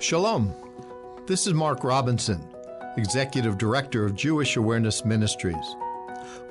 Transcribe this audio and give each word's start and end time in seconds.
Shalom. 0.00 0.52
This 1.26 1.46
is 1.46 1.54
Mark 1.54 1.84
Robinson, 1.84 2.44
Executive 2.96 3.56
Director 3.56 4.04
of 4.04 4.16
Jewish 4.16 4.56
Awareness 4.56 5.04
Ministries. 5.04 5.76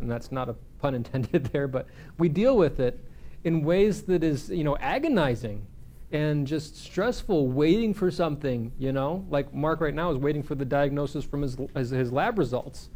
And 0.00 0.10
that's 0.10 0.32
not 0.32 0.48
a 0.48 0.54
pun 0.80 0.92
intended 0.96 1.44
there, 1.52 1.68
but 1.68 1.86
we 2.18 2.28
deal 2.28 2.56
with 2.56 2.80
it 2.80 2.98
in 3.44 3.62
ways 3.62 4.02
that 4.02 4.24
is, 4.24 4.50
you 4.50 4.64
know, 4.64 4.76
agonizing 4.78 5.64
and 6.10 6.48
just 6.48 6.76
stressful 6.76 7.46
waiting 7.46 7.94
for 7.94 8.10
something, 8.10 8.72
you 8.76 8.90
know? 8.90 9.24
Like 9.30 9.54
Mark 9.54 9.80
right 9.80 9.94
now 9.94 10.10
is 10.10 10.18
waiting 10.18 10.42
for 10.42 10.56
the 10.56 10.64
diagnosis 10.64 11.24
from 11.24 11.42
his, 11.42 11.56
his, 11.76 11.90
his 11.90 12.12
lab 12.12 12.40
results. 12.40 12.90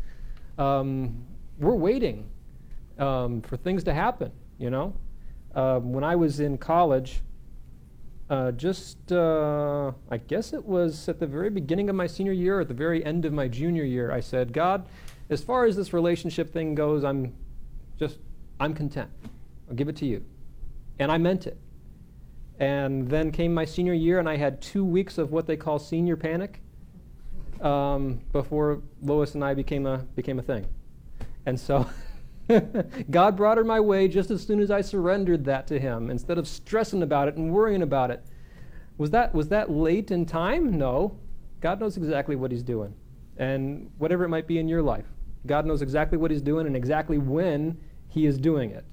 Um, 0.59 1.25
we're 1.59 1.75
waiting 1.75 2.29
um, 2.99 3.43
for 3.43 3.57
things 3.57 3.85
to 3.85 3.95
happen, 3.95 4.33
you 4.59 4.71
know? 4.71 4.95
Um, 5.55 5.93
when 5.93 6.05
I 6.05 6.17
was 6.17 6.41
in 6.41 6.59
college, 6.59 7.21
uh, 8.31 8.53
just, 8.53 9.13
uh, 9.13 9.93
I 10.11 10.17
guess 10.17 10.53
it 10.53 10.65
was 10.65 11.09
at 11.09 11.21
the 11.21 11.27
very 11.27 11.51
beginning 11.51 11.91
of 11.91 11.97
my 11.97 12.07
senior 12.07 12.33
year, 12.33 12.61
at 12.61 12.69
the 12.69 12.75
very 12.75 13.05
end 13.05 13.25
of 13.25 13.33
my 13.33 13.49
junior 13.49 13.85
year, 13.85 14.11
I 14.11 14.21
said, 14.21 14.53
God, 14.53 14.87
as 15.29 15.43
far 15.43 15.67
as 15.67 15.77
this 15.77 15.93
relationship 15.93 16.53
thing 16.53 16.75
goes, 16.75 17.05
I'm 17.05 17.35
just, 17.99 18.19
I'm 18.59 18.73
content. 18.73 19.11
I'll 19.69 19.75
give 19.75 19.89
it 19.89 19.97
to 19.97 20.07
you. 20.07 20.25
And 20.99 21.13
I 21.13 21.19
meant 21.19 21.47
it. 21.47 21.59
And 22.59 23.09
then 23.09 23.33
came 23.33 23.53
my 23.53 23.65
senior 23.65 23.93
year, 23.93 24.19
and 24.19 24.29
I 24.29 24.37
had 24.37 24.63
two 24.63 24.85
weeks 24.85 25.19
of 25.19 25.33
what 25.33 25.47
they 25.47 25.57
call 25.57 25.79
senior 25.79 26.17
panic 26.17 26.61
um, 27.61 28.21
before 28.33 28.83
Lois 29.03 29.35
and 29.35 29.45
I 29.45 29.55
became 29.55 29.87
a, 29.87 29.99
became 29.99 30.39
a 30.39 30.43
thing. 30.43 30.67
And 31.47 31.59
so 31.59 31.89
God 33.11 33.37
brought 33.37 33.59
her 33.59 33.65
my 33.65 33.81
way 33.81 34.09
just 34.09 34.31
as 34.31 34.45
soon 34.45 34.61
as 34.61 34.71
I 34.71 34.81
surrendered 34.81 35.45
that 35.45 35.67
to 35.69 35.79
Him, 35.79 36.11
instead 36.11 36.39
of 36.39 36.49
stressing 36.49 37.03
about 37.03 37.29
it 37.29 37.37
and 37.37 37.53
worrying 37.53 37.83
about 37.83 38.11
it. 38.11 38.25
Was 38.99 39.11
that, 39.11 39.35
was 39.35 39.49
that 39.49 39.71
late 39.71 40.11
in 40.11 40.27
time? 40.27 40.79
No. 40.79 41.19
God 41.61 41.81
knows 41.81 41.97
exactly 41.97 42.37
what 42.37 42.51
He's 42.51 42.63
doing. 42.63 42.95
And 43.39 43.91
whatever 43.99 44.25
it 44.25 44.29
might 44.29 44.47
be 44.47 44.59
in 44.59 44.69
your 44.69 44.83
life, 44.83 45.07
God 45.47 45.67
knows 45.67 45.83
exactly 45.83 46.19
what 46.19 46.31
He's 46.31 46.43
doing 46.43 46.67
and 46.67 46.77
exactly 46.77 47.19
when 47.19 47.79
He 48.09 48.27
is 48.27 48.39
doing 48.39 48.71
it. 48.71 48.85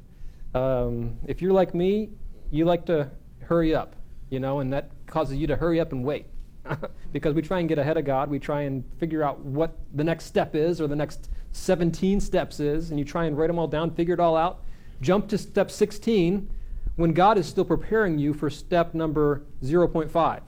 Um, 0.56 1.18
if 1.28 1.42
you're 1.42 1.54
like 1.54 1.76
me, 1.76 2.10
you 2.50 2.66
like 2.66 2.86
to 2.88 3.12
hurry 3.42 3.76
up, 3.76 3.96
you 4.30 4.40
know, 4.40 4.60
and 4.60 4.72
that 4.74 4.92
causes 5.06 5.38
you 5.38 5.48
to 5.48 5.56
hurry 5.56 5.80
up 5.80 5.92
and 5.92 6.04
wait. 6.04 6.28
because 7.12 7.34
we 7.34 7.42
try 7.42 7.60
and 7.60 7.70
get 7.70 7.80
ahead 7.80 7.98
of 7.98 8.06
God. 8.06 8.30
We 8.30 8.40
try 8.40 8.62
and 8.62 8.84
figure 9.00 9.24
out 9.24 9.40
what 9.40 9.78
the 9.94 10.04
next 10.04 10.26
step 10.26 10.56
is 10.56 10.80
or 10.80 10.88
the 10.88 10.96
next 10.96 11.30
17 11.60 12.20
steps 12.20 12.60
is, 12.60 12.90
and 12.90 13.00
you 13.00 13.06
try 13.06 13.26
and 13.26 13.38
write 13.38 13.48
them 13.48 13.60
all 13.60 13.68
down, 13.68 13.92
figure 13.92 14.14
it 14.14 14.20
all 14.20 14.36
out. 14.36 14.64
Jump 15.02 15.28
to 15.30 15.38
step 15.38 15.72
16 15.72 16.50
when 16.96 17.14
God 17.14 17.38
is 17.38 17.48
still 17.48 17.66
preparing 17.66 18.18
you 18.18 18.34
for 18.34 18.50
step 18.50 18.94
number 18.94 19.44
0.5, 19.64 20.42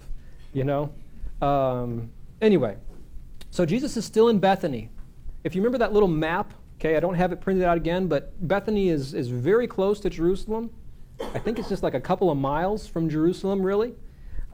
you 0.53 0.63
know? 0.63 0.93
Um, 1.41 2.09
anyway, 2.41 2.77
so 3.49 3.65
Jesus 3.65 3.95
is 3.97 4.05
still 4.05 4.29
in 4.29 4.39
Bethany. 4.39 4.89
If 5.43 5.55
you 5.55 5.61
remember 5.61 5.77
that 5.77 5.93
little 5.93 6.09
map, 6.09 6.53
okay, 6.77 6.97
I 6.97 6.99
don't 6.99 7.15
have 7.15 7.31
it 7.31 7.39
printed 7.39 7.63
out 7.63 7.77
again, 7.77 8.07
but 8.07 8.47
Bethany 8.47 8.89
is, 8.89 9.13
is 9.13 9.29
very 9.29 9.67
close 9.67 9.99
to 10.01 10.09
Jerusalem. 10.09 10.69
I 11.33 11.39
think 11.39 11.59
it's 11.59 11.69
just 11.69 11.83
like 11.83 11.93
a 11.93 12.01
couple 12.01 12.29
of 12.29 12.37
miles 12.37 12.87
from 12.87 13.09
Jerusalem, 13.09 13.61
really. 13.61 13.93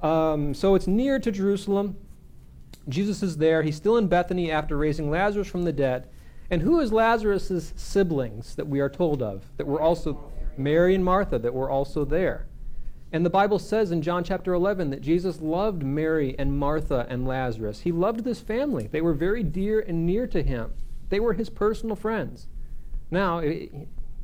Um, 0.02 0.54
so 0.54 0.76
it's 0.76 0.88
near 0.88 1.20
to 1.20 1.32
Jerusalem. 1.32 1.98
Jesus 2.90 3.24
is 3.24 3.38
there. 3.38 3.64
He's 3.64 3.76
still 3.76 3.98
in 3.98 4.08
Bethany 4.08 4.52
after 4.52 4.78
raising 4.78 5.10
Lazarus 5.10 5.48
from 5.48 5.64
the 5.64 5.74
dead. 5.74 6.08
And 6.50 6.62
who 6.62 6.80
is 6.80 6.94
Lazarus' 6.94 7.74
siblings 7.76 8.56
that 8.56 8.68
we 8.68 8.80
are 8.80 8.90
told 8.90 9.22
of, 9.22 9.46
that 9.58 9.68
were 9.68 9.82
also 9.82 10.32
Mary 10.58 10.96
and 10.96 11.04
Martha, 11.04 11.38
that 11.40 11.54
were 11.54 11.70
also 11.70 12.06
there? 12.06 12.48
And 13.12 13.26
the 13.26 13.30
Bible 13.30 13.60
says 13.60 13.92
in 13.92 14.02
John 14.02 14.24
chapter 14.24 14.54
11 14.54 14.90
that 14.90 15.02
Jesus 15.02 15.42
loved 15.42 15.84
Mary 15.84 16.36
and 16.38 16.58
Martha 16.58 17.06
and 17.10 17.28
Lazarus. 17.28 17.82
He 17.82 17.92
loved 17.92 18.24
this 18.24 18.42
family. 18.42 18.88
They 18.88 19.02
were 19.02 19.14
very 19.14 19.44
dear 19.44 19.80
and 19.80 20.06
near 20.06 20.28
to 20.28 20.44
him. 20.44 20.74
They 21.10 21.20
were 21.20 21.34
his 21.34 21.50
personal 21.50 21.96
friends. 21.96 22.48
Now, 23.10 23.40
it, 23.40 23.72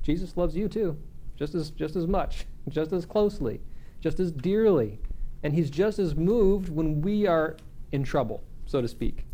Jesus 0.01 0.35
loves 0.35 0.55
you 0.55 0.67
too 0.67 0.97
just 1.37 1.55
as, 1.55 1.71
just 1.71 1.95
as 1.95 2.07
much, 2.07 2.45
just 2.69 2.93
as 2.93 3.05
closely, 3.05 3.61
just 4.01 4.19
as 4.19 4.31
dearly. 4.31 4.99
And 5.43 5.53
he's 5.53 5.69
just 5.69 5.99
as 5.99 6.15
moved 6.15 6.69
when 6.69 7.01
we 7.01 7.27
are 7.27 7.57
in 7.91 8.03
trouble, 8.03 8.43
so 8.65 8.81
to 8.81 8.87
speak. 8.87 9.25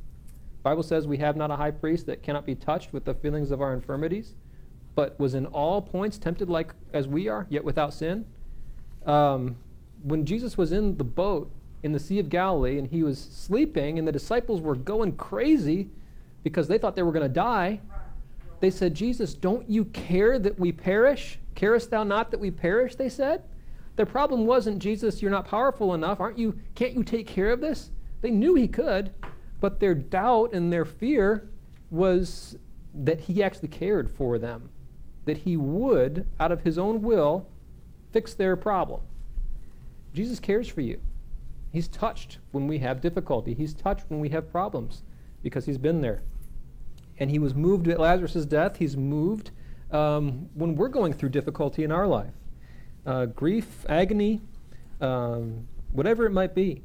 Bible 0.63 0.83
says 0.83 1.07
we 1.07 1.17
have 1.17 1.35
not 1.35 1.51
a 1.51 1.55
high 1.55 1.71
priest 1.71 2.05
that 2.07 2.21
cannot 2.21 2.45
be 2.45 2.55
touched 2.55 2.91
with 2.91 3.05
the 3.05 3.13
feelings 3.13 3.51
of 3.51 3.61
our 3.61 3.73
infirmities, 3.73 4.35
but 4.95 5.17
was 5.19 5.33
in 5.33 5.45
all 5.47 5.81
points 5.81 6.17
tempted 6.17 6.49
like 6.49 6.73
as 6.93 7.07
we 7.07 7.27
are, 7.27 7.47
yet 7.49 7.63
without 7.63 7.93
sin. 7.93 8.25
Um, 9.05 9.55
when 10.03 10.25
Jesus 10.25 10.57
was 10.57 10.71
in 10.71 10.97
the 10.97 11.03
boat 11.03 11.51
in 11.83 11.93
the 11.93 11.99
Sea 11.99 12.19
of 12.19 12.29
Galilee 12.29 12.77
and 12.77 12.87
he 12.87 13.03
was 13.03 13.19
sleeping, 13.19 13.97
and 13.97 14.07
the 14.07 14.11
disciples 14.11 14.61
were 14.61 14.75
going 14.75 15.15
crazy 15.15 15.89
because 16.43 16.67
they 16.67 16.77
thought 16.77 16.95
they 16.95 17.03
were 17.03 17.11
going 17.11 17.27
to 17.27 17.33
die, 17.33 17.79
they 18.59 18.69
said, 18.69 18.93
Jesus, 18.93 19.33
don't 19.33 19.69
you 19.69 19.85
care 19.85 20.37
that 20.39 20.59
we 20.59 20.71
perish? 20.71 21.39
Carest 21.55 21.89
thou 21.89 22.03
not 22.03 22.31
that 22.31 22.39
we 22.39 22.51
perish? 22.51 22.95
They 22.95 23.09
said. 23.09 23.43
Their 23.95 24.05
problem 24.05 24.45
wasn't, 24.45 24.79
Jesus, 24.79 25.21
you're 25.21 25.31
not 25.31 25.45
powerful 25.47 25.93
enough. 25.93 26.19
Aren't 26.19 26.37
you, 26.37 26.57
can't 26.75 26.93
you 26.93 27.03
take 27.03 27.27
care 27.27 27.51
of 27.51 27.61
this? 27.61 27.91
They 28.21 28.31
knew 28.31 28.55
he 28.55 28.67
could, 28.67 29.13
but 29.59 29.79
their 29.79 29.95
doubt 29.95 30.53
and 30.53 30.71
their 30.71 30.85
fear 30.85 31.49
was 31.89 32.57
that 32.93 33.21
he 33.21 33.43
actually 33.43 33.67
cared 33.67 34.09
for 34.09 34.37
them, 34.37 34.69
that 35.25 35.37
he 35.37 35.57
would, 35.57 36.25
out 36.39 36.51
of 36.51 36.61
his 36.61 36.77
own 36.77 37.01
will, 37.01 37.47
fix 38.11 38.33
their 38.33 38.55
problem. 38.55 39.01
Jesus 40.13 40.39
cares 40.39 40.67
for 40.67 40.81
you. 40.81 40.99
He's 41.71 41.87
touched 41.87 42.39
when 42.51 42.67
we 42.67 42.79
have 42.79 43.01
difficulty. 43.01 43.53
He's 43.53 43.73
touched 43.73 44.05
when 44.07 44.19
we 44.19 44.29
have 44.29 44.51
problems 44.51 45.03
because 45.43 45.65
he's 45.65 45.77
been 45.77 46.01
there. 46.01 46.23
And 47.19 47.29
he 47.29 47.37
was 47.37 47.53
moved 47.53 47.87
at 47.87 47.99
Lazarus' 47.99 48.45
death. 48.45 48.77
He's 48.77 48.97
moved 48.97 49.51
um, 49.91 50.49
when 50.53 50.75
we're 50.75 50.87
going 50.87 51.13
through 51.13 51.29
difficulty 51.29 51.83
in 51.83 51.91
our 51.91 52.07
life 52.07 52.33
uh, 53.05 53.25
grief, 53.25 53.85
agony, 53.87 54.41
um, 55.01 55.67
whatever 55.91 56.25
it 56.25 56.31
might 56.31 56.53
be. 56.53 56.83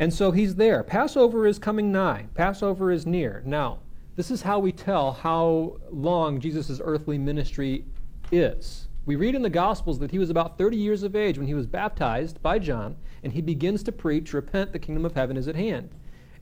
And 0.00 0.14
so 0.14 0.30
he's 0.30 0.54
there. 0.54 0.82
Passover 0.82 1.46
is 1.46 1.58
coming 1.58 1.92
nigh, 1.92 2.24
Passover 2.34 2.90
is 2.90 3.04
near. 3.04 3.42
Now, 3.44 3.80
this 4.16 4.30
is 4.30 4.40
how 4.40 4.58
we 4.58 4.72
tell 4.72 5.12
how 5.12 5.76
long 5.90 6.40
Jesus' 6.40 6.80
earthly 6.82 7.18
ministry 7.18 7.84
is. 8.32 8.88
We 9.04 9.16
read 9.16 9.34
in 9.34 9.42
the 9.42 9.50
Gospels 9.50 9.98
that 9.98 10.10
he 10.10 10.18
was 10.18 10.30
about 10.30 10.56
30 10.56 10.78
years 10.78 11.02
of 11.02 11.14
age 11.14 11.36
when 11.36 11.46
he 11.46 11.54
was 11.54 11.66
baptized 11.66 12.42
by 12.42 12.58
John, 12.58 12.96
and 13.22 13.34
he 13.34 13.42
begins 13.42 13.82
to 13.82 13.92
preach, 13.92 14.32
Repent, 14.32 14.72
the 14.72 14.78
kingdom 14.78 15.04
of 15.04 15.14
heaven 15.14 15.36
is 15.36 15.48
at 15.48 15.56
hand. 15.56 15.90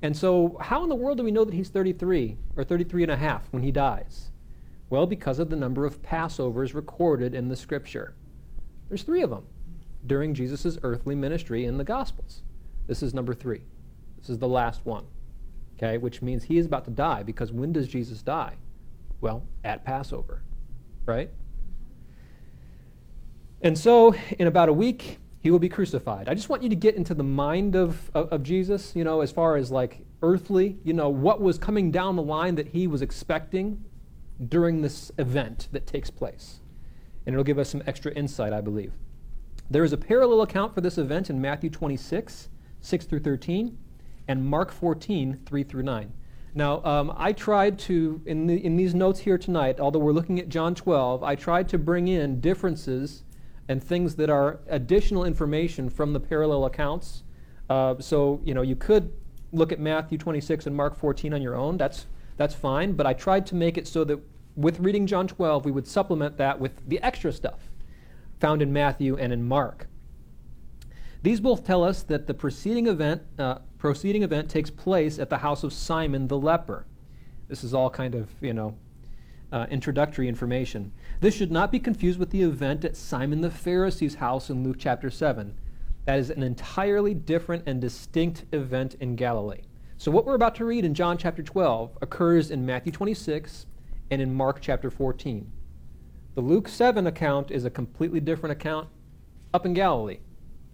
And 0.02 0.16
so, 0.16 0.56
how 0.60 0.84
in 0.84 0.88
the 0.88 0.94
world 0.94 1.18
do 1.18 1.24
we 1.24 1.32
know 1.32 1.44
that 1.44 1.54
he's 1.54 1.68
33 1.68 2.36
or 2.56 2.62
33 2.62 3.02
and 3.02 3.12
a 3.12 3.16
half 3.16 3.48
when 3.52 3.64
he 3.64 3.72
dies? 3.72 4.30
Well, 4.88 5.06
because 5.06 5.40
of 5.40 5.50
the 5.50 5.56
number 5.56 5.84
of 5.84 6.00
Passovers 6.00 6.74
recorded 6.74 7.34
in 7.34 7.48
the 7.48 7.56
scripture. 7.56 8.14
There's 8.88 9.02
three 9.02 9.22
of 9.22 9.30
them 9.30 9.46
during 10.06 10.32
Jesus' 10.32 10.78
earthly 10.84 11.16
ministry 11.16 11.64
in 11.64 11.76
the 11.76 11.84
Gospels. 11.84 12.42
This 12.88 13.02
is 13.02 13.14
number 13.14 13.34
three. 13.34 13.60
This 14.18 14.30
is 14.30 14.38
the 14.38 14.48
last 14.48 14.84
one. 14.84 15.04
Okay, 15.76 15.98
which 15.98 16.22
means 16.22 16.42
he 16.42 16.58
is 16.58 16.66
about 16.66 16.84
to 16.86 16.90
die 16.90 17.22
because 17.22 17.52
when 17.52 17.72
does 17.72 17.86
Jesus 17.86 18.20
die? 18.20 18.56
Well, 19.20 19.46
at 19.62 19.84
Passover, 19.84 20.42
right? 21.06 21.30
And 23.62 23.78
so, 23.78 24.14
in 24.38 24.48
about 24.48 24.68
a 24.68 24.72
week, 24.72 25.18
he 25.40 25.50
will 25.50 25.58
be 25.58 25.68
crucified. 25.68 26.28
I 26.28 26.34
just 26.34 26.48
want 26.48 26.62
you 26.62 26.68
to 26.68 26.76
get 26.76 26.96
into 26.96 27.14
the 27.14 27.24
mind 27.24 27.76
of, 27.76 28.10
of, 28.14 28.32
of, 28.32 28.42
Jesus, 28.42 28.94
you 28.96 29.04
know, 29.04 29.20
as 29.20 29.30
far 29.30 29.56
as 29.56 29.70
like 29.70 30.04
earthly, 30.22 30.78
you 30.82 30.92
know, 30.92 31.08
what 31.08 31.40
was 31.40 31.58
coming 31.58 31.90
down 31.90 32.16
the 32.16 32.22
line 32.22 32.56
that 32.56 32.68
he 32.68 32.86
was 32.86 33.02
expecting 33.02 33.84
during 34.48 34.82
this 34.82 35.12
event 35.18 35.68
that 35.72 35.86
takes 35.86 36.10
place. 36.10 36.60
And 37.26 37.34
it'll 37.34 37.44
give 37.44 37.58
us 37.58 37.68
some 37.68 37.82
extra 37.86 38.12
insight, 38.12 38.52
I 38.52 38.60
believe. 38.60 38.92
There 39.70 39.84
is 39.84 39.92
a 39.92 39.96
parallel 39.96 40.42
account 40.42 40.74
for 40.74 40.80
this 40.80 40.98
event 40.98 41.30
in 41.30 41.40
Matthew 41.40 41.70
26, 41.70 42.48
6 42.80 43.04
through 43.06 43.20
13, 43.20 43.76
and 44.26 44.44
Mark 44.44 44.70
14, 44.70 45.40
3 45.44 45.62
through 45.62 45.82
9. 45.82 46.12
Now, 46.54 46.82
um, 46.84 47.12
I 47.16 47.32
tried 47.32 47.78
to, 47.80 48.20
in, 48.26 48.46
the, 48.46 48.64
in 48.64 48.76
these 48.76 48.94
notes 48.94 49.20
here 49.20 49.38
tonight, 49.38 49.80
although 49.80 49.98
we're 49.98 50.12
looking 50.12 50.40
at 50.40 50.48
John 50.48 50.74
12, 50.74 51.22
I 51.22 51.34
tried 51.34 51.68
to 51.68 51.78
bring 51.78 52.08
in 52.08 52.40
differences 52.40 53.22
and 53.68 53.82
things 53.82 54.16
that 54.16 54.30
are 54.30 54.60
additional 54.68 55.24
information 55.24 55.90
from 55.90 56.12
the 56.12 56.20
parallel 56.20 56.64
accounts. 56.64 57.22
Uh, 57.68 57.96
so, 58.00 58.40
you 58.44 58.54
know, 58.54 58.62
you 58.62 58.76
could 58.76 59.12
look 59.52 59.72
at 59.72 59.78
Matthew 59.78 60.18
26 60.18 60.66
and 60.66 60.74
Mark 60.74 60.96
14 60.96 61.34
on 61.34 61.42
your 61.42 61.54
own. 61.54 61.76
That's, 61.76 62.06
that's 62.36 62.54
fine. 62.54 62.92
But 62.92 63.06
I 63.06 63.12
tried 63.12 63.46
to 63.46 63.54
make 63.54 63.76
it 63.76 63.86
so 63.86 64.04
that 64.04 64.18
with 64.56 64.80
reading 64.80 65.06
John 65.06 65.28
12, 65.28 65.64
we 65.64 65.70
would 65.70 65.86
supplement 65.86 66.38
that 66.38 66.58
with 66.58 66.72
the 66.88 67.00
extra 67.02 67.32
stuff 67.32 67.70
found 68.40 68.62
in 68.62 68.72
Matthew 68.72 69.16
and 69.16 69.32
in 69.32 69.46
Mark. 69.46 69.86
These 71.22 71.40
both 71.40 71.64
tell 71.64 71.82
us 71.82 72.02
that 72.04 72.26
the 72.26 72.34
preceding 72.34 72.86
event, 72.86 73.22
uh, 73.38 73.58
preceding 73.78 74.22
event 74.22 74.48
takes 74.48 74.70
place 74.70 75.18
at 75.18 75.30
the 75.30 75.38
house 75.38 75.64
of 75.64 75.72
Simon 75.72 76.28
the 76.28 76.38
leper. 76.38 76.86
This 77.48 77.64
is 77.64 77.74
all 77.74 77.90
kind 77.90 78.14
of, 78.14 78.28
you 78.40 78.54
know, 78.54 78.76
uh, 79.50 79.66
introductory 79.70 80.28
information. 80.28 80.92
This 81.20 81.34
should 81.34 81.50
not 81.50 81.72
be 81.72 81.80
confused 81.80 82.18
with 82.18 82.30
the 82.30 82.42
event 82.42 82.84
at 82.84 82.96
Simon 82.96 83.40
the 83.40 83.50
Pharisee's 83.50 84.16
house 84.16 84.50
in 84.50 84.62
Luke 84.62 84.76
chapter 84.78 85.10
7. 85.10 85.54
That 86.04 86.18
is 86.18 86.30
an 86.30 86.42
entirely 86.42 87.14
different 87.14 87.64
and 87.66 87.80
distinct 87.80 88.44
event 88.52 88.94
in 89.00 89.16
Galilee. 89.16 89.62
So, 89.96 90.10
what 90.10 90.24
we're 90.24 90.34
about 90.34 90.54
to 90.56 90.64
read 90.64 90.84
in 90.84 90.94
John 90.94 91.18
chapter 91.18 91.42
12 91.42 91.98
occurs 92.00 92.50
in 92.50 92.64
Matthew 92.64 92.92
26 92.92 93.66
and 94.10 94.22
in 94.22 94.32
Mark 94.32 94.60
chapter 94.60 94.90
14. 94.90 95.50
The 96.34 96.40
Luke 96.40 96.68
7 96.68 97.06
account 97.06 97.50
is 97.50 97.64
a 97.64 97.70
completely 97.70 98.20
different 98.20 98.52
account 98.52 98.88
up 99.52 99.66
in 99.66 99.74
Galilee. 99.74 100.20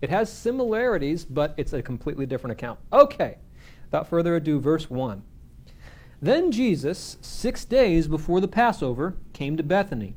It 0.01 0.11
has 0.11 0.33
similarities, 0.33 1.25
but 1.25 1.55
it's 1.57 1.73
a 1.73 1.83
completely 1.83 2.27
different 2.27 2.53
account. 2.53 2.79
Okay, 2.93 3.39
without 3.87 4.09
further 4.09 4.37
ado, 4.37 4.61
verse 4.61 4.91
1. 4.91 5.23
Then 6.21 6.53
Jesus, 6.53 7.19
six 7.21 7.65
days 7.65 8.09
before 8.09 8.41
the 8.41 8.49
Passover, 8.49 9.17
came 9.33 9.57
to 9.57 9.63
Bethany, 9.63 10.15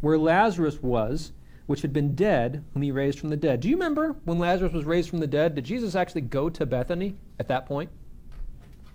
where 0.00 0.18
Lazarus 0.18 0.82
was, 0.82 1.32
which 1.66 1.82
had 1.82 1.92
been 1.92 2.14
dead, 2.14 2.64
whom 2.72 2.82
he 2.82 2.90
raised 2.90 3.18
from 3.18 3.28
the 3.28 3.36
dead. 3.36 3.60
Do 3.60 3.68
you 3.68 3.76
remember 3.76 4.16
when 4.24 4.38
Lazarus 4.38 4.72
was 4.72 4.84
raised 4.84 5.10
from 5.10 5.18
the 5.18 5.26
dead? 5.26 5.54
Did 5.54 5.64
Jesus 5.64 5.94
actually 5.94 6.22
go 6.22 6.48
to 6.48 6.64
Bethany 6.64 7.16
at 7.38 7.48
that 7.48 7.66
point? 7.66 7.90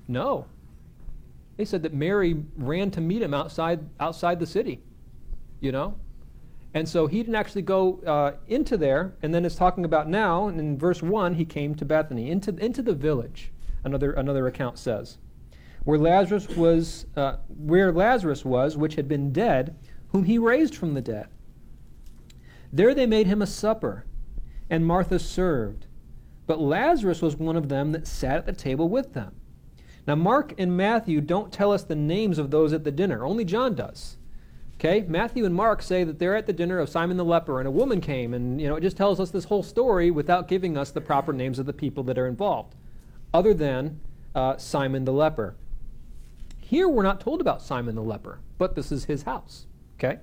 No. 0.08 0.48
They 1.58 1.66
said 1.66 1.84
that 1.84 1.94
Mary 1.94 2.44
ran 2.58 2.90
to 2.92 3.02
meet 3.02 3.22
him 3.22 3.34
outside, 3.34 3.82
outside 4.00 4.40
the 4.40 4.48
city, 4.48 4.82
you 5.60 5.72
know? 5.72 5.96
And 6.74 6.90
so 6.90 7.08
he 7.08 7.18
didn't 7.18 7.36
actually 7.36 7.62
go 7.62 8.00
uh, 8.06 8.34
into 8.48 8.78
there, 8.78 9.16
and 9.22 9.34
then 9.34 9.46
it's 9.46 9.56
talking 9.56 9.86
about 9.86 10.10
now, 10.10 10.48
and 10.48 10.60
in 10.60 10.78
verse 10.78 11.04
1, 11.04 11.36
he 11.36 11.46
came 11.46 11.76
to 11.76 11.86
Bethany, 11.86 12.32
into, 12.32 12.56
into 12.58 12.82
the 12.82 12.96
village, 12.96 13.52
another, 13.84 14.12
another 14.14 14.48
account 14.48 14.80
says 14.80 15.18
where 15.84 16.00
Lazarus 16.00 16.48
was, 16.50 17.06
uh, 17.16 17.38
where 17.48 17.92
Lazarus 17.92 18.46
was, 18.46 18.78
which 18.78 18.96
had 18.96 19.08
been 19.08 19.32
dead, 19.32 19.76
whom 20.10 20.24
he 20.24 20.38
raised 20.38 20.76
from 20.76 20.94
the 20.94 21.02
dead. 21.02 21.28
There 22.72 22.96
they 22.96 23.06
made 23.06 23.28
him 23.28 23.42
a 23.42 23.48
supper, 23.48 24.06
and 24.70 24.86
Martha 24.86 25.20
served. 25.20 25.86
But 26.46 26.60
Lazarus 26.60 27.22
was 27.22 27.36
one 27.36 27.56
of 27.56 27.70
them 27.70 27.92
that 27.92 28.08
sat 28.08 28.38
at 28.38 28.46
the 28.46 28.54
table 28.54 28.90
with 28.90 29.14
them. 29.14 29.36
Now, 30.06 30.16
Mark 30.16 30.54
and 30.58 30.76
Matthew 30.76 31.22
don't 31.22 31.54
tell 31.54 31.72
us 31.72 31.84
the 31.84 31.96
names 31.96 32.38
of 32.38 32.52
those 32.52 32.74
at 32.74 32.84
the 32.84 32.92
dinner, 32.92 33.26
only 33.26 33.46
John 33.46 33.76
does. 33.76 34.18
Okay? 34.84 35.06
Matthew 35.08 35.46
and 35.46 35.56
Mark 35.56 35.82
say 35.82 36.04
that 36.04 36.20
they're 36.20 36.36
at 36.36 36.46
the 36.46 36.52
dinner 36.52 36.78
of 36.78 36.90
Simon 36.90 37.16
the 37.16 37.24
leper, 37.24 37.60
and 37.60 37.68
a 37.68 37.72
woman 37.72 38.02
came, 38.02 38.34
and 38.34 38.60
you 38.60 38.68
know, 38.68 38.76
it 38.76 38.82
just 38.82 38.98
tells 38.98 39.18
us 39.18 39.32
this 39.32 39.46
whole 39.46 39.64
story 39.64 40.12
without 40.12 40.50
giving 40.50 40.78
us 40.78 40.92
the 40.92 41.00
proper 41.00 41.32
names 41.32 41.58
of 41.58 41.66
the 41.66 41.72
people 41.72 42.04
that 42.04 42.18
are 42.18 42.28
involved, 42.28 42.76
other 43.34 43.54
than 43.54 44.02
uh, 44.36 44.58
Simon 44.58 45.06
the 45.06 45.14
leper. 45.14 45.56
Here 46.60 46.90
we're 46.90 47.04
not 47.04 47.22
told 47.22 47.40
about 47.40 47.62
Simon 47.62 47.96
the 47.96 48.02
leper, 48.02 48.40
but 48.58 48.76
this 48.76 48.92
is 48.92 49.06
his 49.06 49.24
house. 49.24 49.68
Okay? 49.98 50.20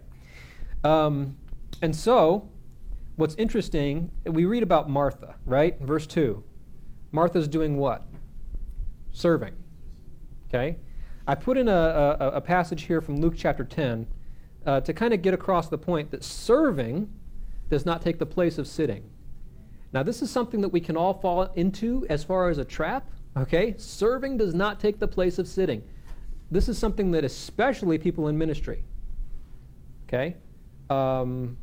Um, 0.85 1.39
and 1.81 1.97
so, 1.97 2.51
what's 3.17 3.35
interesting, 3.37 4.11
we 4.27 4.45
read 4.45 4.62
about 4.62 4.91
Martha, 4.91 5.37
right? 5.47 5.81
Verse 5.81 6.07
2. 6.07 6.45
Martha's 7.12 7.49
doing 7.49 7.79
what? 7.79 8.02
Serving. 9.11 9.55
Okay? 10.49 10.76
I 11.26 11.35
put 11.35 11.57
in 11.57 11.67
a, 11.69 12.17
a, 12.21 12.29
a 12.33 12.40
passage 12.43 12.83
here 12.83 13.00
from 13.00 13.21
Luke 13.23 13.35
chapter 13.38 13.64
10 13.64 14.07
uh, 14.67 14.81
to 14.81 14.93
kind 14.93 15.14
of 15.14 15.23
get 15.23 15.35
across 15.35 15.69
the 15.69 15.79
point 15.79 16.11
that 16.11 16.25
serving 16.25 17.11
does 17.69 17.87
not 17.87 18.02
take 18.02 18.19
the 18.19 18.26
place 18.26 18.59
of 18.59 18.67
sitting. 18.67 19.09
Now, 19.93 20.02
this 20.02 20.23
is 20.23 20.31
something 20.31 20.61
that 20.61 20.69
we 20.69 20.81
can 20.81 20.97
all 20.97 21.14
fall 21.14 21.45
into 21.55 22.07
as 22.09 22.23
far 22.23 22.49
as 22.49 22.59
a 22.59 22.64
trap. 22.64 23.11
Okay? 23.37 23.75
Serving 23.76 24.37
does 24.37 24.55
not 24.55 24.81
take 24.81 24.99
the 24.99 25.09
place 25.09 25.38
of 25.38 25.47
sitting 25.47 25.83
this 26.50 26.69
is 26.69 26.76
something 26.76 27.12
that 27.12 27.25
especially 27.25 27.99
people 27.99 28.29
in 28.29 28.37
ministry, 28.37 28.83
okay? 30.09 30.37
Um, 30.88 31.57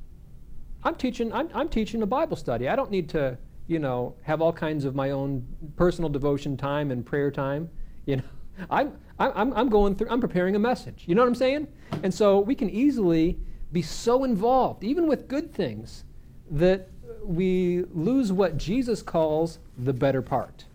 I'm 0.84 0.96
teaching, 0.96 1.34
I'm, 1.34 1.50
I'm 1.54 1.68
teaching 1.68 2.02
a 2.02 2.06
Bible 2.06 2.38
study. 2.38 2.70
I 2.70 2.76
don't 2.76 2.90
need 2.90 3.10
to, 3.10 3.38
you 3.68 3.80
know, 3.80 4.16
have 4.22 4.42
all 4.42 4.54
kinds 4.54 4.86
of 4.86 4.96
my 4.96 5.12
own 5.12 5.46
personal 5.76 6.10
devotion 6.10 6.56
time 6.56 6.92
and 6.92 7.06
prayer 7.06 7.32
time. 7.32 7.70
You 8.06 8.18
know, 8.18 8.24
I'm, 8.70 8.98
I'm, 9.20 9.54
I'm 9.54 9.70
going 9.70 9.96
through, 9.96 10.10
I'm 10.10 10.22
preparing 10.22 10.56
a 10.56 10.60
message. 10.60 11.04
You 11.08 11.16
know 11.16 11.22
what 11.22 11.28
I'm 11.28 11.36
saying? 11.36 11.68
And 12.04 12.14
so 12.14 12.40
we 12.40 12.56
can 12.56 12.70
easily 12.70 13.40
be 13.72 13.82
so 13.82 14.24
involved, 14.24 14.84
even 14.84 15.08
with 15.08 15.28
good 15.28 15.54
things, 15.54 16.04
that 16.50 16.90
we 17.24 17.84
lose 17.94 18.32
what 18.32 18.58
Jesus 18.58 19.02
calls 19.02 19.60
the 19.78 19.94
better 19.94 20.22
part. 20.22 20.66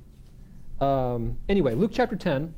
Um, 0.80 1.38
anyway, 1.48 1.74
Luke 1.74 1.92
chapter 1.94 2.16
10 2.16 2.54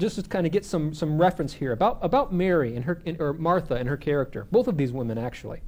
just 0.00 0.16
to 0.16 0.22
kind 0.22 0.46
of 0.46 0.52
get 0.52 0.64
some, 0.64 0.94
some 0.94 1.20
reference 1.20 1.52
here 1.52 1.72
about, 1.72 1.98
about 2.00 2.32
Mary 2.32 2.74
and 2.74 2.86
her, 2.86 3.02
or 3.18 3.34
Martha 3.34 3.74
and 3.74 3.88
her 3.88 3.98
character, 3.98 4.46
both 4.50 4.66
of 4.66 4.78
these 4.78 4.92
women 4.92 5.18
actually. 5.18 5.60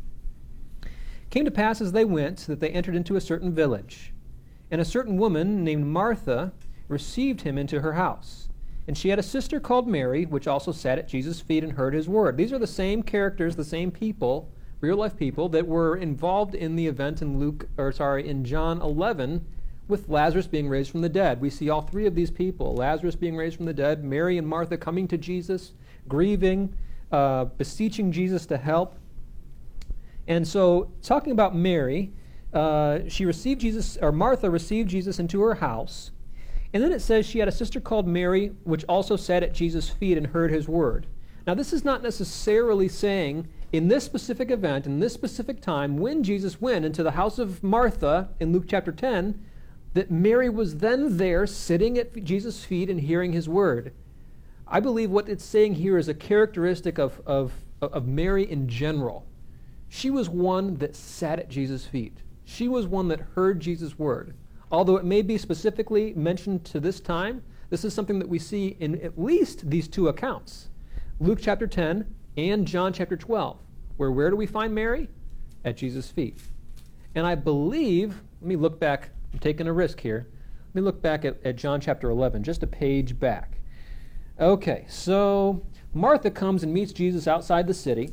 Came 1.30 1.44
to 1.44 1.50
pass 1.50 1.80
as 1.80 1.92
they 1.92 2.04
went 2.04 2.38
that 2.46 2.58
they 2.58 2.70
entered 2.70 2.96
into 2.96 3.14
a 3.14 3.20
certain 3.20 3.54
village. 3.54 4.12
And 4.70 4.80
a 4.80 4.84
certain 4.86 5.18
woman 5.18 5.62
named 5.62 5.86
Martha 5.86 6.52
received 6.88 7.42
him 7.42 7.58
into 7.58 7.80
her 7.80 7.92
house. 7.92 8.48
And 8.86 8.98
she 8.98 9.10
had 9.10 9.18
a 9.18 9.22
sister 9.22 9.60
called 9.60 9.86
Mary, 9.86 10.24
which 10.26 10.48
also 10.48 10.72
sat 10.72 10.98
at 10.98 11.08
Jesus' 11.08 11.40
feet 11.40 11.62
and 11.62 11.72
heard 11.72 11.94
his 11.94 12.08
word. 12.08 12.36
These 12.36 12.52
are 12.52 12.58
the 12.58 12.66
same 12.66 13.02
characters, 13.02 13.54
the 13.54 13.64
same 13.64 13.90
people, 13.90 14.50
real 14.80 14.96
life 14.96 15.16
people, 15.16 15.48
that 15.50 15.66
were 15.66 15.96
involved 15.96 16.54
in 16.54 16.74
the 16.74 16.86
event 16.86 17.22
in 17.22 17.38
Luke, 17.38 17.68
or 17.76 17.92
sorry, 17.92 18.28
in 18.28 18.44
John 18.44 18.82
11 18.82 19.46
with 19.88 20.08
Lazarus 20.08 20.46
being 20.46 20.68
raised 20.68 20.90
from 20.90 21.02
the 21.02 21.08
dead. 21.08 21.40
We 21.40 21.50
see 21.50 21.68
all 21.68 21.82
three 21.82 22.06
of 22.06 22.14
these 22.14 22.30
people 22.30 22.74
Lazarus 22.74 23.14
being 23.14 23.36
raised 23.36 23.56
from 23.56 23.66
the 23.66 23.74
dead, 23.74 24.02
Mary 24.04 24.38
and 24.38 24.46
Martha 24.46 24.76
coming 24.76 25.06
to 25.08 25.18
Jesus, 25.18 25.72
grieving, 26.08 26.74
uh, 27.10 27.44
beseeching 27.44 28.10
Jesus 28.10 28.46
to 28.46 28.56
help. 28.56 28.96
And 30.26 30.46
so, 30.46 30.90
talking 31.02 31.32
about 31.32 31.54
Mary, 31.54 32.12
uh, 32.52 33.00
she 33.08 33.24
received 33.24 33.60
Jesus, 33.60 33.98
or 34.00 34.12
Martha 34.12 34.48
received 34.50 34.88
Jesus 34.88 35.18
into 35.18 35.40
her 35.42 35.54
house. 35.54 36.12
And 36.72 36.82
then 36.82 36.92
it 36.92 37.00
says 37.00 37.26
she 37.26 37.38
had 37.38 37.48
a 37.48 37.52
sister 37.52 37.80
called 37.80 38.06
Mary, 38.06 38.52
which 38.64 38.84
also 38.84 39.16
sat 39.16 39.42
at 39.42 39.52
Jesus' 39.52 39.88
feet 39.88 40.16
and 40.16 40.28
heard 40.28 40.50
his 40.50 40.68
word. 40.68 41.06
Now, 41.46 41.54
this 41.54 41.72
is 41.72 41.84
not 41.84 42.02
necessarily 42.02 42.88
saying 42.88 43.48
in 43.72 43.88
this 43.88 44.04
specific 44.04 44.50
event, 44.50 44.86
in 44.86 45.00
this 45.00 45.12
specific 45.12 45.60
time, 45.60 45.96
when 45.96 46.22
Jesus 46.22 46.60
went 46.60 46.84
into 46.84 47.02
the 47.02 47.12
house 47.12 47.38
of 47.38 47.62
Martha 47.62 48.28
in 48.38 48.52
Luke 48.52 48.66
chapter 48.68 48.92
10, 48.92 49.42
that 49.94 50.10
Mary 50.10 50.48
was 50.48 50.78
then 50.78 51.16
there 51.16 51.46
sitting 51.46 51.98
at 51.98 52.24
Jesus' 52.24 52.64
feet 52.64 52.88
and 52.88 53.00
hearing 53.00 53.32
his 53.32 53.48
word. 53.48 53.92
I 54.66 54.80
believe 54.80 55.10
what 55.10 55.28
it's 55.28 55.44
saying 55.44 55.74
here 55.74 55.98
is 55.98 56.08
a 56.08 56.14
characteristic 56.14 56.98
of, 56.98 57.20
of, 57.26 57.52
of 57.82 58.06
Mary 58.06 58.50
in 58.50 58.68
general. 58.68 59.26
She 59.88 60.10
was 60.10 60.30
one 60.30 60.76
that 60.76 60.96
sat 60.96 61.38
at 61.38 61.50
Jesus' 61.50 61.84
feet. 61.84 62.18
She 62.44 62.68
was 62.68 62.86
one 62.86 63.08
that 63.08 63.20
heard 63.34 63.60
Jesus' 63.60 63.98
word. 63.98 64.34
Although 64.72 64.96
it 64.96 65.04
may 65.04 65.20
be 65.20 65.36
specifically 65.36 66.14
mentioned 66.14 66.64
to 66.64 66.80
this 66.80 66.98
time, 66.98 67.42
this 67.68 67.84
is 67.84 67.92
something 67.92 68.18
that 68.18 68.28
we 68.28 68.38
see 68.38 68.76
in 68.80 69.00
at 69.02 69.20
least 69.20 69.70
these 69.70 69.86
two 69.86 70.08
accounts 70.08 70.68
Luke 71.20 71.38
chapter 71.40 71.66
10 71.66 72.12
and 72.36 72.66
John 72.66 72.92
chapter 72.92 73.16
12, 73.16 73.58
where 73.96 74.10
where 74.10 74.30
do 74.30 74.34
we 74.34 74.46
find 74.46 74.74
Mary? 74.74 75.08
At 75.64 75.76
Jesus' 75.76 76.10
feet. 76.10 76.36
And 77.14 77.26
I 77.26 77.34
believe, 77.34 78.22
let 78.40 78.48
me 78.48 78.56
look 78.56 78.80
back, 78.80 79.10
I'm 79.32 79.38
taking 79.38 79.68
a 79.68 79.72
risk 79.72 80.00
here. 80.00 80.26
Let 80.68 80.74
me 80.74 80.80
look 80.80 81.00
back 81.02 81.24
at, 81.24 81.36
at 81.44 81.56
John 81.56 81.80
chapter 81.80 82.10
11, 82.10 82.42
just 82.42 82.62
a 82.62 82.66
page 82.66 83.20
back. 83.20 83.58
Okay, 84.40 84.86
so 84.88 85.64
Martha 85.94 86.30
comes 86.30 86.62
and 86.62 86.72
meets 86.72 86.92
Jesus 86.92 87.28
outside 87.28 87.66
the 87.66 87.74
city 87.74 88.10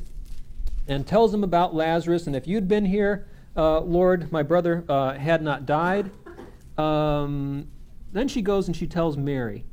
and 0.86 1.06
tells 1.06 1.32
him 1.32 1.42
about 1.42 1.74
Lazarus. 1.74 2.26
And 2.26 2.36
if 2.36 2.46
you'd 2.46 2.68
been 2.68 2.84
here, 2.84 3.26
uh, 3.56 3.80
Lord, 3.80 4.30
my 4.30 4.42
brother 4.42 4.84
uh, 4.88 5.14
had 5.14 5.42
not 5.42 5.66
died. 5.66 6.10
Um, 6.80 7.68
then 8.12 8.28
she 8.28 8.42
goes 8.42 8.66
and 8.66 8.76
she 8.76 8.86
tells 8.86 9.16
Mary. 9.16 9.64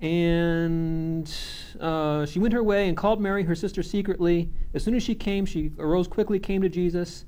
And 0.00 1.32
uh, 1.80 2.24
she 2.26 2.38
went 2.38 2.54
her 2.54 2.62
way 2.62 2.88
and 2.88 2.96
called 2.96 3.20
Mary, 3.20 3.42
her 3.42 3.54
sister, 3.54 3.82
secretly. 3.82 4.50
As 4.74 4.84
soon 4.84 4.94
as 4.94 5.02
she 5.02 5.14
came, 5.14 5.44
she 5.44 5.72
arose 5.78 6.06
quickly, 6.06 6.38
came 6.38 6.62
to 6.62 6.68
Jesus. 6.68 7.24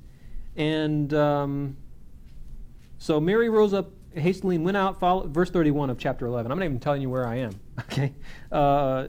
And 0.55 1.13
um, 1.13 1.77
so 2.97 3.19
Mary 3.19 3.49
rose 3.49 3.73
up 3.73 3.91
hastily 4.13 4.55
and 4.55 4.63
went 4.63 4.77
out. 4.77 4.99
Follow, 4.99 5.27
verse 5.27 5.49
31 5.49 5.89
of 5.89 5.97
chapter 5.97 6.25
11. 6.25 6.51
I'm 6.51 6.59
not 6.59 6.65
even 6.65 6.79
telling 6.79 7.01
you 7.01 7.09
where 7.09 7.27
I 7.27 7.37
am. 7.37 7.59
Okay, 7.91 8.13
uh, 8.51 9.07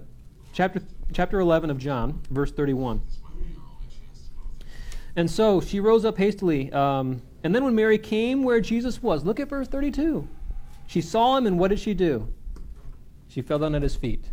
chapter 0.54 0.80
chapter 1.12 1.38
11 1.38 1.68
of 1.68 1.76
John, 1.76 2.22
verse 2.30 2.50
31. 2.50 3.02
And 5.14 5.30
so 5.30 5.60
she 5.60 5.78
rose 5.78 6.06
up 6.06 6.16
hastily. 6.16 6.72
Um, 6.72 7.20
and 7.44 7.54
then 7.54 7.64
when 7.64 7.74
Mary 7.74 7.98
came 7.98 8.42
where 8.42 8.60
Jesus 8.60 9.02
was, 9.02 9.24
look 9.24 9.40
at 9.40 9.48
verse 9.48 9.68
32. 9.68 10.28
She 10.86 11.00
saw 11.00 11.36
him, 11.36 11.46
and 11.46 11.58
what 11.58 11.68
did 11.68 11.80
she 11.80 11.94
do? 11.94 12.32
She 13.28 13.42
fell 13.42 13.58
down 13.58 13.74
at 13.74 13.82
his 13.82 13.96
feet, 13.96 14.26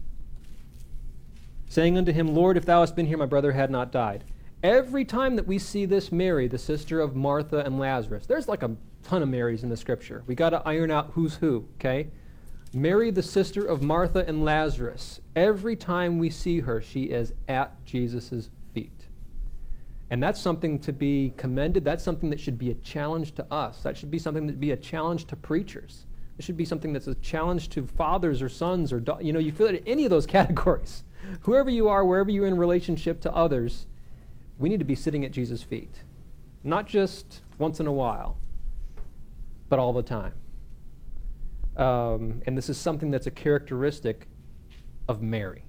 saying 1.70 1.98
unto 1.98 2.12
him, 2.12 2.36
Lord, 2.36 2.58
if 2.58 2.66
thou 2.66 2.82
hadst 2.82 2.96
been 2.96 3.06
here, 3.06 3.18
my 3.18 3.26
brother 3.26 3.54
had 3.54 3.72
not 3.72 3.92
died. 3.92 4.26
Every 4.62 5.06
time 5.06 5.38
that 5.38 5.48
we 5.48 5.58
see 5.58 5.86
this 5.86 6.12
Mary, 6.12 6.48
the 6.48 6.58
sister 6.58 7.00
of 7.00 7.16
Martha 7.16 7.60
and 7.60 7.80
Lazarus, 7.80 8.26
there's 8.26 8.50
like 8.50 8.62
a 8.62 8.76
ton 9.04 9.24
of 9.24 9.30
Marys 9.30 9.64
in 9.64 9.70
the 9.70 9.78
scripture. 9.78 10.24
We 10.28 10.36
got 10.36 10.50
to 10.50 10.62
iron 10.66 10.92
out 10.92 11.12
who's 11.14 11.36
who, 11.36 11.66
okay? 11.76 12.10
Mary, 12.74 13.10
the 13.10 13.24
sister 13.24 13.66
of 13.66 13.82
Martha 13.82 14.26
and 14.28 14.44
Lazarus, 14.44 15.22
every 15.36 15.76
time 15.76 16.20
we 16.20 16.30
see 16.30 16.60
her, 16.60 16.82
she 16.82 17.04
is 17.06 17.34
at 17.48 17.84
Jesus'. 17.86 18.50
And 20.12 20.22
that's 20.22 20.42
something 20.42 20.80
to 20.80 20.94
be 20.94 21.34
commended. 21.38 21.86
That's 21.86 22.04
something 22.04 22.30
that 22.32 22.40
should 22.40 22.58
be 22.58 22.72
a 22.72 22.76
challenge 22.76 23.36
to 23.36 23.54
us. 23.54 23.84
That 23.84 23.96
should 23.96 24.10
be 24.10 24.20
something 24.20 24.48
that 24.48 24.60
be 24.60 24.72
a 24.72 24.78
challenge 24.78 25.26
to 25.26 25.36
preachers. 25.36 26.06
It 26.38 26.46
should 26.46 26.58
be 26.58 26.66
something 26.66 26.94
that's 26.94 27.08
a 27.08 27.16
challenge 27.16 27.70
to 27.70 27.86
fathers 27.86 28.42
or 28.42 28.50
sons 28.50 28.92
or, 28.92 29.04
you 29.22 29.34
know, 29.34 29.40
you 29.40 29.52
feel 29.52 29.68
it 29.68 29.76
in 29.76 29.88
any 29.88 30.06
of 30.06 30.10
those 30.10 30.26
categories. 30.38 31.04
Whoever 31.42 31.70
you 31.70 31.90
are, 31.90 32.06
wherever 32.06 32.32
you're 32.32 32.48
in 32.48 32.58
relationship 32.58 33.22
to 33.22 33.34
others, 33.34 33.86
we 34.58 34.70
need 34.70 34.80
to 34.80 34.86
be 34.86 34.96
sitting 34.96 35.26
at 35.26 35.32
Jesus' 35.32 35.62
feet. 35.62 36.04
Not 36.64 36.88
just 36.88 37.42
once 37.58 37.80
in 37.80 37.88
a 37.88 37.92
while, 37.92 38.38
but 39.70 39.80
all 39.80 39.94
the 39.94 40.04
time. 40.04 40.34
Um, 41.78 42.42
and 42.46 42.58
this 42.58 42.70
is 42.70 42.78
something 42.78 43.12
that's 43.12 43.28
a 43.28 43.32
characteristic 43.32 44.28
of 45.08 45.22
Mary. 45.22 45.64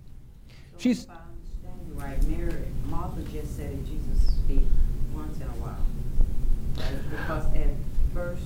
So 0.49 0.55
She's. 0.79 1.05
If 1.05 1.11
I 1.11 1.15
understand 1.15 1.81
you 1.87 1.95
right, 1.95 2.23
Mary, 2.25 2.67
Martha 2.87 3.23
just 3.23 3.61
at 3.61 3.85
Jesus' 3.85 4.20
feet 4.51 4.67
once 5.15 5.37
in 5.37 5.47
a 5.47 5.59
while. 5.63 5.87
Right? 6.77 7.11
Because 7.11 7.45
at 7.55 7.69
first, 8.15 8.43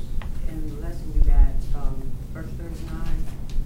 in 0.49 0.69
the 0.69 0.87
lesson 0.87 1.13
we 1.15 1.21
got 1.21 1.83
um, 1.83 2.03
verse 2.33 2.51
39, 2.59 3.01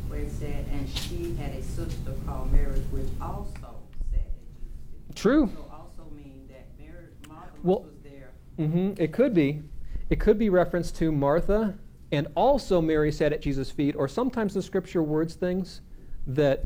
where 0.08 0.20
it 0.20 0.30
said, 0.30 0.66
and 0.72 0.88
she 0.88 1.34
had 1.36 1.52
a 1.54 1.62
sister 1.62 2.12
called 2.26 2.52
Mary, 2.52 2.80
which 2.90 3.06
also 3.20 3.74
sat 4.12 4.20
at 4.20 4.38
Jesus' 4.46 5.08
feet. 5.08 5.16
True. 5.16 5.50
So 5.52 5.72
also 5.72 6.10
mean 6.14 6.48
that 6.48 6.66
Mary, 6.78 7.06
Martha 7.28 7.50
well, 7.62 7.82
was 7.82 7.94
there. 8.02 8.30
Mm-hmm, 8.58 9.02
it 9.02 9.12
could 9.12 9.34
be. 9.34 9.62
It 10.10 10.20
could 10.20 10.38
be 10.38 10.48
reference 10.48 10.90
to 10.92 11.12
Martha 11.12 11.76
and 12.10 12.26
also 12.34 12.80
Mary 12.80 13.12
sat 13.12 13.32
at 13.34 13.42
Jesus' 13.42 13.70
feet, 13.70 13.94
or 13.94 14.08
sometimes 14.08 14.54
the 14.54 14.62
scripture 14.62 15.02
words 15.02 15.34
things 15.34 15.82
that 16.26 16.64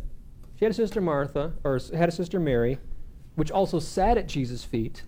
she 0.56 0.64
had 0.64 0.70
a 0.70 0.74
sister 0.74 1.00
Martha, 1.00 1.52
or 1.64 1.80
had 1.92 2.08
a 2.08 2.12
sister 2.12 2.38
Mary, 2.38 2.78
which 3.34 3.50
also 3.50 3.80
sat 3.80 4.18
at 4.18 4.28
Jesus' 4.28 4.62
feet, 4.62 5.02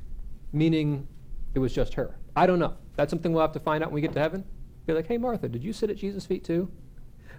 meaning 0.55 1.07
it 1.55 1.59
was 1.59 1.75
just 1.75 1.95
her. 1.95 2.17
I 2.37 2.47
don't 2.47 2.59
know. 2.59 2.75
That's 2.97 3.11
something 3.11 3.33
we'll 3.33 3.43
have 3.43 3.53
to 3.53 3.61
find 3.61 3.83
out 3.83 3.91
when 3.91 3.97
we 3.97 4.01
get 4.01 4.13
to 4.13 4.21
heaven. 4.21 4.45
Be 4.87 4.93
like, 4.93 5.07
hey, 5.07 5.19
Martha, 5.19 5.49
did 5.49 5.65
you 5.65 5.73
sit 5.73 5.91
at 5.91 5.97
Jesus' 5.97 6.27
feet 6.27 6.45
too? 6.45 6.71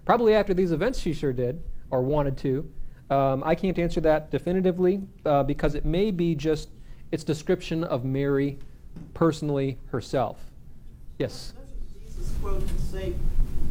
Probably 0.06 0.34
after 0.34 0.54
these 0.54 0.72
events, 0.72 1.00
she 1.00 1.14
sure 1.14 1.34
did, 1.34 1.64
or 1.90 2.02
wanted 2.02 2.38
to. 2.38 2.72
Um, 3.10 3.44
I 3.46 3.56
can't 3.56 3.78
answer 3.78 4.02
that 4.02 4.32
definitively 4.32 5.02
uh, 5.26 5.44
because 5.44 5.76
it 5.76 5.86
may 5.86 6.12
be 6.12 6.36
just 6.36 6.70
its 7.12 7.24
description 7.24 7.84
of 7.84 8.04
Mary 8.04 8.60
personally 9.14 9.78
herself. 9.88 10.40
Yes? 11.20 11.54
Jesus 12.06 12.34
quote 12.42 12.68
to 12.68 12.82
say 12.82 13.14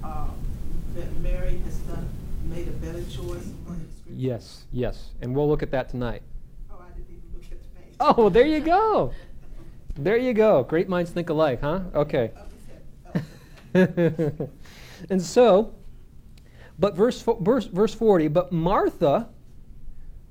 uh, 0.02 0.28
that 0.94 1.16
Mary 1.20 1.60
has 1.64 1.76
done, 1.78 2.08
made 2.44 2.68
a 2.68 2.72
better 2.72 3.02
choice? 3.10 3.48
Yes, 4.16 4.64
yes. 4.72 5.10
And 5.20 5.34
we'll 5.34 5.48
look 5.48 5.62
at 5.62 5.70
that 5.72 5.88
tonight. 5.88 6.22
Oh, 6.70 6.76
I 6.80 6.88
didn't 6.96 7.08
even 7.10 7.22
look 7.34 7.42
at 7.44 7.62
the 7.62 7.80
page. 7.80 7.94
Oh, 8.00 8.28
there 8.28 8.46
you 8.46 8.60
go. 8.60 9.12
There 9.96 10.16
you 10.16 10.32
go. 10.32 10.64
Great 10.64 10.88
minds 10.88 11.10
think 11.10 11.30
alike, 11.30 11.60
huh? 11.60 11.80
Okay. 11.94 12.32
and 13.74 15.20
so, 15.20 15.74
but 16.78 16.96
verse, 16.96 17.24
verse, 17.40 17.66
verse 17.66 17.94
40, 17.94 18.28
but 18.28 18.52
Martha 18.52 19.28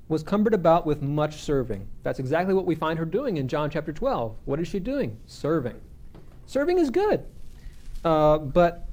was 0.08 0.22
cumbered 0.22 0.52
about 0.52 0.84
with 0.84 1.00
much 1.00 1.36
serving. 1.42 1.88
That's 2.02 2.18
exactly 2.18 2.52
what 2.52 2.66
we 2.66 2.74
find 2.74 2.98
her 2.98 3.06
doing 3.06 3.38
in 3.38 3.48
John 3.48 3.70
chapter 3.70 3.92
12. 3.92 4.36
What 4.44 4.60
is 4.60 4.68
she 4.68 4.78
doing? 4.78 5.16
Serving. 5.26 5.80
Serving 6.46 6.78
is 6.78 6.90
good. 6.90 7.24
Uh, 8.04 8.36
but 8.38 8.86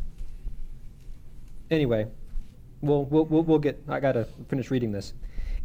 anyway, 1.69 2.07
we'll, 2.79 3.03
we'll, 3.05 3.25
we'll, 3.25 3.43
we'll 3.43 3.59
get, 3.59 3.81
I 3.89 3.99
got 3.99 4.13
to 4.13 4.25
finish 4.47 4.71
reading 4.71 4.93
this. 4.93 5.13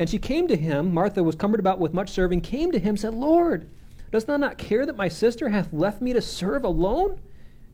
And 0.00 0.10
she 0.10 0.18
came 0.18 0.48
to 0.48 0.56
him, 0.56 0.92
Martha 0.92 1.22
was 1.22 1.36
cumbered 1.36 1.60
about 1.60 1.78
with 1.78 1.94
much 1.94 2.10
serving, 2.10 2.40
came 2.40 2.72
to 2.72 2.78
him, 2.78 2.96
said, 2.96 3.14
Lord, 3.14 3.68
dost 4.16 4.26
thou 4.26 4.38
not 4.38 4.56
care 4.56 4.86
that 4.86 4.96
my 4.96 5.08
sister 5.08 5.50
hath 5.50 5.72
left 5.72 6.00
me 6.00 6.14
to 6.14 6.22
serve 6.22 6.64
alone? 6.64 7.20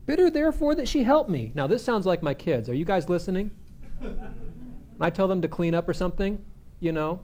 Bid 0.05 0.19
her 0.19 0.29
therefore 0.29 0.75
that 0.75 0.89
she 0.89 1.03
help 1.03 1.29
me. 1.29 1.53
Now, 1.55 1.67
this 1.67 1.83
sounds 1.83 2.05
like 2.05 2.21
my 2.21 2.33
kids. 2.33 2.67
Are 2.67 2.73
you 2.73 2.83
guys 2.83 3.07
listening? 3.07 3.51
I 4.99 5.09
tell 5.09 5.29
them 5.29 5.41
to 5.41 5.47
clean 5.47 5.73
up 5.73 5.87
or 5.87 5.93
something, 5.93 6.43
you 6.81 6.91
know, 6.91 7.21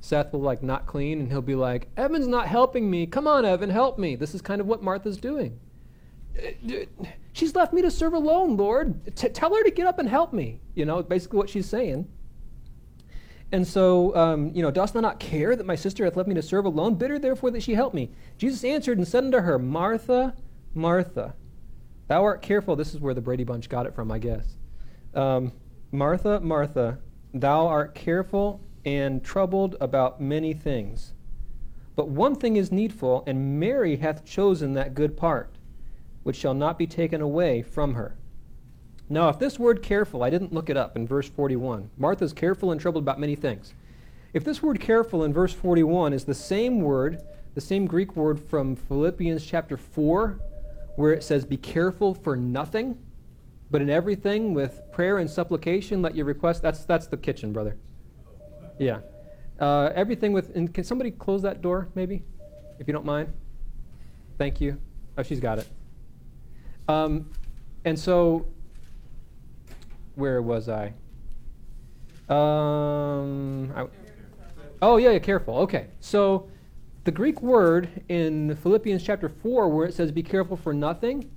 Seth 0.00 0.32
will 0.32 0.40
like 0.40 0.64
not 0.64 0.86
clean 0.86 1.20
and 1.20 1.28
he'll 1.30 1.42
be 1.42 1.54
like, 1.54 1.88
Evan's 1.96 2.26
not 2.26 2.48
helping 2.48 2.90
me. 2.90 3.06
Come 3.06 3.28
on, 3.28 3.44
Evan, 3.44 3.70
help 3.70 3.98
me. 3.98 4.16
This 4.16 4.34
is 4.34 4.42
kind 4.42 4.60
of 4.60 4.66
what 4.66 4.82
Martha's 4.82 5.16
doing. 5.16 5.58
She's 7.32 7.54
left 7.54 7.72
me 7.72 7.82
to 7.82 7.90
serve 7.90 8.14
alone, 8.14 8.56
Lord. 8.56 9.14
T- 9.16 9.28
tell 9.28 9.54
her 9.54 9.62
to 9.62 9.70
get 9.70 9.86
up 9.86 10.00
and 10.00 10.08
help 10.08 10.32
me. 10.32 10.60
You 10.74 10.84
know, 10.84 11.02
basically 11.02 11.38
what 11.38 11.48
she's 11.48 11.68
saying. 11.68 12.08
And 13.52 13.66
so, 13.66 14.14
um, 14.16 14.50
you 14.54 14.62
know, 14.62 14.70
dost 14.70 14.94
thou 14.94 15.00
not 15.00 15.20
care 15.20 15.54
that 15.54 15.66
my 15.66 15.76
sister 15.76 16.04
hath 16.04 16.16
left 16.16 16.28
me 16.28 16.34
to 16.34 16.42
serve 16.42 16.64
alone? 16.64 16.94
Bid 16.94 17.10
her 17.10 17.18
therefore 17.18 17.50
that 17.52 17.62
she 17.62 17.74
help 17.74 17.94
me. 17.94 18.10
Jesus 18.38 18.64
answered 18.64 18.98
and 18.98 19.06
said 19.06 19.24
unto 19.24 19.38
her, 19.38 19.58
Martha, 19.58 20.34
Martha, 20.74 21.34
thou 22.08 22.24
art 22.24 22.42
careful. 22.42 22.74
This 22.74 22.92
is 22.92 23.00
where 23.00 23.14
the 23.14 23.20
Brady 23.20 23.44
Bunch 23.44 23.68
got 23.68 23.86
it 23.86 23.94
from, 23.94 24.10
I 24.10 24.18
guess. 24.18 24.56
Um, 25.14 25.52
Martha, 25.92 26.40
Martha, 26.40 26.98
thou 27.32 27.66
art 27.66 27.94
careful 27.94 28.60
and 28.84 29.22
troubled 29.24 29.76
about 29.80 30.20
many 30.20 30.52
things. 30.52 31.12
But 31.94 32.08
one 32.08 32.34
thing 32.34 32.56
is 32.56 32.70
needful, 32.70 33.24
and 33.26 33.58
Mary 33.58 33.96
hath 33.96 34.24
chosen 34.24 34.74
that 34.74 34.94
good 34.94 35.16
part 35.16 35.56
which 36.24 36.36
shall 36.36 36.54
not 36.54 36.76
be 36.76 36.88
taken 36.88 37.20
away 37.20 37.62
from 37.62 37.94
her. 37.94 38.16
Now, 39.08 39.28
if 39.28 39.38
this 39.38 39.58
word 39.58 39.82
careful, 39.82 40.22
I 40.22 40.30
didn't 40.30 40.52
look 40.52 40.68
it 40.68 40.76
up 40.76 40.96
in 40.96 41.06
verse 41.06 41.28
41. 41.28 41.90
Martha's 41.96 42.32
careful 42.32 42.72
and 42.72 42.80
troubled 42.80 43.04
about 43.04 43.20
many 43.20 43.36
things. 43.36 43.72
If 44.32 44.44
this 44.44 44.62
word 44.62 44.80
careful 44.80 45.24
in 45.24 45.32
verse 45.32 45.52
41 45.52 46.12
is 46.12 46.24
the 46.24 46.34
same 46.34 46.80
word, 46.80 47.22
the 47.54 47.60
same 47.60 47.86
Greek 47.86 48.16
word 48.16 48.40
from 48.40 48.74
Philippians 48.74 49.46
chapter 49.46 49.76
4, 49.76 50.38
where 50.96 51.12
it 51.12 51.22
says, 51.22 51.44
Be 51.44 51.56
careful 51.56 52.14
for 52.14 52.36
nothing, 52.36 52.98
but 53.70 53.80
in 53.80 53.88
everything 53.88 54.54
with 54.54 54.82
prayer 54.92 55.18
and 55.18 55.30
supplication, 55.30 56.02
let 56.02 56.14
your 56.14 56.26
request. 56.26 56.62
That's, 56.62 56.84
that's 56.84 57.06
the 57.06 57.16
kitchen, 57.16 57.52
brother. 57.52 57.76
Yeah. 58.78 59.00
Uh, 59.58 59.90
everything 59.94 60.32
with. 60.32 60.54
And 60.54 60.72
can 60.74 60.84
somebody 60.84 61.10
close 61.12 61.42
that 61.42 61.62
door, 61.62 61.88
maybe, 61.94 62.22
if 62.78 62.86
you 62.86 62.92
don't 62.92 63.06
mind? 63.06 63.32
Thank 64.36 64.60
you. 64.60 64.78
Oh, 65.16 65.22
she's 65.22 65.40
got 65.40 65.58
it. 65.58 65.68
Um, 66.88 67.30
and 67.84 67.98
so, 67.98 68.46
where 70.16 70.42
was 70.42 70.68
I? 70.68 70.92
Um, 72.28 73.72
I 73.76 73.86
oh, 74.82 74.96
yeah, 74.96 75.12
yeah, 75.12 75.18
careful. 75.20 75.58
Okay. 75.58 75.86
So, 76.00 76.48
the 77.04 77.12
Greek 77.12 77.40
word 77.40 77.88
in 78.08 78.56
Philippians 78.56 79.02
chapter 79.02 79.28
4, 79.28 79.68
where 79.68 79.86
it 79.86 79.94
says, 79.94 80.10
be 80.10 80.24
careful 80.24 80.56
for 80.56 80.74
nothing, 80.74 81.30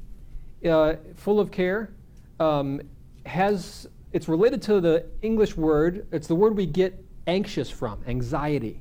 uh, 0.68 0.96
full 1.16 1.40
of 1.40 1.52
care, 1.52 1.92
um, 2.40 2.82
has, 3.28 3.88
it's 4.12 4.28
related 4.28 4.64
to 4.64 4.82
the 4.82 5.06
English 5.22 5.56
word, 5.56 6.08
it's 6.12 6.28
the 6.28 6.34
word 6.34 6.58
we 6.58 6.66
get 6.66 7.06
anxious 7.28 7.70
from, 7.70 8.02
anxiety. 8.08 8.80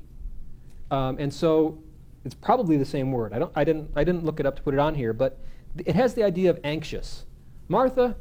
Um, 0.91 1.19
and 1.19 1.33
so 1.33 1.79
it's 2.25 2.35
probably 2.35 2.79
the 2.79 2.87
same 2.87 3.13
word. 3.13 3.35
I, 3.35 3.39
don't, 3.39 3.53
I, 3.55 3.65
didn't, 3.65 3.91
I 3.95 4.03
didn't 4.03 4.25
look 4.25 4.41
it 4.41 4.47
up 4.47 4.57
to 4.57 4.63
put 4.63 4.73
it 4.73 4.81
on 4.81 4.95
here, 4.95 5.13
but 5.13 5.39
it 5.77 5.95
has 5.95 6.15
the 6.15 6.23
idea 6.23 6.49
of 6.49 6.59
anxious. 6.65 7.27
Martha, 7.69 8.17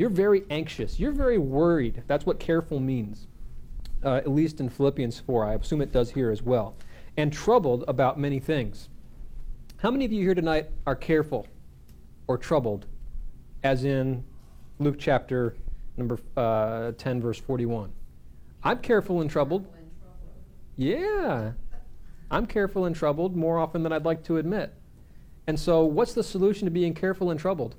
you're 0.00 0.08
very 0.08 0.44
anxious. 0.48 0.98
You're 0.98 1.12
very 1.12 1.36
worried. 1.36 2.02
That's 2.06 2.24
what 2.24 2.40
careful 2.40 2.80
means, 2.80 3.26
uh, 4.02 4.14
at 4.14 4.30
least 4.30 4.58
in 4.58 4.70
Philippians 4.70 5.20
4. 5.20 5.44
I 5.44 5.54
assume 5.56 5.82
it 5.82 5.92
does 5.92 6.12
here 6.12 6.30
as 6.30 6.42
well 6.42 6.74
and 7.18 7.30
troubled 7.30 7.84
about 7.86 8.18
many 8.18 8.40
things. 8.40 8.88
How 9.76 9.90
many 9.90 10.06
of 10.06 10.12
you 10.12 10.22
here 10.22 10.34
tonight 10.34 10.70
are 10.86 10.96
careful 10.96 11.46
or 12.28 12.38
troubled, 12.38 12.86
as 13.62 13.84
in 13.84 14.24
Luke 14.78 14.96
chapter 14.98 15.54
number 15.98 16.18
uh, 16.34 16.92
10, 16.92 17.20
verse 17.20 17.38
41? 17.38 17.92
I'm 18.64 18.78
careful 18.78 19.20
and 19.20 19.28
troubled. 19.28 19.66
Yeah. 20.76 21.52
I'm 22.30 22.46
careful 22.46 22.86
and 22.86 22.96
troubled 22.96 23.36
more 23.36 23.58
often 23.58 23.82
than 23.82 23.92
I'd 23.92 24.06
like 24.06 24.24
to 24.24 24.38
admit. 24.38 24.72
And 25.46 25.60
so, 25.60 25.84
what's 25.84 26.14
the 26.14 26.22
solution 26.22 26.64
to 26.64 26.70
being 26.70 26.94
careful 26.94 27.30
and 27.30 27.38
troubled? 27.38 27.76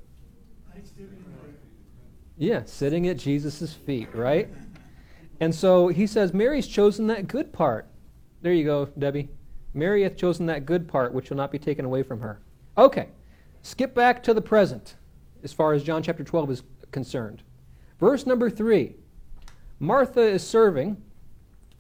Yeah, 2.42 2.64
sitting 2.66 3.08
at 3.08 3.18
Jesus' 3.18 3.72
feet, 3.72 4.10
right? 4.16 4.50
And 5.40 5.54
so 5.54 5.90
he 5.90 6.08
says, 6.08 6.34
Mary's 6.34 6.66
chosen 6.66 7.06
that 7.06 7.28
good 7.28 7.54
part. 7.54 7.88
There 8.42 8.52
you 8.52 8.64
go, 8.64 8.88
Debbie. 8.98 9.30
Mary 9.76 10.02
hath 10.02 10.18
chosen 10.18 10.48
that 10.48 10.66
good 10.66 10.88
part 10.88 11.14
which 11.14 11.30
will 11.30 11.38
not 11.38 11.52
be 11.52 11.60
taken 11.60 11.86
away 11.86 12.02
from 12.02 12.20
her. 12.22 12.42
Okay, 12.80 13.10
skip 13.62 13.94
back 13.94 14.24
to 14.24 14.34
the 14.34 14.42
present 14.42 14.96
as 15.44 15.54
far 15.54 15.74
as 15.74 15.84
John 15.84 16.02
chapter 16.02 16.24
12 16.24 16.50
is 16.50 16.64
concerned. 16.90 17.44
Verse 18.00 18.26
number 18.26 18.50
3 18.50 18.96
Martha 19.78 20.22
is 20.22 20.42
serving, 20.42 21.00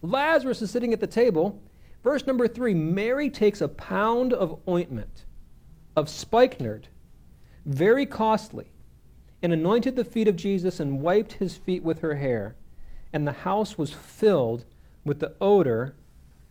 Lazarus 0.03 0.61
is 0.61 0.69
sitting 0.69 0.93
at 0.93 0.99
the 0.99 1.07
table. 1.07 1.59
Verse 2.03 2.27
number 2.27 2.47
3 2.47 2.75
Mary 2.75 3.31
takes 3.31 3.61
a 3.61 3.67
pound 3.67 4.31
of 4.31 4.59
ointment 4.67 5.25
of 5.95 6.07
spikenard, 6.07 6.87
very 7.65 8.05
costly, 8.05 8.71
and 9.43 9.51
anointed 9.53 9.95
the 9.95 10.03
feet 10.03 10.27
of 10.27 10.35
Jesus 10.35 10.79
and 10.79 11.01
wiped 11.01 11.33
his 11.33 11.57
feet 11.57 11.83
with 11.83 11.99
her 11.99 12.15
hair. 12.15 12.55
And 13.13 13.27
the 13.27 13.31
house 13.31 13.77
was 13.77 13.91
filled 13.91 14.65
with 15.03 15.19
the 15.19 15.33
odor 15.41 15.95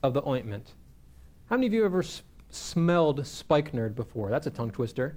of 0.02 0.14
the 0.14 0.26
ointment. 0.26 0.74
How 1.48 1.56
many 1.56 1.66
of 1.66 1.72
you 1.72 1.84
ever 1.84 2.00
s- 2.00 2.22
smelled 2.50 3.26
spikenard 3.26 3.94
before? 3.94 4.30
That's 4.30 4.46
a 4.46 4.50
tongue 4.50 4.70
twister. 4.70 5.16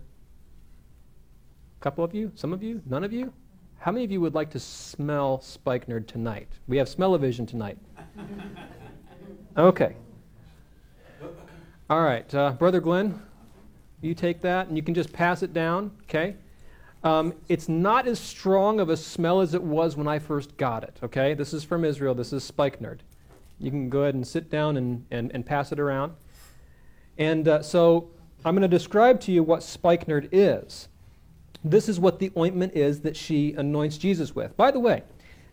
A 1.80 1.84
couple 1.84 2.04
of 2.04 2.14
you? 2.14 2.32
Some 2.36 2.54
of 2.54 2.64
you? 2.64 2.82
None 2.86 3.04
of 3.04 3.12
you? 3.12 3.34
How 3.80 3.92
many 3.92 4.06
of 4.06 4.12
you 4.12 4.22
would 4.22 4.34
like 4.34 4.50
to 4.52 4.60
smell 4.60 5.42
spikenard 5.42 6.08
tonight? 6.08 6.48
We 6.68 6.78
have 6.78 6.88
smell-o-vision 6.88 7.46
tonight. 7.46 7.78
Okay. 9.56 9.96
All 11.88 12.02
right, 12.02 12.34
uh, 12.34 12.54
Brother 12.54 12.80
Glenn, 12.80 13.22
you 14.02 14.16
take 14.16 14.42
that 14.42 14.68
and 14.68 14.76
you 14.76 14.82
can 14.82 14.96
just 14.96 15.14
pass 15.14 15.44
it 15.44 15.54
down, 15.54 15.92
okay? 16.04 16.36
Um, 17.04 17.34
it's 17.50 17.68
not 17.68 18.08
as 18.08 18.20
strong 18.20 18.80
of 18.80 18.90
a 18.90 18.96
smell 18.96 19.42
as 19.42 19.54
it 19.54 19.62
was 19.62 19.98
when 19.98 20.08
I 20.08 20.20
first 20.20 20.56
got 20.56 20.84
it, 20.84 21.00
okay? 21.04 21.34
This 21.34 21.54
is 21.54 21.64
from 21.64 21.84
Israel. 21.84 22.16
This 22.16 22.32
is 22.32 22.44
spikenard. 22.44 23.04
You 23.60 23.72
can 23.72 23.90
go 23.90 24.04
ahead 24.04 24.16
and 24.16 24.26
sit 24.26 24.50
down 24.50 24.78
and, 24.78 25.06
and, 25.12 25.32
and 25.34 25.46
pass 25.46 25.72
it 25.72 25.80
around. 25.80 26.14
And 27.18 27.48
uh, 27.48 27.62
so 27.62 28.10
I'm 28.46 28.56
going 28.56 28.62
to 28.62 28.68
describe 28.68 29.20
to 29.22 29.32
you 29.32 29.44
what 29.44 29.64
spikenard 29.64 30.30
is. 30.32 30.88
This 31.64 31.88
is 31.88 32.00
what 32.00 32.20
the 32.20 32.32
ointment 32.38 32.74
is 32.74 33.02
that 33.02 33.16
she 33.16 33.54
anoints 33.54 33.98
Jesus 33.98 34.36
with. 34.36 34.56
By 34.58 34.72
the 34.72 34.80
way, 34.80 35.04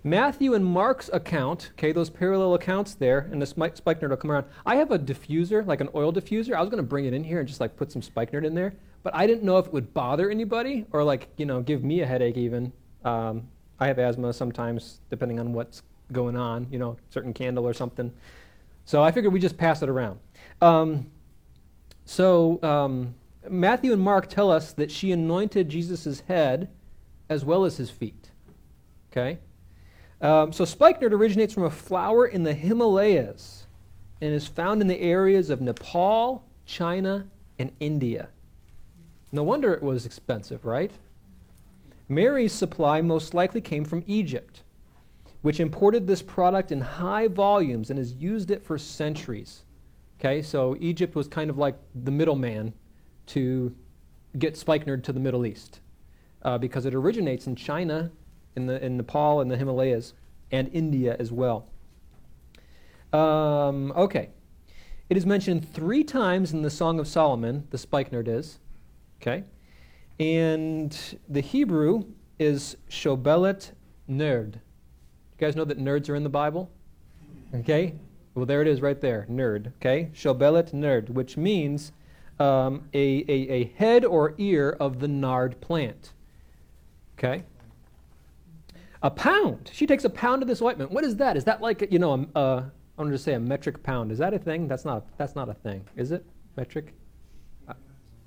Matthew 0.03 0.55
and 0.55 0.65
Mark's 0.65 1.11
account, 1.13 1.71
okay, 1.75 1.93
those 1.93 2.11
parallel 2.11 2.55
accounts 2.55 2.95
there, 2.95 3.29
and 3.31 3.43
the 3.43 3.47
spikenard 3.47 4.11
will 4.11 4.17
come 4.17 4.31
around. 4.31 4.47
I 4.65 4.77
have 4.77 4.91
a 4.91 4.99
diffuser, 4.99 5.67
like 5.67 5.81
an 5.81 5.89
oil 5.95 6.13
diffuser. 6.13 6.55
I 6.55 6.61
was 6.61 6.71
going 6.71 6.83
to 6.83 6.89
bring 6.89 7.05
it 7.05 7.13
in 7.13 7.23
here 7.23 7.39
and 7.39 7.47
just 7.47 7.61
like 7.61 7.77
put 7.77 7.93
some 7.93 8.03
spikenard 8.03 8.45
in 8.45 8.55
there, 8.55 8.75
but 9.03 9.15
I 9.15 9.27
didn't 9.27 9.45
know 9.45 9.59
if 9.59 9.67
it 9.67 9.73
would 9.73 9.95
bother 9.95 10.31
anybody 10.31 10.87
or 10.93 11.03
like, 11.05 11.29
you 11.37 11.47
know, 11.47 11.61
give 11.61 11.83
me 11.83 12.01
a 12.01 12.07
headache 12.07 12.37
even. 12.37 12.73
Um, 13.05 13.49
I 13.79 13.87
have 13.87 13.99
asthma 13.99 14.33
sometimes, 14.33 15.01
depending 15.09 15.41
on 15.41 15.53
what's 15.53 15.83
going 16.13 16.37
on, 16.37 16.67
you 16.71 16.79
know, 16.79 16.97
certain 17.11 17.33
candle 17.33 17.67
or 17.67 17.73
something. 17.73 18.13
So 18.85 19.03
I 19.03 19.11
figured 19.11 19.33
we 19.33 19.41
just 19.41 19.57
pass 19.57 19.83
it 19.83 19.89
around. 19.89 20.19
Um, 20.61 21.11
so 22.05 22.63
um, 22.63 23.15
Matthew 23.49 23.93
and 23.93 24.03
Mark 24.03 24.29
tell 24.29 24.51
us 24.51 24.73
that 24.73 24.91
she 24.91 25.13
anointed 25.13 25.69
Jesus' 25.69 26.21
head 26.21 26.69
as 27.29 27.45
well 27.45 27.65
as 27.65 27.77
his 27.77 27.89
feet. 27.89 28.31
Okay? 29.11 29.39
Um, 30.21 30.53
so 30.53 30.65
spikenard 30.65 31.15
originates 31.15 31.55
from 31.55 31.63
a 31.65 31.71
flower 31.71 32.27
in 32.27 32.43
the 32.43 32.53
Himalayas 32.53 33.67
and 34.21 34.35
is 34.35 34.47
found 34.47 34.83
in 34.83 34.89
the 34.89 35.01
areas 35.01 35.49
of 35.49 35.63
Nepal, 35.63 36.45
China, 36.67 37.27
and 37.59 37.73
India. 37.81 38.29
No 39.33 39.43
wonder 39.43 39.73
it 39.73 39.83
was 39.83 40.07
expensive, 40.07 40.65
right? 40.65 40.93
Mary's 42.09 42.53
supply 42.53 43.01
most 43.01 43.35
likely 43.35 43.61
came 43.61 43.85
from 43.85 44.03
Egypt, 44.07 44.63
which 45.43 45.61
imported 45.61 46.07
this 46.07 46.23
product 46.23 46.73
in 46.73 46.81
high 46.81 47.29
volumes 47.29 47.91
and 47.91 47.99
has 47.99 48.15
used 48.15 48.51
it 48.51 48.65
for 48.65 48.77
centuries. 48.77 49.63
Okay, 50.19 50.43
so 50.43 50.77
Egypt 50.81 51.15
was 51.15 51.29
kind 51.29 51.49
of 51.49 51.57
like 51.57 51.77
the 51.95 52.11
middleman 52.11 52.75
to 53.27 53.75
get 54.39 54.57
spikenard 54.57 55.05
to 55.05 55.13
the 55.13 55.21
Middle 55.21 55.47
East 55.47 55.81
uh, 56.43 56.59
because 56.59 56.85
it 56.85 56.95
originates 56.95 57.47
in 57.47 57.57
China, 57.57 58.11
in, 58.57 58.67
the, 58.67 58.85
in 58.85 58.97
Nepal, 58.97 59.41
and 59.41 59.51
the 59.51 59.57
Himalayas, 59.57 60.15
and 60.51 60.69
India 60.73 61.17
as 61.19 61.31
well. 61.31 61.69
Um, 63.13 63.93
okay. 63.93 64.31
It 65.09 65.17
is 65.17 65.27
mentioned 65.27 65.73
three 65.73 66.05
times 66.05 66.53
in 66.53 66.63
the 66.63 66.71
Song 66.71 67.01
of 67.01 67.09
Solomon, 67.09 67.67
the 67.71 67.79
spikenard 67.79 68.29
is. 68.29 68.59
Okay. 69.21 69.45
And 70.19 71.19
the 71.29 71.41
Hebrew 71.41 72.05
is 72.39 72.77
shobelet 72.89 73.73
nerd. 74.09 74.55
You 74.55 75.39
guys 75.39 75.57
know 75.57 75.65
that 75.65 75.79
nerds 75.79 76.09
are 76.09 76.15
in 76.15 76.23
the 76.23 76.29
Bible? 76.29 76.71
Okay. 77.55 77.95
Well, 78.35 78.47
there 78.47 78.63
it 78.63 78.69
is 78.69 78.81
right 78.81 79.01
there, 79.01 79.27
nerd. 79.29 79.73
Okay, 79.77 80.11
shobelet 80.15 80.73
nerd, 80.73 81.11
which 81.11 81.37
means 81.37 81.93
um, 82.39 82.89
a, 82.95 83.25
a, 83.29 83.51
a 83.51 83.65
head 83.77 84.05
or 84.05 84.35
ear 84.39 84.71
of 84.81 85.01
the 85.01 85.09
nard 85.09 85.61
plant. 85.61 86.13
Okay. 87.19 87.45
A 89.03 89.11
pound. 89.11 89.71
She 89.73 89.87
takes 89.87 90.05
a 90.05 90.11
pound 90.11 90.43
of 90.43 90.49
this 90.49 90.63
ointment. 90.63 90.91
What 90.91 91.05
is 91.05 91.17
that? 91.17 91.37
Is 91.37 91.45
that 91.45 91.61
like 91.61 91.91
you 91.91 91.99
know 91.99 92.29
a, 92.35 92.39
a 92.39 92.73
I 92.99 93.03
wanted 93.03 93.13
to 93.13 93.19
say 93.19 93.35
a 93.35 93.41
metric 93.41 93.83
pound. 93.83 94.13
Is 94.13 94.19
that 94.19 94.33
a 94.33 94.39
thing? 94.39 94.69
That's 94.69 94.85
not. 94.85 95.07
That's 95.19 95.35
not 95.35 95.49
a 95.49 95.55
thing. 95.55 95.85
Is 95.97 96.13
it 96.13 96.25
metric? 96.57 96.95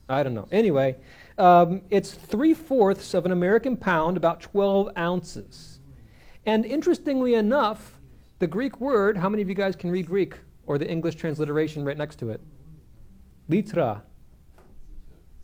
I, 0.09 0.23
don't 0.23 0.33
know. 0.33 0.47
Anyway, 0.51 0.95
um, 1.37 1.81
it's 1.89 2.11
three 2.11 2.53
fourths 2.53 3.13
of 3.13 3.25
an 3.25 3.31
American 3.31 3.77
pound, 3.77 4.17
about 4.17 4.41
12 4.41 4.89
ounces. 4.97 5.79
And 6.45 6.65
interestingly 6.65 7.35
enough, 7.35 7.99
the 8.39 8.47
Greek 8.47 8.79
word, 8.79 9.17
how 9.17 9.29
many 9.29 9.41
of 9.41 9.49
you 9.49 9.55
guys 9.55 9.75
can 9.75 9.89
read 9.89 10.07
Greek 10.07 10.35
or 10.65 10.77
the 10.77 10.89
English 10.89 11.15
transliteration 11.15 11.85
right 11.85 11.97
next 11.97 12.17
to 12.19 12.29
it? 12.29 12.41
Litra. 13.49 14.01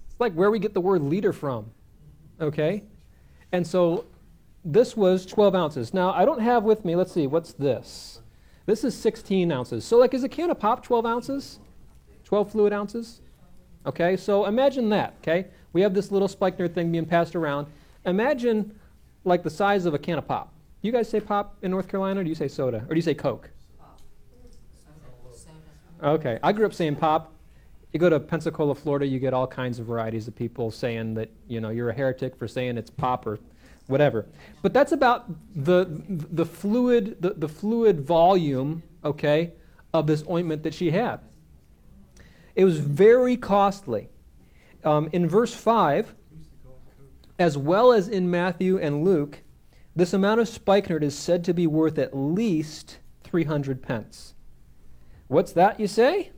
It's 0.09 0.19
like 0.19 0.33
where 0.33 0.51
we 0.51 0.59
get 0.59 0.73
the 0.73 0.81
word 0.81 1.01
liter 1.01 1.33
from. 1.33 1.71
Okay? 2.41 2.83
And 3.51 3.65
so 3.65 4.05
this 4.65 4.95
was 4.95 5.25
12 5.25 5.55
ounces. 5.55 5.93
Now, 5.93 6.11
I 6.11 6.25
don't 6.25 6.41
have 6.41 6.63
with 6.63 6.85
me, 6.85 6.95
let's 6.95 7.11
see, 7.11 7.27
what's 7.27 7.53
this? 7.53 8.21
This 8.65 8.83
is 8.83 8.95
16 8.95 9.51
ounces. 9.51 9.85
So, 9.85 9.97
like, 9.97 10.13
is 10.13 10.23
a 10.23 10.29
can 10.29 10.51
of 10.51 10.59
pop 10.59 10.83
12 10.83 11.05
ounces? 11.05 11.59
12 12.25 12.51
fluid 12.51 12.73
ounces? 12.73 13.21
Okay, 13.85 14.17
so 14.17 14.45
imagine 14.45 14.89
that, 14.89 15.15
okay? 15.21 15.47
We 15.73 15.81
have 15.81 15.93
this 15.93 16.11
little 16.11 16.27
spikenard 16.27 16.75
thing 16.75 16.91
being 16.91 17.05
passed 17.05 17.35
around. 17.35 17.67
Imagine, 18.05 18.77
like, 19.23 19.43
the 19.43 19.49
size 19.49 19.85
of 19.85 19.93
a 19.93 19.99
can 19.99 20.17
of 20.17 20.27
pop. 20.27 20.53
You 20.81 20.91
guys 20.91 21.09
say 21.09 21.19
pop 21.19 21.57
in 21.61 21.71
North 21.71 21.87
Carolina, 21.87 22.19
or 22.19 22.23
do 22.23 22.29
you 22.29 22.35
say 22.35 22.47
soda? 22.47 22.77
Or 22.87 22.89
do 22.89 22.95
you 22.95 23.01
say 23.01 23.13
Coke? 23.13 23.49
Okay, 26.01 26.39
I 26.41 26.53
grew 26.53 26.65
up 26.65 26.73
saying 26.73 26.95
pop. 26.95 27.33
You 27.91 27.99
go 27.99 28.09
to 28.09 28.19
Pensacola, 28.19 28.75
Florida, 28.75 29.05
you 29.05 29.19
get 29.19 29.33
all 29.33 29.47
kinds 29.47 29.79
of 29.79 29.87
varieties 29.87 30.27
of 30.27 30.35
people 30.35 30.71
saying 30.71 31.15
that, 31.15 31.29
you 31.47 31.59
know, 31.59 31.69
you're 31.69 31.89
a 31.89 31.93
heretic 31.93 32.35
for 32.35 32.47
saying 32.47 32.77
it's 32.77 32.89
pop 32.89 33.25
or 33.25 33.39
whatever. 33.87 34.27
But 34.61 34.73
that's 34.73 34.91
about 34.91 35.25
the, 35.55 36.01
the 36.07 36.45
fluid, 36.45 37.17
the, 37.19 37.31
the 37.31 37.49
fluid 37.49 38.01
volume, 38.01 38.83
okay, 39.03 39.53
of 39.93 40.05
this 40.07 40.23
ointment 40.29 40.63
that 40.63 40.73
she 40.73 40.91
had. 40.91 41.19
It 42.59 42.65
was 42.65 42.79
very 42.79 43.37
costly. 43.37 44.09
Um, 44.83 45.07
in 45.13 45.29
verse 45.29 45.53
5, 45.53 46.13
as 47.39 47.57
well 47.57 47.93
as 47.93 48.09
in 48.09 48.29
Matthew 48.29 48.77
and 48.77 49.05
Luke, 49.05 49.43
this 49.95 50.11
amount 50.11 50.41
of 50.41 50.49
spikenard 50.49 51.01
is 51.01 51.17
said 51.17 51.45
to 51.45 51.53
be 51.53 51.67
worth 51.67 51.97
at 51.97 52.13
least 52.13 52.99
300 53.23 53.81
pence. 53.81 54.33
What's 55.29 55.53
that, 55.53 55.79
you 55.79 55.87
say? 55.87 56.31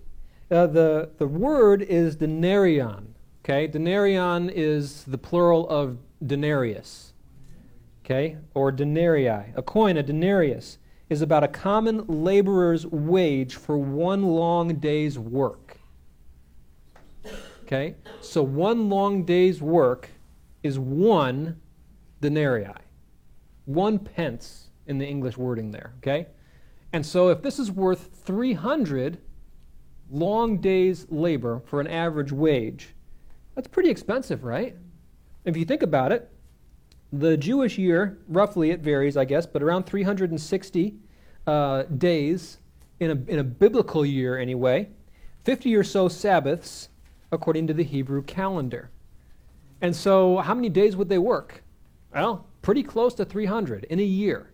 Uh, 0.51 0.67
the, 0.67 1.09
the 1.17 1.25
word 1.25 1.81
is 1.81 2.17
denarion. 2.17 3.15
Okay, 3.43 3.67
denarion 3.67 4.51
is 4.53 5.03
the 5.05 5.17
plural 5.17 5.67
of 5.69 5.97
denarius. 6.23 7.13
Okay, 8.05 8.37
or 8.53 8.71
denarii. 8.71 9.53
A 9.55 9.63
coin, 9.65 9.97
a 9.97 10.03
denarius, 10.03 10.77
is 11.09 11.23
about 11.23 11.43
a 11.43 11.47
common 11.47 12.05
laborer's 12.05 12.85
wage 12.85 13.55
for 13.55 13.79
one 13.79 14.21
long 14.21 14.75
day's 14.75 15.17
work. 15.17 15.60
Okay, 17.71 17.95
so 18.19 18.43
one 18.43 18.89
long 18.89 19.23
day's 19.23 19.61
work 19.61 20.09
is 20.61 20.77
one 20.77 21.61
denarii, 22.19 22.67
one 23.63 23.97
pence 23.97 24.67
in 24.87 24.97
the 24.97 25.05
English 25.07 25.37
wording 25.37 25.71
there. 25.71 25.93
Okay, 25.99 26.27
and 26.91 27.05
so 27.05 27.29
if 27.29 27.41
this 27.41 27.59
is 27.59 27.71
worth 27.71 28.09
300 28.25 29.19
long 30.09 30.57
days' 30.57 31.07
labor 31.09 31.61
for 31.65 31.79
an 31.79 31.87
average 31.87 32.33
wage, 32.33 32.89
that's 33.55 33.69
pretty 33.69 33.89
expensive, 33.89 34.43
right? 34.43 34.75
If 35.45 35.55
you 35.55 35.63
think 35.63 35.81
about 35.81 36.11
it, 36.11 36.29
the 37.13 37.37
Jewish 37.37 37.77
year, 37.77 38.19
roughly 38.27 38.71
it 38.71 38.81
varies, 38.81 39.15
I 39.15 39.23
guess, 39.23 39.45
but 39.45 39.63
around 39.63 39.85
360 39.85 40.95
uh, 41.47 41.83
days 41.83 42.57
in 42.99 43.11
a, 43.11 43.31
in 43.31 43.39
a 43.39 43.43
biblical 43.45 44.05
year 44.05 44.37
anyway, 44.37 44.89
50 45.45 45.73
or 45.73 45.85
so 45.85 46.09
Sabbaths 46.09 46.89
according 47.31 47.67
to 47.67 47.73
the 47.73 47.83
Hebrew 47.83 48.23
calendar. 48.23 48.91
And 49.81 49.95
so, 49.95 50.37
how 50.37 50.53
many 50.53 50.69
days 50.69 50.95
would 50.95 51.09
they 51.09 51.17
work? 51.17 51.63
Well, 52.13 52.47
pretty 52.61 52.83
close 52.83 53.13
to 53.15 53.25
300 53.25 53.85
in 53.85 53.99
a 53.99 54.03
year. 54.03 54.51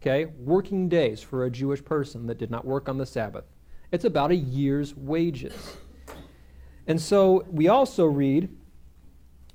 Okay, 0.00 0.26
working 0.38 0.88
days 0.88 1.20
for 1.22 1.44
a 1.44 1.50
Jewish 1.50 1.84
person 1.84 2.26
that 2.26 2.38
did 2.38 2.50
not 2.50 2.64
work 2.64 2.88
on 2.88 2.98
the 2.98 3.06
Sabbath. 3.06 3.44
It's 3.92 4.04
about 4.04 4.30
a 4.30 4.36
year's 4.36 4.96
wages. 4.96 5.76
And 6.86 7.00
so 7.00 7.44
we 7.48 7.68
also 7.68 8.06
read 8.06 8.48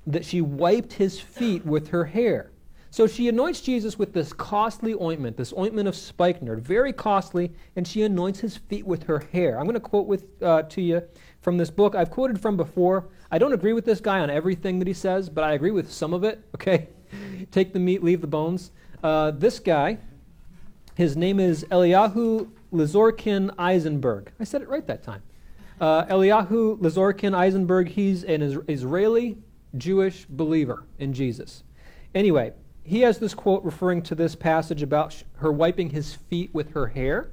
that 0.06 0.24
she 0.24 0.39
wiped 0.39 0.93
his 0.93 1.20
feet 1.20 1.65
with 1.65 1.89
her 1.89 2.06
hair. 2.06 2.52
So 2.89 3.06
she 3.06 3.28
anoints 3.28 3.62
Jesus 3.62 4.00
with 4.00 4.13
this 4.13 4.32
costly 4.34 4.93
ointment, 4.93 5.38
this 5.38 5.54
ointment 5.58 5.88
of 5.88 5.95
spikenard, 5.95 6.62
very 6.62 6.93
costly, 6.93 7.52
and 7.76 7.88
she 7.88 8.04
anoints 8.04 8.39
his 8.39 8.58
feet 8.58 8.86
with 8.86 9.04
her 9.04 9.19
hair. 9.32 9.60
I'm 9.60 9.65
going 9.65 9.73
to 9.73 9.80
quote 9.80 10.08
with, 10.08 10.26
uh, 10.41 10.63
to 10.63 10.82
you 10.82 11.02
from 11.41 11.58
this 11.58 11.69
book 11.69 11.95
I've 11.95 12.10
quoted 12.10 12.39
from 12.39 12.58
before. 12.58 13.10
I 13.30 13.38
don't 13.38 13.54
agree 13.54 13.73
with 13.73 13.86
this 13.86 14.00
guy 14.00 14.19
on 14.19 14.30
everything 14.30 14.80
that 14.80 14.88
he 14.88 14.93
says, 14.93 15.30
but 15.30 15.43
I 15.43 15.54
agree 15.54 15.71
with 15.71 15.91
some 15.91 16.13
of 16.13 16.23
it, 16.23 16.43
okay? 16.56 16.88
Take 17.52 17.73
the 17.73 17.80
meat, 17.80 18.04
leave 18.04 18.21
the 18.21 18.28
bones. 18.28 18.71
Uh, 19.04 19.32
this 19.32 19.60
guy, 19.60 19.97
his 20.95 21.15
name 21.15 21.39
is 21.39 21.65
Eliyahu 21.65 22.50
Lazorkin 22.73 23.54
Eyzenberg. 23.56 24.30
I 24.39 24.43
said 24.43 24.62
it 24.62 24.69
right 24.69 24.86
that 24.88 25.04
time. 25.04 25.21
Uh, 25.80 26.06
Eliyahu 26.06 26.80
Lizorkin 26.80 27.34
Eyzenberg, 27.34 27.89
he's 27.89 28.23
an 28.23 28.41
Israeli 28.67 29.38
Jewish 29.78 30.26
believer 30.28 30.84
in 30.97 31.13
Jesus. 31.13 31.63
Anyway, 32.15 32.54
he 32.88 33.02
has 33.02 33.19
this 33.19 33.34
quote 33.34 33.65
referring 33.65 34.02
to 34.04 34.15
this 34.15 34.34
passage 34.34 34.82
about 34.82 35.21
her 35.36 35.52
wiping 35.52 35.89
his 35.89 36.15
feet 36.15 36.54
with 36.54 36.71
her 36.71 36.88
hair. 36.88 37.30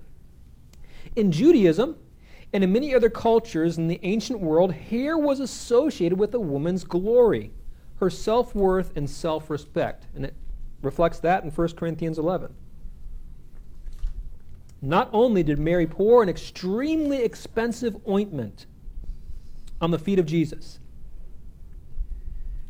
In 1.15 1.31
Judaism, 1.31 1.97
and 2.53 2.65
in 2.65 2.73
many 2.73 2.93
other 2.93 3.09
cultures 3.09 3.79
in 3.79 3.87
the 3.87 4.01
ancient 4.03 4.41
world, 4.41 4.73
hair 4.73 5.17
was 5.17 5.39
associated 5.39 6.19
with 6.19 6.35
a 6.35 6.41
woman's 6.41 6.83
glory, 6.83 7.53
her 8.01 8.11
self 8.11 8.53
worth, 8.53 8.97
and 8.97 9.09
self 9.09 9.49
respect. 9.49 10.09
And 10.17 10.25
it 10.25 10.35
reflects 10.83 11.21
that 11.21 11.45
in 11.45 11.51
1 11.53 11.69
Corinthians 11.77 12.19
11. 12.19 12.53
Not 14.83 15.09
only 15.13 15.45
did 15.45 15.61
Mary 15.61 15.87
pour 15.87 16.21
an 16.21 16.29
extremely 16.29 17.23
expensive 17.23 17.97
ointment 18.09 18.67
on 19.81 19.93
the 19.93 20.01
feet 20.01 20.19
of 20.19 20.27
Jesus, 20.27 20.81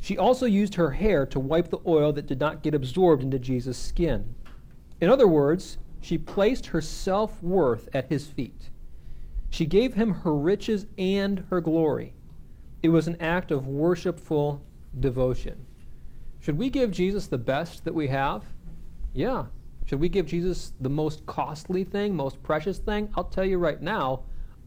she 0.05 0.19
also 0.19 0.45
used 0.45 0.75
her 0.75 0.91
hair 0.91 1.25
to 1.25 1.41
wipe 1.41 1.71
the 1.71 1.81
oil 1.87 2.13
that 2.13 2.27
did 2.27 2.39
not 2.39 2.63
get 2.63 2.75
absorbed 2.75 3.23
into 3.23 3.39
Jesus' 3.39 3.79
skin. 3.79 4.35
In 5.01 5.09
other 5.09 5.27
words, 5.27 5.79
she 6.03 6.19
placed 6.19 6.67
her 6.67 6.83
self 6.83 7.43
worth 7.43 7.89
at 7.95 8.11
his 8.11 8.27
feet. 8.27 8.69
She 9.49 9.65
gave 9.65 9.95
him 9.95 10.11
her 10.11 10.37
riches 10.37 10.85
and 10.99 11.47
her 11.49 11.63
glory. 11.63 12.13
It 12.83 12.91
was 12.91 13.09
an 13.09 13.17
act 13.19 13.51
of 13.51 13.67
worshipful 13.67 14.61
devotion. 15.01 15.65
Should 16.39 16.59
we 16.59 16.69
give 16.69 16.91
Jesus 16.91 17.27
the 17.27 17.39
best 17.39 17.87
that 17.87 17.95
we 17.95 18.09
have? 18.09 18.45
Yeah. 19.15 19.47
Should 19.87 20.01
we 20.01 20.11
give 20.11 20.27
Jesus 20.27 20.75
the 20.83 20.91
most 20.91 21.25
costly 21.25 21.83
thing, 21.83 22.15
most 22.15 22.43
precious 22.43 22.77
thing? 22.77 23.09
I'll 23.17 23.25
tell 23.25 23.47
you 23.47 23.57
right 23.57 23.81
now, 23.81 24.25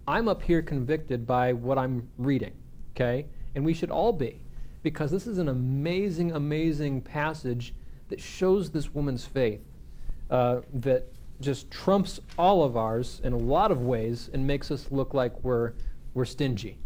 I'm 0.08 0.30
up 0.30 0.42
here 0.42 0.64
convicted 0.64 1.28
by 1.28 1.54
what 1.54 1.78
I'm 1.78 2.10
reading, 2.18 2.54
okay? 2.96 3.28
And 3.54 3.64
we 3.64 3.76
should 3.76 3.92
all 3.92 4.14
be, 4.14 4.42
because 4.88 5.12
this 5.12 5.28
is 5.28 5.38
an 5.38 5.50
amazing, 5.50 6.32
amazing 6.32 7.02
passage 7.02 7.74
that 8.08 8.22
shows 8.22 8.70
this 8.70 8.94
woman's 8.94 9.26
faith 9.26 9.60
uh, 10.32 10.62
that 10.76 11.12
just 11.42 11.70
trumps 11.70 12.22
all 12.40 12.64
of 12.64 12.78
ours 12.78 13.20
in 13.26 13.34
a 13.34 13.38
lot 13.38 13.70
of 13.70 13.82
ways 13.82 14.30
and 14.32 14.48
makes 14.48 14.72
us 14.72 14.88
look 14.90 15.14
like 15.14 15.44
we're, 15.44 15.74
we're 16.14 16.24
stingy. 16.24 16.78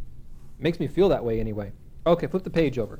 Makes 0.57 0.79
me 0.79 0.87
feel 0.87 1.09
that 1.09 1.23
way 1.23 1.39
anyway. 1.39 1.73
Okay, 2.07 2.25
flip 2.25 2.43
the 2.43 2.49
page 2.49 2.79
over. 2.79 2.99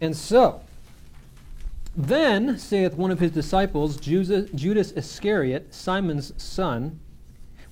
And 0.00 0.16
so, 0.16 0.62
then 1.94 2.58
saith 2.58 2.94
one 2.94 3.10
of 3.10 3.20
his 3.20 3.32
disciples, 3.32 3.98
Judas 3.98 4.92
Iscariot, 4.92 5.74
Simon's 5.74 6.32
son, 6.42 7.00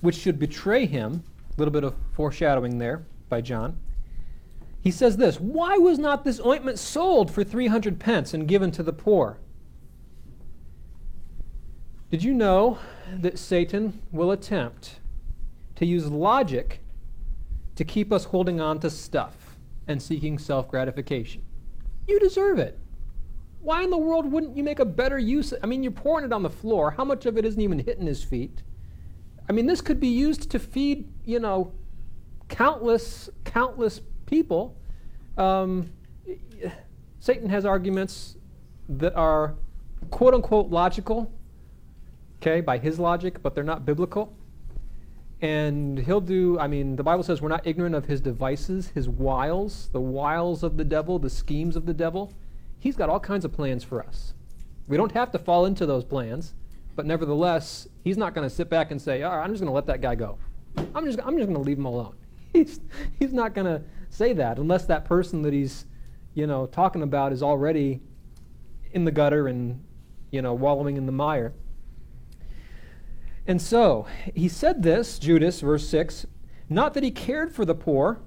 which 0.01 0.15
should 0.15 0.37
betray 0.37 0.85
him, 0.85 1.23
a 1.49 1.59
little 1.59 1.71
bit 1.71 1.83
of 1.83 1.95
foreshadowing 2.13 2.77
there 2.77 3.03
by 3.33 3.41
John. 3.41 3.79
He 4.79 4.91
says 4.91 5.17
this 5.17 5.39
Why 5.39 5.75
was 5.79 5.97
not 5.97 6.23
this 6.23 6.39
ointment 6.39 6.77
sold 6.77 7.31
for 7.31 7.43
300 7.43 7.99
pence 7.99 8.31
and 8.31 8.47
given 8.47 8.69
to 8.71 8.83
the 8.83 8.93
poor? 8.93 9.39
Did 12.11 12.23
you 12.23 12.35
know 12.35 12.77
that 13.11 13.39
Satan 13.39 14.03
will 14.11 14.29
attempt 14.29 14.99
to 15.77 15.85
use 15.85 16.05
logic 16.11 16.81
to 17.75 17.83
keep 17.83 18.11
us 18.11 18.25
holding 18.25 18.61
on 18.61 18.79
to 18.81 18.89
stuff 18.91 19.57
and 19.87 19.99
seeking 19.99 20.37
self 20.37 20.69
gratification? 20.69 21.41
You 22.07 22.19
deserve 22.19 22.59
it. 22.59 22.77
Why 23.61 23.81
in 23.81 23.89
the 23.89 23.97
world 23.97 24.31
wouldn't 24.31 24.55
you 24.55 24.63
make 24.63 24.77
a 24.77 24.85
better 24.85 25.17
use? 25.17 25.55
I 25.63 25.65
mean, 25.65 25.81
you're 25.81 25.91
pouring 25.91 26.25
it 26.25 26.31
on 26.31 26.43
the 26.43 26.51
floor. 26.51 26.91
How 26.91 27.03
much 27.03 27.25
of 27.25 27.35
it 27.35 27.45
isn't 27.45 27.59
even 27.59 27.79
hitting 27.79 28.05
his 28.05 28.23
feet? 28.23 28.61
I 29.49 29.53
mean, 29.53 29.65
this 29.65 29.81
could 29.81 29.99
be 29.99 30.09
used 30.09 30.51
to 30.51 30.59
feed, 30.59 31.11
you 31.25 31.39
know, 31.39 31.71
countless, 32.53 33.31
countless 33.45 33.99
people. 34.27 34.77
Um, 35.37 35.91
Satan 37.19 37.49
has 37.49 37.65
arguments 37.65 38.37
that 38.87 39.15
are 39.15 39.55
quote 40.11 40.35
unquote 40.35 40.69
logical, 40.69 41.31
okay, 42.39 42.61
by 42.61 42.77
his 42.77 42.99
logic, 42.99 43.41
but 43.41 43.55
they're 43.55 43.63
not 43.63 43.85
biblical. 43.85 44.35
And 45.41 45.97
he'll 45.97 46.21
do, 46.21 46.59
I 46.59 46.67
mean, 46.67 46.95
the 46.95 47.03
Bible 47.03 47.23
says 47.23 47.41
we're 47.41 47.49
not 47.49 47.65
ignorant 47.65 47.95
of 47.95 48.05
his 48.05 48.21
devices, 48.21 48.89
his 48.89 49.09
wiles, 49.09 49.89
the 49.91 49.99
wiles 49.99 50.61
of 50.61 50.77
the 50.77 50.85
devil, 50.85 51.17
the 51.17 51.31
schemes 51.31 51.75
of 51.75 51.87
the 51.87 51.93
devil. 51.93 52.31
He's 52.77 52.95
got 52.95 53.09
all 53.09 53.19
kinds 53.19 53.45
of 53.45 53.51
plans 53.51 53.83
for 53.83 54.03
us. 54.03 54.35
We 54.87 54.95
don't 54.95 55.11
have 55.13 55.31
to 55.31 55.39
fall 55.39 55.65
into 55.65 55.85
those 55.85 56.03
plans, 56.05 56.53
but 56.95 57.05
nevertheless, 57.07 57.87
he's 58.03 58.17
not 58.17 58.35
going 58.35 58.47
to 58.47 58.53
sit 58.53 58.69
back 58.69 58.91
and 58.91 59.01
say, 59.01 59.23
all 59.23 59.35
right, 59.35 59.43
I'm 59.43 59.49
just 59.49 59.61
going 59.61 59.71
to 59.71 59.75
let 59.75 59.87
that 59.87 60.01
guy 60.01 60.13
go. 60.13 60.37
I'm 60.93 61.05
just, 61.05 61.19
I'm 61.19 61.35
just 61.37 61.47
going 61.47 61.55
to 61.55 61.59
leave 61.59 61.77
him 61.77 61.85
alone. 61.85 62.15
He's, 62.53 62.79
he's 63.17 63.33
not 63.33 63.55
going 63.55 63.65
to 63.65 63.83
say 64.09 64.33
that 64.33 64.59
unless 64.59 64.85
that 64.85 65.05
person 65.05 65.41
that 65.41 65.53
he's, 65.53 65.85
you 66.35 66.45
know, 66.45 66.67
talking 66.67 67.01
about 67.01 67.33
is 67.33 67.41
already 67.41 67.99
in 68.91 69.05
the 69.05 69.11
gutter 69.11 69.47
and, 69.47 69.83
you 70.31 70.41
know, 70.41 70.53
wallowing 70.53 70.95
in 70.95 71.07
the 71.07 71.11
mire. 71.11 71.53
And 73.47 73.59
so 73.61 74.05
he 74.35 74.47
said 74.47 74.83
this, 74.83 75.17
Judas, 75.17 75.61
verse 75.61 75.87
6, 75.89 76.27
not 76.69 76.93
that 76.93 77.03
he 77.03 77.11
cared 77.11 77.51
for 77.51 77.65
the 77.65 77.75
poor, 77.75 78.21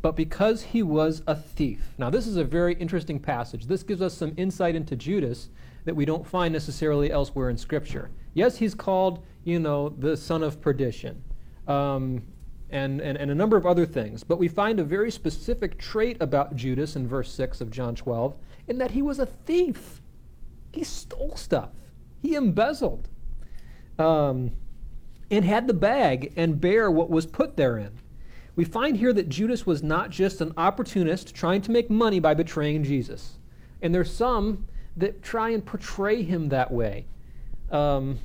but 0.00 0.14
because 0.14 0.62
he 0.62 0.82
was 0.82 1.22
a 1.26 1.34
thief. 1.34 1.94
Now, 1.98 2.08
this 2.08 2.26
is 2.28 2.36
a 2.36 2.44
very 2.44 2.74
interesting 2.74 3.18
passage. 3.18 3.66
This 3.66 3.82
gives 3.82 4.00
us 4.00 4.14
some 4.14 4.32
insight 4.36 4.76
into 4.76 4.94
Judas 4.94 5.50
that 5.84 5.96
we 5.96 6.04
don't 6.04 6.26
find 6.26 6.52
necessarily 6.52 7.10
elsewhere 7.10 7.50
in 7.50 7.56
Scripture. 7.56 8.10
Yes, 8.32 8.58
he's 8.58 8.74
called, 8.74 9.24
you 9.42 9.58
know, 9.58 9.88
the 9.88 10.16
son 10.16 10.44
of 10.44 10.60
perdition. 10.60 11.24
um, 11.66 12.22
and, 12.76 13.00
and, 13.00 13.16
and 13.16 13.30
a 13.30 13.34
number 13.34 13.56
of 13.56 13.64
other 13.64 13.86
things. 13.86 14.22
But 14.22 14.38
we 14.38 14.48
find 14.48 14.78
a 14.78 14.84
very 14.84 15.10
specific 15.10 15.78
trait 15.78 16.18
about 16.20 16.56
Judas 16.56 16.94
in 16.94 17.08
verse 17.08 17.32
6 17.32 17.62
of 17.62 17.70
John 17.70 17.94
12 17.94 18.36
in 18.68 18.76
that 18.78 18.90
he 18.90 19.00
was 19.00 19.18
a 19.18 19.24
thief. 19.24 20.02
He 20.72 20.84
stole 20.84 21.36
stuff, 21.36 21.70
he 22.20 22.34
embezzled, 22.34 23.08
um, 23.98 24.50
and 25.30 25.42
had 25.42 25.66
the 25.66 25.74
bag 25.74 26.34
and 26.36 26.60
bear 26.60 26.90
what 26.90 27.08
was 27.08 27.24
put 27.24 27.56
therein. 27.56 27.92
We 28.56 28.64
find 28.66 28.98
here 28.98 29.14
that 29.14 29.30
Judas 29.30 29.64
was 29.64 29.82
not 29.82 30.10
just 30.10 30.42
an 30.42 30.52
opportunist 30.58 31.34
trying 31.34 31.62
to 31.62 31.70
make 31.70 31.88
money 31.88 32.20
by 32.20 32.34
betraying 32.34 32.84
Jesus. 32.84 33.38
And 33.80 33.94
there's 33.94 34.12
some 34.12 34.66
that 34.98 35.22
try 35.22 35.50
and 35.50 35.64
portray 35.64 36.22
him 36.22 36.50
that 36.50 36.70
way. 36.70 37.06
Um, 37.70 38.18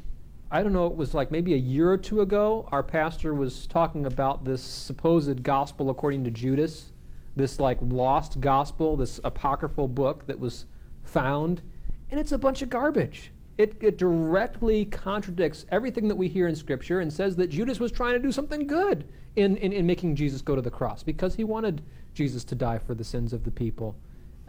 I 0.53 0.63
don't 0.63 0.73
know, 0.73 0.85
it 0.87 0.97
was 0.97 1.13
like 1.13 1.31
maybe 1.31 1.53
a 1.53 1.57
year 1.57 1.89
or 1.89 1.97
two 1.97 2.19
ago, 2.19 2.67
our 2.73 2.83
pastor 2.83 3.33
was 3.33 3.65
talking 3.67 4.05
about 4.05 4.43
this 4.43 4.61
supposed 4.61 5.43
gospel 5.43 5.89
according 5.89 6.25
to 6.25 6.31
Judas, 6.31 6.91
this 7.37 7.57
like 7.57 7.77
lost 7.81 8.41
gospel, 8.41 8.97
this 8.97 9.21
apocryphal 9.23 9.87
book 9.87 10.27
that 10.27 10.37
was 10.37 10.65
found, 11.03 11.61
and 12.09 12.19
it's 12.19 12.33
a 12.33 12.37
bunch 12.37 12.61
of 12.61 12.69
garbage. 12.69 13.31
It, 13.57 13.77
it 13.79 13.97
directly 13.97 14.83
contradicts 14.85 15.65
everything 15.69 16.09
that 16.09 16.15
we 16.15 16.27
hear 16.27 16.49
in 16.49 16.55
Scripture 16.55 16.99
and 16.99 17.13
says 17.13 17.37
that 17.37 17.49
Judas 17.49 17.79
was 17.79 17.93
trying 17.93 18.13
to 18.13 18.19
do 18.19 18.31
something 18.31 18.67
good 18.67 19.07
in, 19.37 19.55
in, 19.57 19.71
in 19.71 19.85
making 19.85 20.17
Jesus 20.17 20.41
go 20.41 20.55
to 20.57 20.61
the 20.61 20.71
cross 20.71 21.01
because 21.01 21.33
he 21.33 21.45
wanted 21.45 21.81
Jesus 22.13 22.43
to 22.43 22.55
die 22.55 22.77
for 22.77 22.93
the 22.93 23.05
sins 23.05 23.31
of 23.31 23.45
the 23.45 23.51
people. 23.51 23.95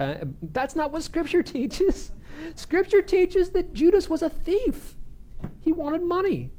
Uh, 0.00 0.16
that's 0.50 0.74
not 0.74 0.90
what 0.90 1.04
Scripture 1.04 1.42
teaches. 1.44 2.10
Scripture 2.56 3.02
teaches 3.02 3.50
that 3.50 3.72
Judas 3.72 4.10
was 4.10 4.22
a 4.22 4.30
thief. 4.30 4.96
He 5.60 5.72
wanted 5.72 6.02
money. 6.02 6.50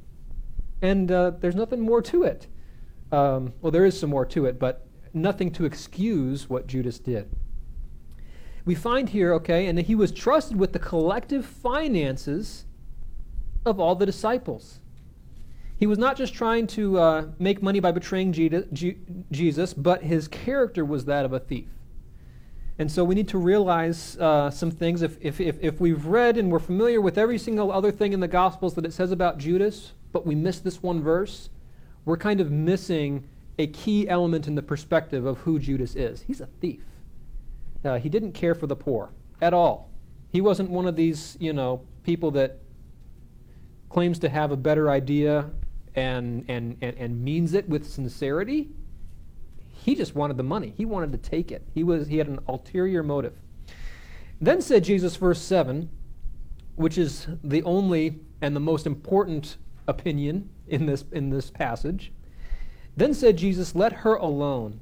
And 0.82 1.12
uh, 1.12 1.32
there's 1.40 1.56
nothing 1.56 1.82
more 1.82 2.02
to 2.04 2.24
it. 2.24 2.48
Um, 3.12 3.54
well, 3.62 3.72
there 3.72 3.86
is 3.86 4.00
some 4.00 4.10
more 4.10 4.26
to 4.28 4.46
it, 4.46 4.60
but 4.60 4.88
nothing 5.14 5.52
to 5.52 5.66
excuse 5.66 6.50
what 6.50 6.68
Judas 6.68 7.00
did. 7.00 7.30
We 8.66 8.76
find 8.76 9.10
here, 9.10 9.34
okay, 9.34 9.68
and 9.68 9.78
that 9.78 9.86
he 9.86 9.96
was 9.96 10.12
trusted 10.12 10.58
with 10.58 10.74
the 10.74 10.80
collective 10.80 11.46
finances 11.46 12.66
of 13.66 13.80
all 13.80 13.96
the 13.96 14.06
disciples. 14.06 14.80
He 15.78 15.86
was 15.86 15.98
not 15.98 16.16
just 16.16 16.34
trying 16.34 16.68
to 16.68 16.98
uh, 16.98 17.26
make 17.40 17.62
money 17.62 17.80
by 17.80 17.92
betraying 17.92 18.32
Jesus, 19.32 19.74
but 19.74 20.04
his 20.04 20.28
character 20.28 20.86
was 20.86 21.06
that 21.06 21.26
of 21.26 21.34
a 21.34 21.40
thief. 21.40 21.68
And 22.80 22.92
so 22.92 23.04
we 23.04 23.14
need 23.14 23.28
to 23.30 23.38
realize 23.38 24.18
uh, 24.18 24.50
some 24.50 24.72
things. 24.72 25.02
If, 25.02 25.18
if, 25.22 25.40
if, 25.40 25.58
if 25.62 25.80
we've 25.80 26.06
read 26.06 26.38
and 26.38 26.52
we're 26.52 26.60
familiar 26.60 27.00
with 27.00 27.18
every 27.18 27.38
single 27.38 27.72
other 27.72 27.92
thing 27.92 28.14
in 28.14 28.20
the 28.20 28.28
Gospels 28.28 28.74
that 28.76 28.86
it 28.86 28.94
says 28.94 29.12
about 29.12 29.38
Judas, 29.38 29.94
but 30.12 30.26
we 30.26 30.34
miss 30.34 30.60
this 30.60 30.82
one 30.82 31.02
verse, 31.02 31.50
we're 32.06 32.18
kind 32.18 32.42
of 32.42 32.52
missing 32.52 33.28
a 33.60 33.68
key 33.68 34.10
element 34.10 34.48
in 34.48 34.56
the 34.56 34.64
perspective 34.64 35.26
of 35.26 35.38
who 35.40 35.60
Judas 35.60 35.96
is. 35.96 36.22
He's 36.22 36.42
a 36.42 36.48
thief. 36.48 36.84
Uh, 37.86 38.00
he 38.00 38.10
didn't 38.10 38.32
care 38.32 38.56
for 38.56 38.66
the 38.66 38.76
poor 38.76 39.12
at 39.42 39.54
all. 39.54 39.92
He 40.32 40.42
wasn't 40.42 40.70
one 40.70 40.88
of 40.88 40.96
these, 40.96 41.38
you 41.40 41.54
know, 41.54 41.82
people 42.04 42.32
that 42.32 42.58
claims 43.90 44.18
to 44.20 44.30
have 44.30 44.52
a 44.52 44.58
better 44.58 44.90
idea 44.90 45.50
and, 45.96 46.44
and, 46.48 46.78
and, 46.82 46.98
and 46.98 47.24
means 47.24 47.54
it 47.54 47.70
with 47.70 47.88
sincerity. 47.88 48.70
He 49.84 49.96
just 49.96 50.16
wanted 50.16 50.38
the 50.38 50.44
money. 50.44 50.74
He 50.78 50.86
wanted 50.86 51.12
to 51.12 51.18
take 51.18 51.52
it. 51.52 51.68
He, 51.74 51.84
was, 51.84 52.08
he 52.08 52.18
had 52.18 52.28
an 52.28 52.40
ulterior 52.48 53.04
motive. 53.04 53.34
Then 54.40 54.62
said 54.62 54.86
Jesus, 54.86 55.18
verse 55.18 55.42
7, 55.42 55.90
which 56.76 56.98
is 56.98 57.28
the 57.44 57.62
only 57.64 58.22
and 58.42 58.56
the 58.56 58.62
most 58.62 58.88
important 58.88 59.58
opinion 59.86 60.50
in 60.68 60.86
this, 60.86 61.04
in 61.12 61.30
this 61.30 61.50
passage. 61.50 62.14
Then 62.96 63.14
said 63.14 63.38
Jesus, 63.38 63.76
Let 63.76 63.92
her 63.92 64.16
alone. 64.16 64.80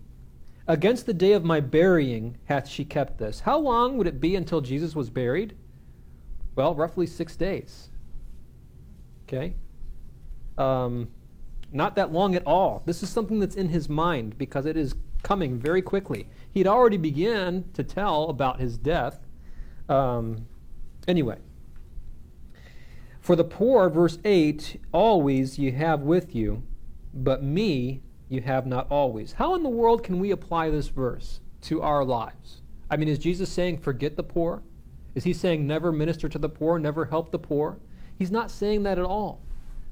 Against 0.67 1.07
the 1.07 1.13
day 1.13 1.33
of 1.33 1.43
my 1.43 1.59
burying 1.59 2.37
hath 2.45 2.67
she 2.67 2.85
kept 2.85 3.17
this. 3.17 3.39
How 3.39 3.57
long 3.57 3.97
would 3.97 4.07
it 4.07 4.21
be 4.21 4.35
until 4.35 4.61
Jesus 4.61 4.95
was 4.95 5.09
buried? 5.09 5.55
Well, 6.55 6.75
roughly 6.75 7.07
six 7.07 7.35
days. 7.35 7.89
Okay? 9.23 9.55
Um, 10.57 11.09
not 11.71 11.95
that 11.95 12.11
long 12.11 12.35
at 12.35 12.45
all. 12.45 12.83
This 12.85 13.01
is 13.01 13.09
something 13.09 13.39
that's 13.39 13.55
in 13.55 13.69
his 13.69 13.87
mind 13.87 14.37
because 14.37 14.65
it 14.65 14.75
is 14.75 14.95
coming 15.23 15.57
very 15.57 15.81
quickly. 15.81 16.27
He'd 16.51 16.67
already 16.67 16.97
began 16.97 17.65
to 17.73 17.83
tell 17.83 18.25
about 18.25 18.59
his 18.59 18.77
death. 18.77 19.19
Um, 19.87 20.47
anyway, 21.07 21.37
for 23.19 23.35
the 23.35 23.43
poor, 23.43 23.89
verse 23.89 24.17
8, 24.25 24.81
always 24.91 25.59
you 25.59 25.71
have 25.73 26.01
with 26.01 26.35
you, 26.35 26.63
but 27.13 27.43
me 27.43 28.01
you 28.29 28.41
have 28.41 28.65
not 28.65 28.87
always. 28.89 29.33
How 29.33 29.55
in 29.55 29.63
the 29.63 29.69
world 29.69 30.03
can 30.03 30.19
we 30.19 30.31
apply 30.31 30.69
this 30.69 30.87
verse 30.87 31.39
to 31.63 31.81
our 31.81 32.03
lives? 32.03 32.61
I 32.89 32.97
mean, 32.97 33.07
is 33.07 33.19
Jesus 33.19 33.49
saying, 33.49 33.77
forget 33.77 34.15
the 34.17 34.23
poor? 34.23 34.63
Is 35.13 35.23
he 35.23 35.33
saying, 35.33 35.67
never 35.67 35.91
minister 35.91 36.27
to 36.29 36.37
the 36.37 36.49
poor, 36.49 36.79
never 36.79 37.05
help 37.05 37.31
the 37.31 37.39
poor? 37.39 37.77
He's 38.17 38.31
not 38.31 38.49
saying 38.49 38.83
that 38.83 38.97
at 38.97 39.05
all. 39.05 39.41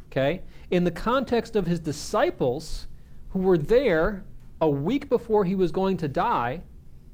Okay? 0.08 0.42
In 0.72 0.84
the 0.84 0.92
context 0.92 1.56
of 1.56 1.66
his 1.66 1.80
disciples 1.80 2.88
who 3.30 3.40
were 3.40 3.58
there 3.58 4.24
a 4.62 4.70
week 4.70 5.10
before 5.10 5.46
he 5.46 5.56
was 5.56 5.72
going 5.72 5.98
to 5.98 6.08
die, 6.08 6.62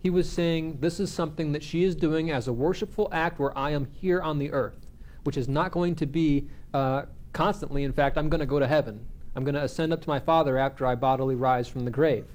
he 0.01 0.09
was 0.09 0.29
saying, 0.29 0.79
This 0.81 0.99
is 0.99 1.11
something 1.11 1.51
that 1.53 1.63
she 1.63 1.83
is 1.83 1.95
doing 1.95 2.31
as 2.31 2.47
a 2.47 2.53
worshipful 2.53 3.09
act 3.11 3.39
where 3.39 3.57
I 3.57 3.71
am 3.71 3.85
here 3.85 4.21
on 4.21 4.39
the 4.39 4.51
earth, 4.51 4.85
which 5.23 5.37
is 5.37 5.47
not 5.47 5.71
going 5.71 5.95
to 5.95 6.05
be 6.05 6.47
uh, 6.73 7.03
constantly. 7.33 7.83
In 7.83 7.93
fact, 7.93 8.17
I'm 8.17 8.29
going 8.29 8.39
to 8.39 8.45
go 8.45 8.59
to 8.59 8.67
heaven. 8.67 9.05
I'm 9.35 9.43
going 9.43 9.55
to 9.55 9.63
ascend 9.63 9.93
up 9.93 10.01
to 10.01 10.09
my 10.09 10.19
Father 10.19 10.57
after 10.57 10.85
I 10.85 10.95
bodily 10.95 11.35
rise 11.35 11.67
from 11.67 11.85
the 11.85 11.91
grave. 11.91 12.25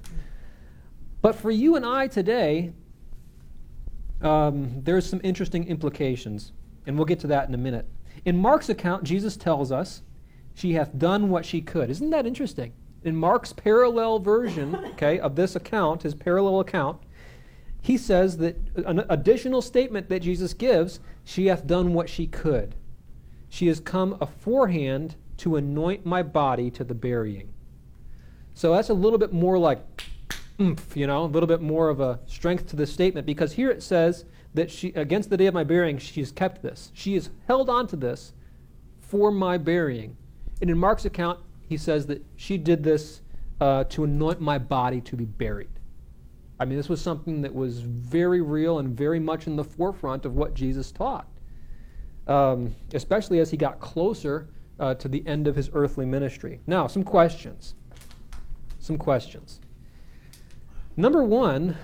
But 1.21 1.35
for 1.35 1.51
you 1.51 1.75
and 1.75 1.85
I 1.85 2.07
today, 2.07 2.73
um, 4.21 4.81
there's 4.83 5.05
some 5.05 5.21
interesting 5.23 5.67
implications, 5.67 6.51
and 6.85 6.95
we'll 6.95 7.05
get 7.05 7.19
to 7.21 7.27
that 7.27 7.47
in 7.47 7.53
a 7.53 7.57
minute. 7.57 7.85
In 8.25 8.37
Mark's 8.37 8.69
account, 8.69 9.03
Jesus 9.03 9.37
tells 9.37 9.71
us 9.71 10.01
she 10.53 10.73
hath 10.73 10.97
done 10.97 11.29
what 11.29 11.45
she 11.45 11.61
could. 11.61 11.89
Isn't 11.89 12.09
that 12.11 12.27
interesting? 12.27 12.73
In 13.03 13.15
Mark's 13.15 13.53
parallel 13.53 14.19
version, 14.19 14.75
okay, 14.93 15.19
of 15.19 15.35
this 15.35 15.55
account, 15.55 16.03
his 16.03 16.13
parallel 16.13 16.59
account, 16.59 17.01
he 17.81 17.97
says 17.97 18.37
that 18.37 18.57
an 18.75 19.03
additional 19.09 19.61
statement 19.61 20.07
that 20.09 20.19
Jesus 20.19 20.53
gives, 20.53 20.99
she 21.23 21.47
hath 21.47 21.65
done 21.65 21.93
what 21.93 22.09
she 22.09 22.27
could. 22.27 22.75
She 23.49 23.67
has 23.67 23.79
come 23.79 24.17
aforehand 24.21 25.15
to 25.37 25.55
anoint 25.55 26.05
my 26.05 26.21
body 26.21 26.69
to 26.71 26.83
the 26.83 26.93
burying. 26.93 27.51
So 28.53 28.73
that's 28.73 28.89
a 28.89 28.93
little 28.93 29.17
bit 29.17 29.33
more 29.33 29.57
like, 29.57 29.79
oomph, 30.59 30.95
you 30.95 31.07
know, 31.07 31.23
a 31.23 31.25
little 31.25 31.47
bit 31.47 31.61
more 31.61 31.89
of 31.89 31.99
a 31.99 32.19
strength 32.27 32.67
to 32.67 32.75
the 32.75 32.85
statement 32.85 33.25
because 33.25 33.53
here 33.53 33.71
it 33.71 33.81
says 33.81 34.25
that 34.53 34.69
she, 34.69 34.89
against 34.89 35.29
the 35.29 35.37
day 35.37 35.47
of 35.47 35.53
my 35.53 35.63
burying, 35.63 35.97
she 35.97 36.19
has 36.19 36.31
kept 36.31 36.61
this. 36.61 36.91
She 36.93 37.15
has 37.15 37.29
held 37.47 37.69
on 37.69 37.87
to 37.87 37.95
this 37.95 38.33
for 38.99 39.31
my 39.31 39.57
burying. 39.57 40.15
And 40.61 40.69
in 40.69 40.77
Mark's 40.77 41.05
account, 41.05 41.39
he 41.67 41.77
says 41.77 42.05
that 42.07 42.23
she 42.35 42.57
did 42.57 42.83
this 42.83 43.21
uh, 43.59 43.83
to 43.85 44.03
anoint 44.03 44.39
my 44.39 44.57
body 44.57 45.01
to 45.01 45.15
be 45.15 45.25
buried. 45.25 45.69
I 46.59 46.65
mean, 46.65 46.77
this 46.77 46.89
was 46.89 47.01
something 47.01 47.41
that 47.41 47.53
was 47.53 47.79
very 47.79 48.41
real 48.41 48.79
and 48.79 48.95
very 48.95 49.19
much 49.19 49.47
in 49.47 49.55
the 49.55 49.63
forefront 49.63 50.25
of 50.25 50.35
what 50.35 50.53
Jesus 50.53 50.91
taught, 50.91 51.27
um, 52.27 52.75
especially 52.93 53.39
as 53.39 53.49
he 53.49 53.57
got 53.57 53.79
closer 53.79 54.49
uh, 54.79 54.93
to 54.95 55.07
the 55.07 55.25
end 55.25 55.47
of 55.47 55.55
his 55.55 55.71
earthly 55.73 56.05
ministry. 56.05 56.59
Now, 56.67 56.85
some 56.87 57.03
questions. 57.03 57.73
Some 58.79 58.97
questions. 58.97 59.59
Number 60.95 61.23
one, 61.23 61.77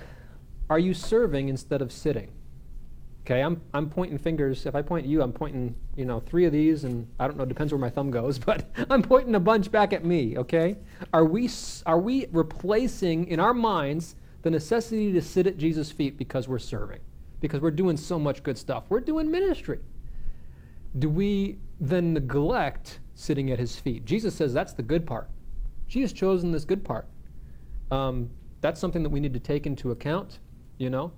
are 0.70 0.78
you 0.78 0.94
serving 0.94 1.48
instead 1.48 1.82
of 1.82 1.90
sitting? 1.90 2.30
Okay, 3.28 3.42
I'm, 3.42 3.60
I'm 3.74 3.90
pointing 3.90 4.16
fingers. 4.16 4.64
If 4.64 4.74
I 4.74 4.80
point 4.80 5.04
you, 5.04 5.20
I'm 5.20 5.34
pointing, 5.34 5.74
you 5.96 6.06
know, 6.06 6.18
three 6.18 6.46
of 6.46 6.52
these, 6.52 6.84
and 6.84 7.06
I 7.20 7.26
don't 7.26 7.36
know, 7.36 7.44
depends 7.44 7.74
where 7.74 7.78
my 7.78 7.90
thumb 7.90 8.10
goes, 8.10 8.38
but 8.46 8.64
I'm 8.88 9.02
pointing 9.02 9.34
a 9.34 9.40
bunch 9.40 9.70
back 9.70 9.92
at 9.92 10.02
me, 10.02 10.38
okay? 10.38 10.78
Are 11.12 11.26
we, 11.26 11.50
are 11.84 11.98
we 11.98 12.24
replacing 12.32 13.26
in 13.28 13.38
our 13.38 13.52
minds 13.52 14.16
the 14.40 14.48
necessity 14.48 15.12
to 15.12 15.20
sit 15.20 15.46
at 15.46 15.58
Jesus' 15.58 15.92
feet 15.92 16.16
because 16.16 16.48
we're 16.48 16.58
serving? 16.58 17.00
Because 17.42 17.60
we're 17.60 17.70
doing 17.70 17.98
so 17.98 18.18
much 18.18 18.42
good 18.42 18.56
stuff. 18.56 18.84
We're 18.88 19.00
doing 19.00 19.30
ministry. 19.30 19.80
Do 20.98 21.10
we 21.10 21.58
then 21.80 22.14
neglect 22.14 23.00
sitting 23.14 23.50
at 23.50 23.58
his 23.58 23.78
feet? 23.78 24.06
Jesus 24.06 24.34
says 24.34 24.54
that's 24.54 24.72
the 24.72 24.82
good 24.82 25.06
part. 25.06 25.28
She 25.86 26.00
has 26.00 26.14
chosen 26.14 26.50
this 26.50 26.64
good 26.64 26.82
part. 26.82 27.06
Um, 27.90 28.30
that's 28.62 28.80
something 28.80 29.02
that 29.02 29.10
we 29.10 29.20
need 29.20 29.34
to 29.34 29.40
take 29.40 29.66
into 29.66 29.90
account, 29.90 30.38
you 30.78 30.88
know? 30.88 31.12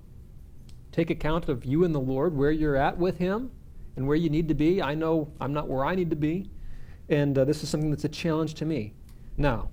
Take 0.91 1.09
account 1.09 1.49
of 1.49 1.65
you 1.65 1.83
and 1.83 1.93
the 1.93 1.99
Lord, 1.99 2.35
where 2.35 2.51
you're 2.51 2.75
at 2.75 2.97
with 2.97 3.17
Him, 3.17 3.51
and 3.95 4.07
where 4.07 4.17
you 4.17 4.29
need 4.29 4.47
to 4.47 4.53
be. 4.53 4.81
I 4.81 4.95
know 4.95 5.31
I'm 5.39 5.53
not 5.53 5.67
where 5.67 5.85
I 5.85 5.95
need 5.95 6.09
to 6.09 6.15
be, 6.15 6.49
and 7.09 7.37
uh, 7.37 7.45
this 7.45 7.63
is 7.63 7.69
something 7.69 7.89
that's 7.89 8.05
a 8.05 8.09
challenge 8.09 8.53
to 8.55 8.65
me. 8.65 8.93
Now, 9.37 9.69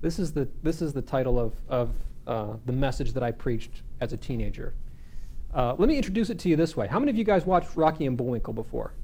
this 0.00 0.18
is 0.18 0.32
the 0.32 0.48
this 0.62 0.82
is 0.82 0.92
the 0.92 1.02
title 1.02 1.38
of 1.38 1.54
of 1.68 1.90
uh, 2.26 2.56
the 2.66 2.72
message 2.72 3.12
that 3.12 3.22
I 3.22 3.30
preached 3.30 3.82
as 4.00 4.12
a 4.12 4.16
teenager. 4.16 4.74
Uh, 5.54 5.74
let 5.78 5.88
me 5.88 5.96
introduce 5.96 6.30
it 6.30 6.38
to 6.40 6.48
you 6.48 6.56
this 6.56 6.76
way. 6.76 6.86
How 6.86 6.98
many 6.98 7.10
of 7.10 7.16
you 7.16 7.24
guys 7.24 7.44
watched 7.44 7.76
Rocky 7.76 8.06
and 8.06 8.16
Bullwinkle 8.16 8.54
before? 8.54 8.94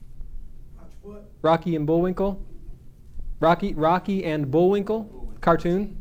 Watch 0.78 0.92
what? 1.02 1.30
Rocky 1.42 1.76
and 1.76 1.86
Bullwinkle. 1.86 2.42
Rocky, 3.40 3.74
Rocky 3.74 4.24
and 4.24 4.50
Bullwinkle. 4.50 5.28
Cartoon? 5.40 5.96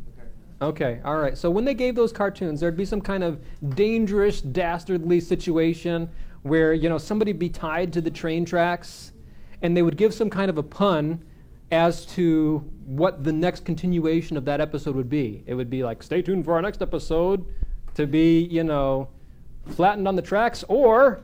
Okay, 0.60 1.00
all 1.04 1.18
right. 1.18 1.38
So 1.38 1.50
when 1.50 1.64
they 1.64 1.74
gave 1.74 1.94
those 1.94 2.12
cartoons, 2.12 2.60
there'd 2.60 2.76
be 2.76 2.84
some 2.84 3.00
kind 3.00 3.22
of 3.22 3.40
dangerous, 3.76 4.40
dastardly 4.40 5.20
situation 5.20 6.10
where, 6.42 6.74
you 6.74 6.88
know, 6.88 6.98
somebody'd 6.98 7.38
be 7.38 7.48
tied 7.48 7.92
to 7.92 8.00
the 8.00 8.10
train 8.10 8.44
tracks 8.44 9.12
and 9.62 9.76
they 9.76 9.82
would 9.82 9.96
give 9.96 10.12
some 10.12 10.30
kind 10.30 10.50
of 10.50 10.58
a 10.58 10.62
pun 10.62 11.22
as 11.70 12.06
to 12.06 12.58
what 12.86 13.22
the 13.22 13.32
next 13.32 13.64
continuation 13.64 14.36
of 14.36 14.44
that 14.46 14.60
episode 14.60 14.96
would 14.96 15.08
be. 15.08 15.44
It 15.46 15.54
would 15.54 15.70
be 15.70 15.84
like, 15.84 16.02
stay 16.02 16.22
tuned 16.22 16.44
for 16.44 16.54
our 16.54 16.62
next 16.62 16.82
episode 16.82 17.44
to 17.94 18.06
be, 18.06 18.42
you 18.44 18.64
know, 18.64 19.08
flattened 19.66 20.08
on 20.08 20.16
the 20.16 20.22
tracks 20.22 20.64
or, 20.68 21.22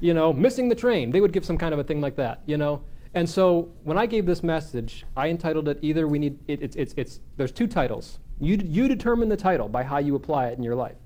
you 0.00 0.12
know, 0.12 0.32
missing 0.32 0.68
the 0.68 0.74
train. 0.74 1.10
They 1.10 1.20
would 1.20 1.32
give 1.32 1.44
some 1.44 1.56
kind 1.56 1.72
of 1.72 1.78
a 1.78 1.84
thing 1.84 2.00
like 2.00 2.16
that, 2.16 2.42
you 2.46 2.56
know. 2.58 2.82
And 3.14 3.28
so 3.28 3.70
when 3.84 3.96
I 3.96 4.04
gave 4.04 4.26
this 4.26 4.42
message, 4.42 5.06
I 5.16 5.28
entitled 5.28 5.68
it 5.68 5.78
either 5.80 6.06
we 6.06 6.18
need, 6.18 6.38
it, 6.46 6.60
it's, 6.60 6.76
it's, 6.76 6.94
it's, 6.96 7.20
there's 7.36 7.52
two 7.52 7.66
titles. 7.66 8.18
You, 8.38 8.60
you 8.62 8.88
determine 8.88 9.28
the 9.28 9.36
title 9.36 9.68
by 9.68 9.82
how 9.82 9.98
you 9.98 10.14
apply 10.14 10.48
it 10.48 10.58
in 10.58 10.64
your 10.64 10.74
life. 10.74 10.96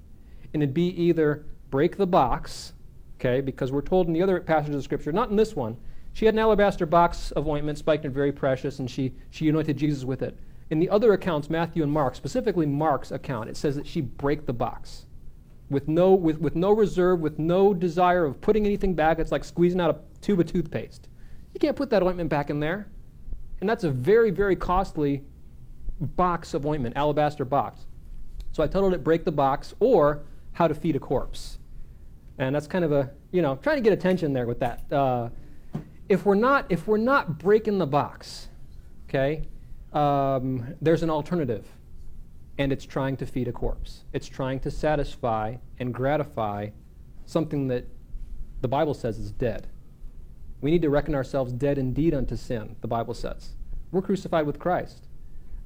And 0.52 0.62
it'd 0.62 0.74
be 0.74 0.88
either 0.88 1.46
break 1.70 1.96
the 1.96 2.06
box, 2.06 2.72
okay, 3.18 3.40
because 3.40 3.70
we're 3.70 3.82
told 3.82 4.08
in 4.08 4.12
the 4.12 4.22
other 4.22 4.40
passages 4.40 4.76
of 4.76 4.84
Scripture, 4.84 5.12
not 5.12 5.30
in 5.30 5.36
this 5.36 5.54
one, 5.54 5.76
she 6.12 6.24
had 6.24 6.34
an 6.34 6.40
alabaster 6.40 6.86
box 6.86 7.30
of 7.32 7.46
ointment, 7.46 7.78
spikenard, 7.78 8.12
very 8.12 8.32
precious, 8.32 8.80
and 8.80 8.90
she, 8.90 9.14
she 9.30 9.48
anointed 9.48 9.76
Jesus 9.76 10.04
with 10.04 10.22
it. 10.22 10.36
In 10.70 10.80
the 10.80 10.90
other 10.90 11.12
accounts, 11.12 11.48
Matthew 11.48 11.82
and 11.82 11.92
Mark, 11.92 12.14
specifically 12.14 12.66
Mark's 12.66 13.12
account, 13.12 13.48
it 13.48 13.56
says 13.56 13.76
that 13.76 13.86
she 13.86 14.00
break 14.00 14.46
the 14.46 14.52
box 14.52 15.06
with 15.68 15.86
no, 15.86 16.12
with, 16.12 16.38
with 16.38 16.56
no 16.56 16.72
reserve, 16.72 17.20
with 17.20 17.38
no 17.38 17.72
desire 17.72 18.24
of 18.24 18.40
putting 18.40 18.66
anything 18.66 18.94
back. 18.94 19.18
It's 19.18 19.32
like 19.32 19.44
squeezing 19.44 19.80
out 19.80 19.90
a 19.90 20.20
tube 20.20 20.40
of 20.40 20.46
toothpaste. 20.46 21.08
You 21.54 21.60
can't 21.60 21.76
put 21.76 21.90
that 21.90 22.02
ointment 22.02 22.28
back 22.28 22.50
in 22.50 22.60
there. 22.60 22.88
And 23.60 23.68
that's 23.68 23.84
a 23.84 23.90
very, 23.90 24.30
very 24.30 24.56
costly 24.56 25.22
box 26.00 26.54
of 26.54 26.66
ointment, 26.66 26.96
alabaster 26.96 27.44
box. 27.44 27.86
So 28.52 28.62
I 28.62 28.66
titled 28.66 28.94
it 28.94 29.04
Break 29.04 29.24
the 29.24 29.32
Box 29.32 29.74
or 29.80 30.22
How 30.52 30.66
to 30.66 30.74
Feed 30.74 30.96
a 30.96 30.98
Corpse. 30.98 31.58
And 32.38 32.54
that's 32.54 32.66
kind 32.66 32.84
of 32.84 32.92
a, 32.92 33.10
you 33.32 33.42
know, 33.42 33.56
trying 33.56 33.76
to 33.76 33.82
get 33.82 33.92
attention 33.92 34.32
there 34.32 34.46
with 34.46 34.60
that. 34.60 34.90
Uh, 34.92 35.28
if 36.08 36.26
we're 36.26 36.34
not 36.34 36.66
if 36.70 36.88
we're 36.88 36.96
not 36.96 37.38
breaking 37.38 37.78
the 37.78 37.86
box, 37.86 38.48
okay, 39.08 39.44
um, 39.92 40.74
there's 40.80 41.02
an 41.02 41.10
alternative, 41.10 41.66
and 42.58 42.72
it's 42.72 42.84
trying 42.84 43.16
to 43.18 43.26
feed 43.26 43.46
a 43.46 43.52
corpse. 43.52 44.04
It's 44.12 44.26
trying 44.26 44.60
to 44.60 44.70
satisfy 44.70 45.56
and 45.78 45.94
gratify 45.94 46.70
something 47.26 47.68
that 47.68 47.86
the 48.60 48.68
Bible 48.68 48.94
says 48.94 49.18
is 49.18 49.30
dead. 49.30 49.68
We 50.60 50.70
need 50.70 50.82
to 50.82 50.90
reckon 50.90 51.14
ourselves 51.14 51.52
dead 51.52 51.78
indeed 51.78 52.12
unto 52.12 52.36
sin. 52.36 52.76
The 52.80 52.88
Bible 52.88 53.14
says 53.14 53.50
we're 53.92 54.02
crucified 54.02 54.46
with 54.46 54.58
Christ, 54.58 55.06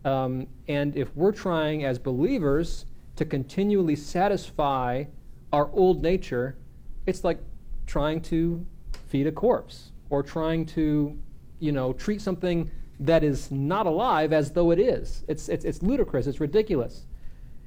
um, 0.04 0.46
and 0.68 0.96
if 0.96 1.14
we're 1.16 1.32
trying 1.32 1.84
as 1.84 1.98
believers 1.98 2.86
to 3.16 3.24
continually 3.24 3.96
satisfy 3.96 5.04
our 5.52 5.70
old 5.72 6.02
nature, 6.02 6.56
it's 7.06 7.24
like 7.24 7.38
trying 7.86 8.20
to 8.22 8.64
feed 9.08 9.26
a 9.26 9.32
corpse 9.32 9.92
or 10.10 10.22
trying 10.22 10.66
to, 10.66 11.16
you 11.60 11.72
know, 11.72 11.92
treat 11.92 12.20
something 12.20 12.70
that 13.00 13.24
is 13.24 13.50
not 13.50 13.86
alive 13.86 14.32
as 14.32 14.52
though 14.52 14.70
it 14.70 14.78
is. 14.78 15.24
It's, 15.28 15.48
it's, 15.48 15.64
it's 15.64 15.82
ludicrous, 15.82 16.26
it's 16.26 16.40
ridiculous. 16.40 17.06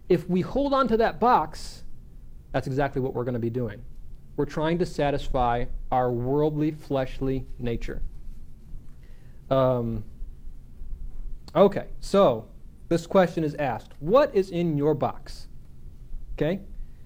If 0.10 0.30
we 0.30 0.42
hold 0.42 0.74
on 0.74 0.88
to 0.90 0.98
that 0.98 1.20
box, 1.20 1.84
that's 2.52 2.68
exactly 2.68 3.02
what 3.02 3.14
we're 3.14 3.24
going 3.24 3.34
to 3.34 3.40
be 3.40 3.50
doing. 3.50 3.84
We're 4.36 4.46
trying 4.46 4.78
to 4.80 4.86
satisfy 4.86 5.66
our 5.92 6.12
worldly, 6.12 6.72
fleshly 6.72 7.46
nature. 7.60 8.02
Um, 9.50 10.04
okay, 11.66 11.88
so 12.00 12.48
this 12.90 13.06
question 13.06 13.44
is 13.44 13.56
asked 13.56 13.94
What 14.00 14.34
is 14.36 14.50
in 14.50 14.78
your 14.78 14.94
box? 14.94 15.48
Okay? 16.34 16.62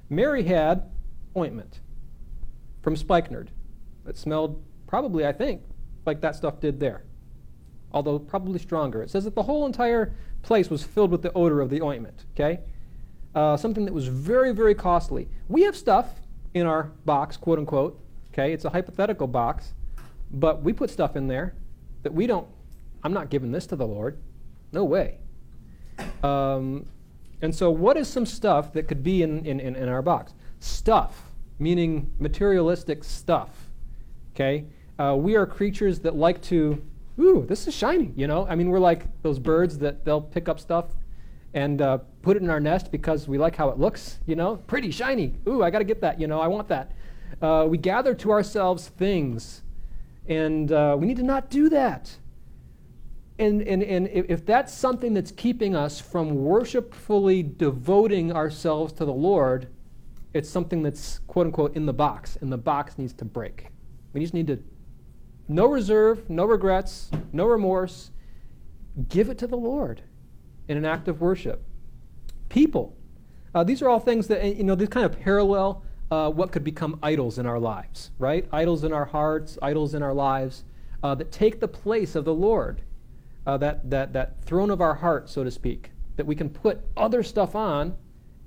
Mary 0.09 0.43
had 0.43 0.89
ointment 1.37 1.79
from 2.81 2.95
spikenard 2.95 3.51
that 4.03 4.17
smelled 4.17 4.61
probably, 4.87 5.25
I 5.25 5.31
think, 5.31 5.61
like 6.05 6.21
that 6.21 6.35
stuff 6.35 6.59
did 6.59 6.79
there, 6.79 7.03
although 7.93 8.19
probably 8.19 8.59
stronger. 8.59 9.01
It 9.01 9.09
says 9.09 9.23
that 9.23 9.35
the 9.35 9.43
whole 9.43 9.65
entire 9.65 10.13
place 10.41 10.69
was 10.69 10.83
filled 10.83 11.11
with 11.11 11.21
the 11.21 11.31
odor 11.33 11.61
of 11.61 11.69
the 11.69 11.81
ointment, 11.81 12.25
okay? 12.33 12.59
Uh, 13.33 13.55
something 13.55 13.85
that 13.85 13.93
was 13.93 14.07
very, 14.07 14.51
very 14.51 14.75
costly. 14.75 15.29
We 15.47 15.61
have 15.63 15.77
stuff 15.77 16.07
in 16.53 16.65
our 16.65 16.91
box, 17.05 17.37
quote 17.37 17.59
unquote, 17.59 17.99
okay? 18.33 18.51
It's 18.51 18.65
a 18.65 18.69
hypothetical 18.69 19.27
box, 19.27 19.73
but 20.31 20.61
we 20.61 20.73
put 20.73 20.89
stuff 20.89 21.15
in 21.15 21.27
there 21.27 21.55
that 22.03 22.13
we 22.13 22.27
don't, 22.27 22.47
I'm 23.03 23.13
not 23.13 23.29
giving 23.29 23.51
this 23.51 23.65
to 23.67 23.75
the 23.75 23.87
Lord. 23.87 24.17
No 24.71 24.83
way. 24.83 25.17
Um, 26.23 26.85
and 27.41 27.53
so, 27.53 27.69
what 27.69 27.97
is 27.97 28.07
some 28.07 28.25
stuff 28.25 28.73
that 28.73 28.87
could 28.87 29.03
be 29.03 29.23
in, 29.23 29.45
in, 29.45 29.59
in 29.59 29.89
our 29.89 30.01
box? 30.01 30.33
Stuff, 30.59 31.31
meaning 31.59 32.11
materialistic 32.19 33.03
stuff, 33.03 33.69
okay? 34.33 34.65
uh, 35.01 35.15
we 35.15 35.35
are 35.35 35.45
creatures 35.45 35.99
that 35.99 36.15
like 36.15 36.41
to, 36.43 36.81
ooh, 37.19 37.45
this 37.47 37.67
is 37.67 37.73
shiny, 37.73 38.11
you 38.15 38.27
know? 38.27 38.45
I 38.47 38.55
mean, 38.55 38.69
we're 38.69 38.79
like 38.79 39.05
those 39.23 39.39
birds 39.39 39.79
that 39.79 40.05
they'll 40.05 40.21
pick 40.21 40.47
up 40.47 40.59
stuff 40.59 40.85
and 41.53 41.81
uh, 41.81 41.97
put 42.21 42.37
it 42.37 42.43
in 42.43 42.49
our 42.49 42.59
nest 42.59 42.91
because 42.91 43.27
we 43.27 43.37
like 43.37 43.55
how 43.55 43.69
it 43.69 43.79
looks, 43.79 44.19
you 44.27 44.35
know? 44.35 44.57
Pretty, 44.57 44.91
shiny. 44.91 45.35
Ooh, 45.47 45.63
I 45.63 45.71
got 45.71 45.79
to 45.79 45.85
get 45.85 46.01
that, 46.01 46.19
you 46.19 46.27
know? 46.27 46.39
I 46.39 46.47
want 46.47 46.67
that. 46.67 46.91
Uh, 47.41 47.65
we 47.67 47.77
gather 47.77 48.13
to 48.13 48.31
ourselves 48.31 48.89
things, 48.89 49.63
and 50.27 50.71
uh, 50.71 50.95
we 50.99 51.07
need 51.07 51.17
to 51.17 51.23
not 51.23 51.49
do 51.49 51.69
that. 51.69 52.15
And, 53.41 53.63
and, 53.63 53.81
and 53.81 54.07
if 54.07 54.45
that's 54.45 54.71
something 54.71 55.15
that's 55.15 55.31
keeping 55.31 55.75
us 55.75 55.99
from 55.99 56.35
worshipfully 56.35 57.41
devoting 57.41 58.31
ourselves 58.31 58.93
to 58.93 59.05
the 59.05 59.13
Lord, 59.13 59.67
it's 60.31 60.47
something 60.47 60.83
that's 60.83 61.19
quote 61.25 61.47
unquote 61.47 61.75
in 61.75 61.87
the 61.87 61.93
box, 61.93 62.37
and 62.39 62.51
the 62.51 62.57
box 62.57 62.99
needs 62.99 63.13
to 63.13 63.25
break. 63.25 63.69
We 64.13 64.21
just 64.21 64.35
need 64.35 64.45
to 64.45 64.63
no 65.47 65.65
reserve, 65.65 66.29
no 66.29 66.45
regrets, 66.45 67.09
no 67.33 67.47
remorse. 67.47 68.11
Give 69.09 69.27
it 69.29 69.39
to 69.39 69.47
the 69.47 69.57
Lord 69.57 70.03
in 70.67 70.77
an 70.77 70.85
act 70.85 71.07
of 71.07 71.19
worship. 71.19 71.63
People. 72.47 72.95
Uh, 73.55 73.63
these 73.63 73.81
are 73.81 73.89
all 73.89 73.99
things 73.99 74.27
that, 74.27 74.55
you 74.55 74.63
know, 74.63 74.75
these 74.75 74.89
kind 74.89 75.05
of 75.05 75.19
parallel 75.19 75.83
uh, 76.11 76.29
what 76.29 76.51
could 76.51 76.63
become 76.63 76.99
idols 77.01 77.39
in 77.39 77.47
our 77.47 77.59
lives, 77.59 78.11
right? 78.19 78.47
Idols 78.51 78.83
in 78.83 78.93
our 78.93 79.05
hearts, 79.05 79.57
idols 79.63 79.95
in 79.95 80.03
our 80.03 80.13
lives 80.13 80.63
uh, 81.01 81.15
that 81.15 81.31
take 81.31 81.59
the 81.59 81.67
place 81.67 82.15
of 82.15 82.23
the 82.23 82.33
Lord, 82.33 82.83
uh, 83.45 83.57
that, 83.57 83.89
that, 83.89 84.13
that 84.13 84.43
throne 84.43 84.69
of 84.69 84.81
our 84.81 84.95
heart, 84.95 85.29
so 85.29 85.43
to 85.43 85.51
speak, 85.51 85.91
that 86.15 86.25
we 86.25 86.35
can 86.35 86.49
put 86.49 86.81
other 86.95 87.23
stuff 87.23 87.55
on 87.55 87.95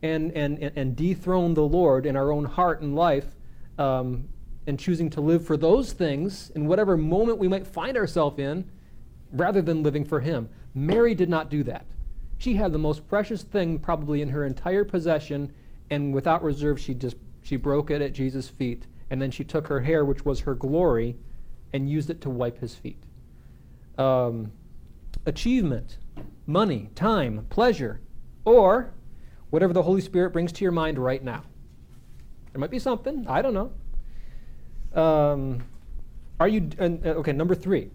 and, 0.03 0.33
and, 0.33 0.59
and 0.59 0.97
dethrone 0.97 1.55
the 1.55 1.63
Lord 1.63 2.07
in 2.07 2.17
our 2.17 2.31
own 2.31 2.45
heart 2.45 2.83
and 2.83 2.95
life 2.95 3.37
um, 3.79 4.29
and 4.67 4.79
choosing 4.79 5.11
to 5.11 5.21
live 5.21 5.45
for 5.45 5.57
those 5.57 5.93
things 5.93 6.51
in 6.55 6.67
whatever 6.67 6.97
moment 6.97 7.39
we 7.39 7.49
might 7.49 7.67
find 7.67 7.97
ourselves 7.97 8.39
in 8.39 8.71
rather 9.33 9.63
than 9.63 9.83
living 9.83 10.05
for 10.05 10.21
Him. 10.21 10.49
Mary 10.75 11.15
did 11.15 11.29
not 11.29 11.51
do 11.51 11.63
that. 11.65 11.87
She 12.39 12.55
had 12.55 12.73
the 12.73 12.79
most 12.79 13.09
precious 13.09 13.43
thing 13.43 13.79
probably 13.79 14.21
in 14.21 14.29
her 14.29 14.45
entire 14.45 14.85
possession, 14.85 15.53
and 15.91 16.13
without 16.13 16.43
reserve, 16.43 16.81
she 16.81 16.95
just 16.95 17.17
she 17.43 17.57
broke 17.57 17.91
it 17.91 18.01
at 18.01 18.13
Jesus' 18.13 18.49
feet, 18.49 18.87
and 19.11 19.21
then 19.21 19.31
she 19.31 19.45
took 19.45 19.69
her 19.69 19.81
hair, 19.81 20.05
which 20.05 20.25
was 20.25 20.41
her 20.41 20.55
glory, 20.55 21.17
and 21.73 21.89
used 21.89 22.11
it 22.11 22.21
to 22.23 22.31
wipe 22.31 22.59
his 22.59 22.75
feet. 22.75 23.03
Um, 23.99 24.51
achievement, 25.27 25.99
money, 26.47 26.91
time, 26.95 27.47
pleasure, 27.51 28.01
or 28.45 28.93
whatever 29.51 29.73
the 29.73 29.83
Holy 29.83 30.01
Spirit 30.01 30.33
brings 30.33 30.53
to 30.53 30.65
your 30.65 30.73
mind 30.73 30.99
right 30.99 31.23
now. 31.23 31.43
There 32.53 32.61
might 32.61 32.71
be 32.71 32.79
something, 32.79 33.27
I 33.29 33.43
don't 33.43 33.55
know. 33.55 35.01
Um, 35.01 35.65
are 36.39 36.49
you, 36.49 36.69
uh, 36.79 36.85
okay, 37.07 37.33
number 37.33 37.55
three. 37.55 37.91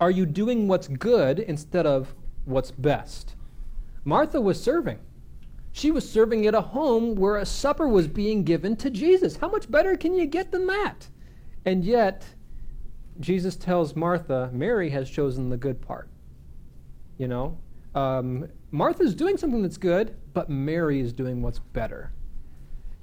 Are 0.00 0.10
you 0.10 0.26
doing 0.26 0.68
what's 0.68 0.86
good 0.86 1.40
instead 1.40 1.86
of 1.86 2.14
what's 2.44 2.70
best? 2.70 3.34
Martha 4.04 4.40
was 4.40 4.62
serving. 4.62 4.98
She 5.72 5.90
was 5.90 6.08
serving 6.08 6.46
at 6.46 6.54
a 6.54 6.60
home 6.60 7.14
where 7.14 7.36
a 7.36 7.46
supper 7.46 7.88
was 7.88 8.08
being 8.08 8.42
given 8.42 8.76
to 8.76 8.90
Jesus. 8.90 9.36
How 9.36 9.48
much 9.48 9.70
better 9.70 9.96
can 9.96 10.14
you 10.14 10.26
get 10.26 10.50
than 10.50 10.66
that? 10.66 11.08
And 11.64 11.84
yet, 11.84 12.24
Jesus 13.20 13.56
tells 13.56 13.94
Martha, 13.94 14.50
Mary 14.52 14.90
has 14.90 15.10
chosen 15.10 15.50
the 15.50 15.56
good 15.56 15.80
part. 15.80 16.08
You 17.18 17.28
know, 17.28 17.58
um, 17.94 18.48
Martha's 18.70 19.14
doing 19.14 19.36
something 19.36 19.62
that's 19.62 19.76
good, 19.76 20.16
but 20.32 20.48
Mary 20.48 21.00
is 21.00 21.12
doing 21.12 21.42
what's 21.42 21.58
better. 21.58 22.12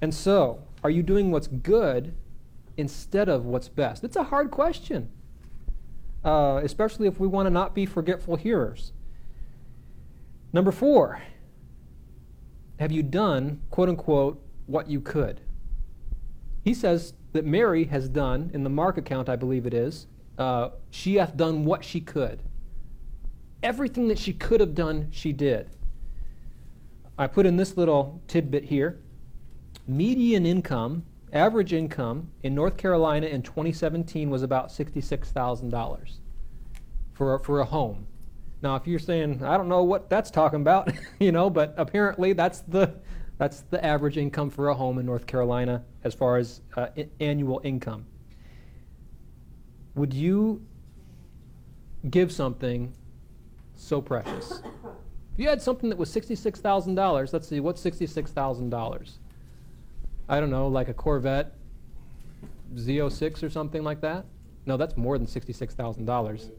And 0.01 0.13
so, 0.13 0.63
are 0.84 0.89
you 0.89 1.03
doing 1.03 1.32
what's 1.32 1.47
good 1.47 2.13
instead 2.78 3.30
of 3.30 3.45
what's 3.45 3.68
best? 3.68 4.03
It's 4.03 4.16
a 4.16 4.24
hard 4.24 4.51
question, 4.51 5.09
uh, 6.24 6.61
especially 6.63 7.07
if 7.07 7.20
we 7.20 7.28
want 7.28 7.45
to 7.45 7.49
not 7.49 7.76
be 7.76 7.86
forgetful 7.86 8.38
hearers. 8.38 8.93
Number 10.53 10.72
four, 10.72 11.22
have 12.80 12.91
you 12.91 13.03
done, 13.03 13.61
quote 13.70 13.89
unquote, 13.89 14.41
what 14.66 14.89
you 14.89 15.01
could? 15.01 15.41
He 16.63 16.74
says 16.74 17.13
that 17.34 17.45
Mary 17.45 17.86
has 17.86 18.07
done, 18.09 18.51
in 18.53 18.63
the 18.63 18.70
Mark 18.70 18.97
account, 18.97 19.28
I 19.28 19.36
believe 19.36 19.66
it 19.66 19.74
is, 19.74 20.07
uh, 20.38 20.70
she 20.89 21.16
hath 21.16 21.36
done 21.36 21.66
what 21.66 21.84
she 21.84 22.01
could. 22.01 22.41
Everything 23.66 24.09
that 24.09 24.20
she 24.20 24.32
could 24.32 24.59
have 24.59 24.76
done, 24.76 25.07
she 25.09 25.34
did. 25.34 25.72
I 27.18 27.26
put 27.26 27.47
in 27.47 27.57
this 27.57 27.76
little 27.76 28.22
tidbit 28.28 28.66
here. 28.66 29.01
Median 29.88 30.45
income, 30.45 31.03
average 31.34 31.74
income 31.74 32.30
in 32.43 32.53
North 32.53 32.78
Carolina 32.78 33.26
in 33.26 33.41
2017 33.41 34.30
was 34.30 34.43
about 34.43 34.70
$66,000 34.70 36.11
for, 37.13 37.39
for 37.39 37.59
a 37.59 37.66
home. 37.66 38.05
Now, 38.61 38.76
if 38.76 38.86
you're 38.86 38.99
saying, 38.99 39.43
I 39.43 39.57
don't 39.57 39.68
know 39.68 39.82
what 39.82 40.11
that's 40.11 40.30
talking 40.30 40.61
about, 40.61 40.91
you 41.20 41.32
know, 41.32 41.49
but 41.49 41.74
apparently 41.76 42.34
that's 42.34 42.59
the, 42.59 42.93
that's 43.39 43.61
the 43.61 43.84
average 43.84 44.18
income 44.18 44.51
for 44.51 44.70
a 44.70 44.76
home 44.76 44.99
in 44.99 45.07
North 45.07 45.26
Carolina 45.26 45.84
as 46.03 46.13
far 46.13 46.38
as 46.38 46.61
uh, 46.78 46.89
I- 46.95 47.09
annual 47.20 47.61
income. 47.63 48.05
Would 49.95 50.13
you 50.13 50.63
give 52.07 52.32
something 52.32 52.93
so 53.76 54.02
precious? 54.02 54.62
If 55.34 55.40
you 55.40 55.50
had 55.50 55.62
something 55.62 55.90
that 55.90 55.98
was 55.98 56.10
$66,000, 56.10 57.34
let's 57.34 57.48
see, 57.48 57.60
what's 57.60 57.84
$66,000? 57.84 59.12
I 60.28 60.40
don't 60.40 60.50
know, 60.50 60.68
like 60.68 60.88
a 60.88 60.94
Corvette 60.94 61.54
Z06 62.76 63.44
or 63.44 63.50
something 63.50 63.84
like 63.84 64.02
that? 64.02 64.26
No, 64.66 64.78
that's 64.78 64.98
more 64.98 65.18
than 65.18 65.28
$66,000. 65.28 66.52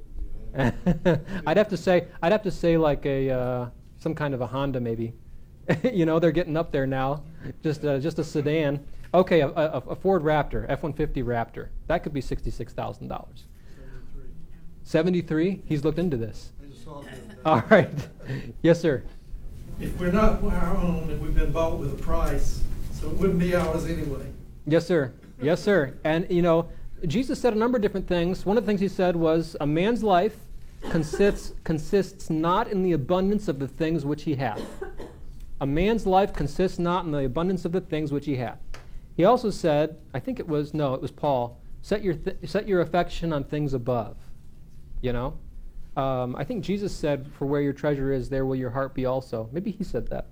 I'd 1.47 1.57
have 1.57 1.69
to 1.69 1.77
say, 1.77 2.07
I'd 2.23 2.33
have 2.33 2.43
to 2.45 2.51
say 2.51 2.77
like 2.77 3.05
a 3.05 3.31
uh, 3.31 3.69
some 3.99 4.15
kind 4.15 4.33
of 4.35 4.41
a 4.41 4.47
Honda 4.47 4.81
maybe. 4.81 5.13
you 5.93 6.07
know, 6.07 6.19
they're 6.19 6.33
getting 6.33 6.57
up 6.57 6.73
there 6.73 6.87
now. 6.87 7.23
Just 7.63 7.85
uh, 7.85 7.99
just 7.99 8.19
a 8.19 8.25
sedan. 8.25 8.85
Okay, 9.13 9.41
a, 9.41 9.49
a, 9.49 9.83
a 9.89 9.97
Ford 9.97 10.23
Raptor, 10.23 10.65
F-150 10.69 11.25
Raptor. 11.25 11.69
That 11.89 12.03
could 12.03 12.13
be 12.13 12.21
sixty-six 12.21 12.73
thousand 14.87 15.13
dollars. 15.13 15.27
Seventy-three. 15.27 15.63
He's 15.67 15.85
looked 15.85 15.99
into 15.99 16.17
this. 16.17 16.53
All 17.45 17.63
right. 17.71 17.91
yes, 18.63 18.81
sir. 18.81 19.03
If 19.81 19.99
we're 20.01 20.13
not 20.13 20.43
our 20.43 20.77
own, 20.77 21.11
and 21.11 21.21
we've 21.21 21.35
been 21.35 21.53
bought 21.53 21.79
with 21.79 21.93
a 21.93 22.03
price, 22.03 22.63
so 22.93 23.09
it 23.09 23.17
wouldn't 23.17 23.39
be 23.39 23.55
ours 23.55 23.85
anyway. 23.85 24.27
Yes, 24.67 24.87
sir. 24.87 25.13
Yes, 25.41 25.63
sir. 25.63 25.95
And 26.03 26.27
you 26.31 26.43
know, 26.43 26.69
Jesus 27.07 27.39
said 27.39 27.53
a 27.53 27.57
number 27.57 27.77
of 27.77 27.83
different 27.83 28.09
things. 28.09 28.47
One 28.47 28.57
of 28.57 28.65
the 28.65 28.67
things 28.67 28.81
he 28.81 28.89
said 28.89 29.17
was, 29.17 29.57
"A 29.61 29.67
man's 29.67 30.03
life 30.03 30.37
consists 30.91 31.53
consists 31.65 32.31
not 32.31 32.69
in 32.69 32.83
the 32.83 32.93
abundance 32.93 33.49
of 33.49 33.59
the 33.59 33.69
things 33.69 34.05
which 34.05 34.23
he 34.23 34.35
hath." 34.37 34.63
A 35.61 35.67
man's 35.67 36.07
life 36.07 36.35
consists 36.35 36.79
not 36.79 37.07
in 37.07 37.13
the 37.13 37.25
abundance 37.25 37.65
of 37.65 37.73
the 37.73 37.81
things 37.81 38.13
which 38.13 38.27
he 38.27 38.37
hath. 38.37 38.59
He 39.17 39.25
also 39.25 39.49
said, 39.49 39.97
I 40.13 40.21
think 40.21 40.39
it 40.39 40.47
was 40.47 40.75
no, 40.75 40.93
it 40.93 41.01
was 41.01 41.11
Paul. 41.11 41.59
Set 41.81 42.05
your 42.05 42.13
th- 42.15 42.37
set 42.45 42.69
your 42.69 42.83
affection 42.83 43.33
on 43.33 43.45
things 43.45 43.73
above. 43.73 44.17
You 45.01 45.13
know, 45.13 45.39
um, 45.97 46.37
I 46.37 46.45
think 46.45 46.65
Jesus 46.65 46.95
said, 46.95 47.27
"For 47.39 47.47
where 47.47 47.61
your 47.61 47.73
treasure 47.73 48.13
is, 48.13 48.29
there 48.29 48.47
will 48.47 48.57
your 48.57 48.71
heart 48.71 48.95
be 48.95 49.07
also." 49.07 49.49
Maybe 49.53 49.71
he 49.71 49.85
said 49.85 50.09
that. 50.09 50.27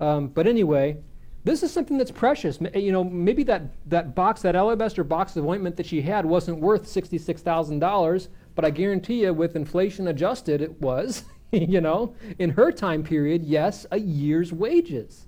Um, 0.00 0.28
but 0.28 0.46
anyway, 0.46 0.98
this 1.44 1.62
is 1.62 1.72
something 1.72 1.98
that's 1.98 2.10
precious. 2.10 2.58
You 2.74 2.92
know, 2.92 3.02
maybe 3.02 3.42
that, 3.44 3.62
that 3.86 4.14
box, 4.14 4.42
that 4.42 4.54
alabaster 4.54 5.02
box 5.02 5.36
of 5.36 5.44
ointment 5.44 5.76
that 5.76 5.86
she 5.86 6.02
had 6.02 6.24
wasn't 6.24 6.60
worth 6.60 6.84
$66,000, 6.84 8.28
but 8.54 8.64
I 8.64 8.70
guarantee 8.70 9.22
you, 9.22 9.34
with 9.34 9.56
inflation 9.56 10.08
adjusted, 10.08 10.60
it 10.60 10.80
was. 10.80 11.24
you 11.52 11.80
know, 11.80 12.14
in 12.38 12.50
her 12.50 12.72
time 12.72 13.02
period, 13.02 13.42
yes, 13.42 13.86
a 13.90 13.98
year's 13.98 14.52
wages. 14.52 15.26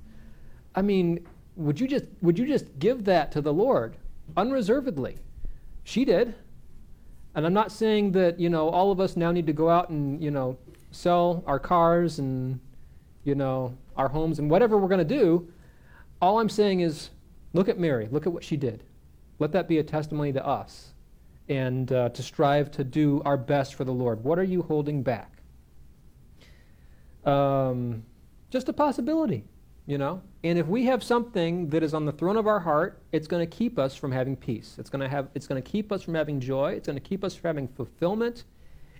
I 0.74 0.82
mean, 0.82 1.26
would 1.57 1.78
you 1.78 1.87
just 1.87 2.07
would 2.22 2.39
you 2.39 2.47
just 2.47 2.78
give 2.78 3.05
that 3.05 3.30
to 3.32 3.41
the 3.41 3.53
Lord 3.53 3.97
unreservedly? 4.37 5.18
She 5.85 6.05
did. 6.05 6.35
And 7.35 7.45
I'm 7.45 7.53
not 7.53 7.72
saying 7.72 8.12
that, 8.12 8.39
you 8.39 8.49
know, 8.49 8.68
all 8.68 8.93
of 8.93 9.01
us 9.01 9.16
now 9.16 9.32
need 9.32 9.47
to 9.47 9.53
go 9.53 9.68
out 9.68 9.89
and, 9.89 10.22
you 10.22 10.30
know, 10.30 10.57
sell 10.93 11.43
our 11.47 11.59
cars 11.59 12.18
and, 12.18 12.61
you 13.24 13.35
know, 13.35 13.76
our 13.97 14.09
homes 14.09 14.39
and 14.39 14.51
whatever 14.51 14.78
we're 14.78 14.89
going 14.89 15.07
to 15.07 15.16
do. 15.16 15.49
All 16.22 16.39
I'm 16.39 16.49
saying 16.49 16.80
is 16.80 17.11
look 17.53 17.68
at 17.68 17.78
Mary, 17.78 18.09
look 18.11 18.26
at 18.26 18.32
what 18.32 18.45
she 18.45 18.57
did. 18.57 18.85
Let 19.39 19.53
that 19.53 19.68
be 19.68 19.78
a 19.78 19.82
testimony 19.82 20.32
to 20.32 20.47
us 20.47 20.95
and 21.49 21.91
uh, 21.93 22.09
to 22.11 22.22
strive 22.22 22.70
to 22.72 22.85
do 22.85 23.20
our 23.24 23.37
best 23.37 23.74
for 23.74 23.85
the 23.85 23.93
Lord. 23.93 24.22
What 24.22 24.39
are 24.39 24.45
you 24.45 24.62
holding 24.62 25.03
back? 25.03 25.32
Um, 27.24 28.05
just 28.51 28.68
a 28.68 28.72
possibility, 28.72 29.45
you 29.87 29.99
know? 29.99 30.22
And 30.43 30.59
if 30.59 30.66
we 30.66 30.85
have 30.85 31.03
something 31.03 31.68
that 31.70 31.82
is 31.82 31.95
on 31.95 32.05
the 32.05 32.12
throne 32.12 32.37
of 32.37 32.47
our 32.47 32.61
heart, 32.61 33.03
it's 33.12 33.26
going 33.26 33.49
to 33.49 33.57
keep 33.57 33.78
us 33.78 33.95
from 33.95 34.12
having 34.12 34.37
peace. 34.37 34.76
It's 34.78 34.91
going 34.91 35.01
to 35.01 35.09
have 35.09 35.28
it's 35.35 35.47
going 35.47 35.62
to 35.62 35.70
keep 35.70 35.93
us 35.93 36.03
from 36.03 36.14
having 36.14 36.41
joy. 36.41 36.72
It's 36.72 36.87
going 36.87 36.99
to 36.99 37.09
keep 37.09 37.24
us 37.24 37.35
from 37.35 37.49
having 37.49 37.68
fulfillment. 37.68 38.45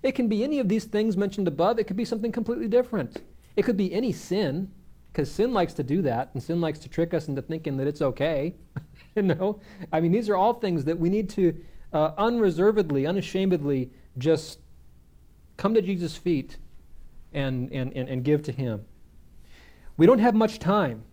It 0.03 0.12
can 0.12 0.28
be 0.28 0.45
any 0.45 0.59
of 0.59 0.68
these 0.68 0.85
things 0.85 1.16
mentioned 1.16 1.49
above. 1.49 1.78
It 1.78 1.85
could 1.85 1.97
be 1.97 2.05
something 2.05 2.30
completely 2.30 2.68
different. 2.68 3.22
It 3.57 3.62
could 3.62 3.76
be 3.76 3.93
any 3.93 4.12
sin, 4.12 4.70
because 5.12 5.30
sin 5.30 5.53
likes 5.55 5.72
to 5.74 5.82
do 5.82 6.03
that, 6.03 6.30
and 6.35 6.43
sin 6.43 6.61
likes 6.61 6.78
to 6.80 6.89
trick 6.89 7.14
us 7.14 7.28
into 7.28 7.41
thinking 7.41 7.76
that 7.78 7.87
it's 7.87 8.03
okay. 8.03 8.55
you 9.14 9.22
know, 9.22 9.61
I 9.93 10.01
mean, 10.01 10.12
these 10.12 10.28
are 10.28 10.37
all 10.37 10.55
things 10.55 10.85
that 10.85 10.99
we 10.99 11.09
need 11.09 11.30
to 11.30 11.57
uh, 11.93 12.12
unreservedly, 12.18 13.07
unashamedly, 13.07 13.91
just 14.18 14.59
come 15.57 15.72
to 15.74 15.80
Jesus' 15.80 16.16
feet 16.16 16.59
and, 17.32 17.70
and, 17.72 17.93
and, 17.95 18.09
and 18.09 18.24
give 18.24 18.43
to 18.43 18.53
Him. 18.53 18.85
We 19.97 20.07
don't 20.07 20.18
have 20.18 20.34
much 20.34 20.59
time. 20.59 21.05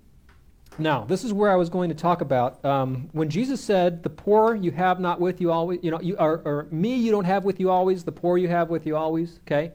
Now, 0.78 1.04
this 1.04 1.24
is 1.24 1.34
where 1.34 1.52
I 1.52 1.56
was 1.56 1.70
going 1.70 1.90
to 1.90 1.96
talk 1.96 2.22
about. 2.22 2.64
Um, 2.66 3.10
when 3.12 3.30
Jesus 3.30 3.62
said, 3.62 4.04
The 4.04 4.10
poor 4.10 4.56
you 4.56 4.72
have 4.72 5.00
not 5.00 5.20
with 5.20 5.42
you 5.42 5.52
always, 5.52 5.80
you 5.84 5.92
know, 5.92 6.02
you, 6.02 6.16
or, 6.18 6.42
or 6.46 6.68
me 6.72 6.96
you 6.96 7.12
don't 7.12 7.26
have 7.26 7.44
with 7.44 7.60
you 7.60 7.70
always, 7.70 8.04
the 8.04 8.12
poor 8.12 8.38
you 8.38 8.48
have 8.48 8.70
with 8.70 8.86
you 8.88 8.96
always, 8.96 9.40
okay? 9.46 9.74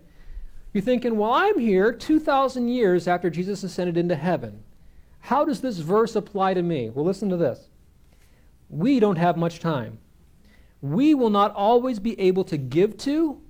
You're 0.72 0.82
thinking, 0.82 1.16
well, 1.16 1.32
I'm 1.32 1.59
here 1.59 1.92
2,000 1.92 2.68
years 2.68 3.09
after 3.09 3.30
Jesus 3.30 3.62
ascended 3.62 3.96
into 3.96 4.16
heaven. 4.16 4.62
How 5.20 5.44
does 5.44 5.61
this 5.61 5.78
verse 5.78 6.16
apply 6.16 6.54
to 6.54 6.62
me? 6.62 6.90
Well, 6.90 7.04
listen 7.04 7.28
to 7.30 7.36
this. 7.36 7.68
We 8.68 9.00
don't 9.00 9.16
have 9.16 9.36
much 9.36 9.61
time. 9.61 9.98
We 10.82 11.14
will 11.14 11.30
not 11.30 11.54
always 11.54 11.98
be 11.98 12.18
able 12.20 12.44
to 12.44 12.57
give 12.57 12.96
to, 12.98 13.40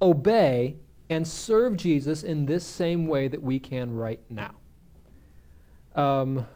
obey, 0.00 0.76
and 1.10 1.26
serve 1.26 1.76
Jesus 1.76 2.22
in 2.22 2.46
this 2.46 2.64
same 2.64 3.06
way 3.06 3.28
that 3.28 3.42
we 3.42 3.58
can 3.58 3.94
right 3.94 4.20
now. 4.30 4.52
Um, 5.94 6.46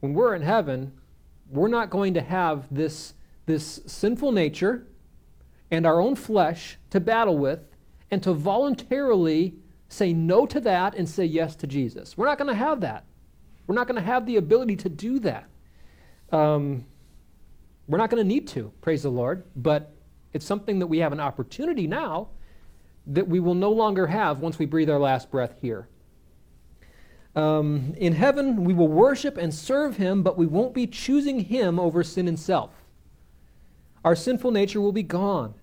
when 0.00 0.14
we're 0.14 0.34
in 0.34 0.42
heaven, 0.42 0.92
we're 1.50 1.68
not 1.68 1.90
going 1.90 2.14
to 2.14 2.20
have 2.20 2.66
this, 2.70 3.14
this 3.46 3.80
sinful 3.86 4.32
nature 4.32 4.86
and 5.70 5.86
our 5.86 6.00
own 6.00 6.14
flesh 6.14 6.78
to 6.90 7.00
battle 7.00 7.38
with 7.38 7.60
and 8.10 8.22
to 8.22 8.32
voluntarily 8.32 9.54
say 9.88 10.12
no 10.12 10.46
to 10.46 10.60
that 10.60 10.94
and 10.94 11.08
say 11.08 11.24
yes 11.24 11.54
to 11.56 11.66
Jesus. 11.66 12.16
We're 12.16 12.26
not 12.26 12.38
going 12.38 12.48
to 12.48 12.54
have 12.54 12.80
that. 12.80 13.04
We're 13.66 13.74
not 13.74 13.86
going 13.86 14.00
to 14.00 14.06
have 14.06 14.26
the 14.26 14.36
ability 14.36 14.76
to 14.76 14.88
do 14.88 15.18
that. 15.20 15.48
Um, 16.32 16.84
we're 17.86 17.98
not 17.98 18.10
going 18.10 18.22
to 18.22 18.28
need 18.28 18.48
to, 18.48 18.72
praise 18.80 19.02
the 19.02 19.10
Lord, 19.10 19.44
but 19.56 19.94
it's 20.32 20.44
something 20.44 20.78
that 20.80 20.86
we 20.86 20.98
have 20.98 21.12
an 21.12 21.20
opportunity 21.20 21.86
now 21.86 22.28
that 23.06 23.28
we 23.28 23.40
will 23.40 23.54
no 23.54 23.70
longer 23.70 24.06
have 24.06 24.40
once 24.40 24.58
we 24.58 24.66
breathe 24.66 24.90
our 24.90 24.98
last 24.98 25.30
breath 25.30 25.56
here. 25.60 25.88
Um, 27.36 27.94
in 27.96 28.12
heaven, 28.12 28.64
we 28.64 28.74
will 28.74 28.88
worship 28.88 29.36
and 29.36 29.52
serve 29.52 29.96
Him, 29.96 30.22
but 30.22 30.38
we 30.38 30.46
won't 30.46 30.74
be 30.74 30.86
choosing 30.86 31.40
Him 31.40 31.80
over 31.80 32.04
sin 32.04 32.28
and 32.28 32.38
self. 32.38 32.70
Our 34.04 34.14
sinful 34.14 34.50
nature 34.50 34.80
will 34.80 34.92
be 34.92 35.02
gone. 35.02 35.54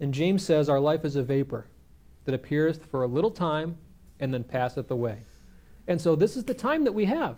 And 0.00 0.14
James 0.14 0.44
says 0.44 0.68
our 0.68 0.80
life 0.80 1.04
is 1.04 1.16
a 1.16 1.22
vapor 1.22 1.66
that 2.24 2.34
appeareth 2.34 2.86
for 2.86 3.02
a 3.02 3.08
little 3.08 3.30
time 3.30 3.76
and 4.20 4.32
then 4.32 4.44
passeth 4.44 4.90
away. 4.90 5.18
And 5.86 6.00
so 6.00 6.16
this 6.16 6.36
is 6.36 6.44
the 6.44 6.54
time 6.54 6.84
that 6.84 6.92
we 6.92 7.04
have. 7.04 7.36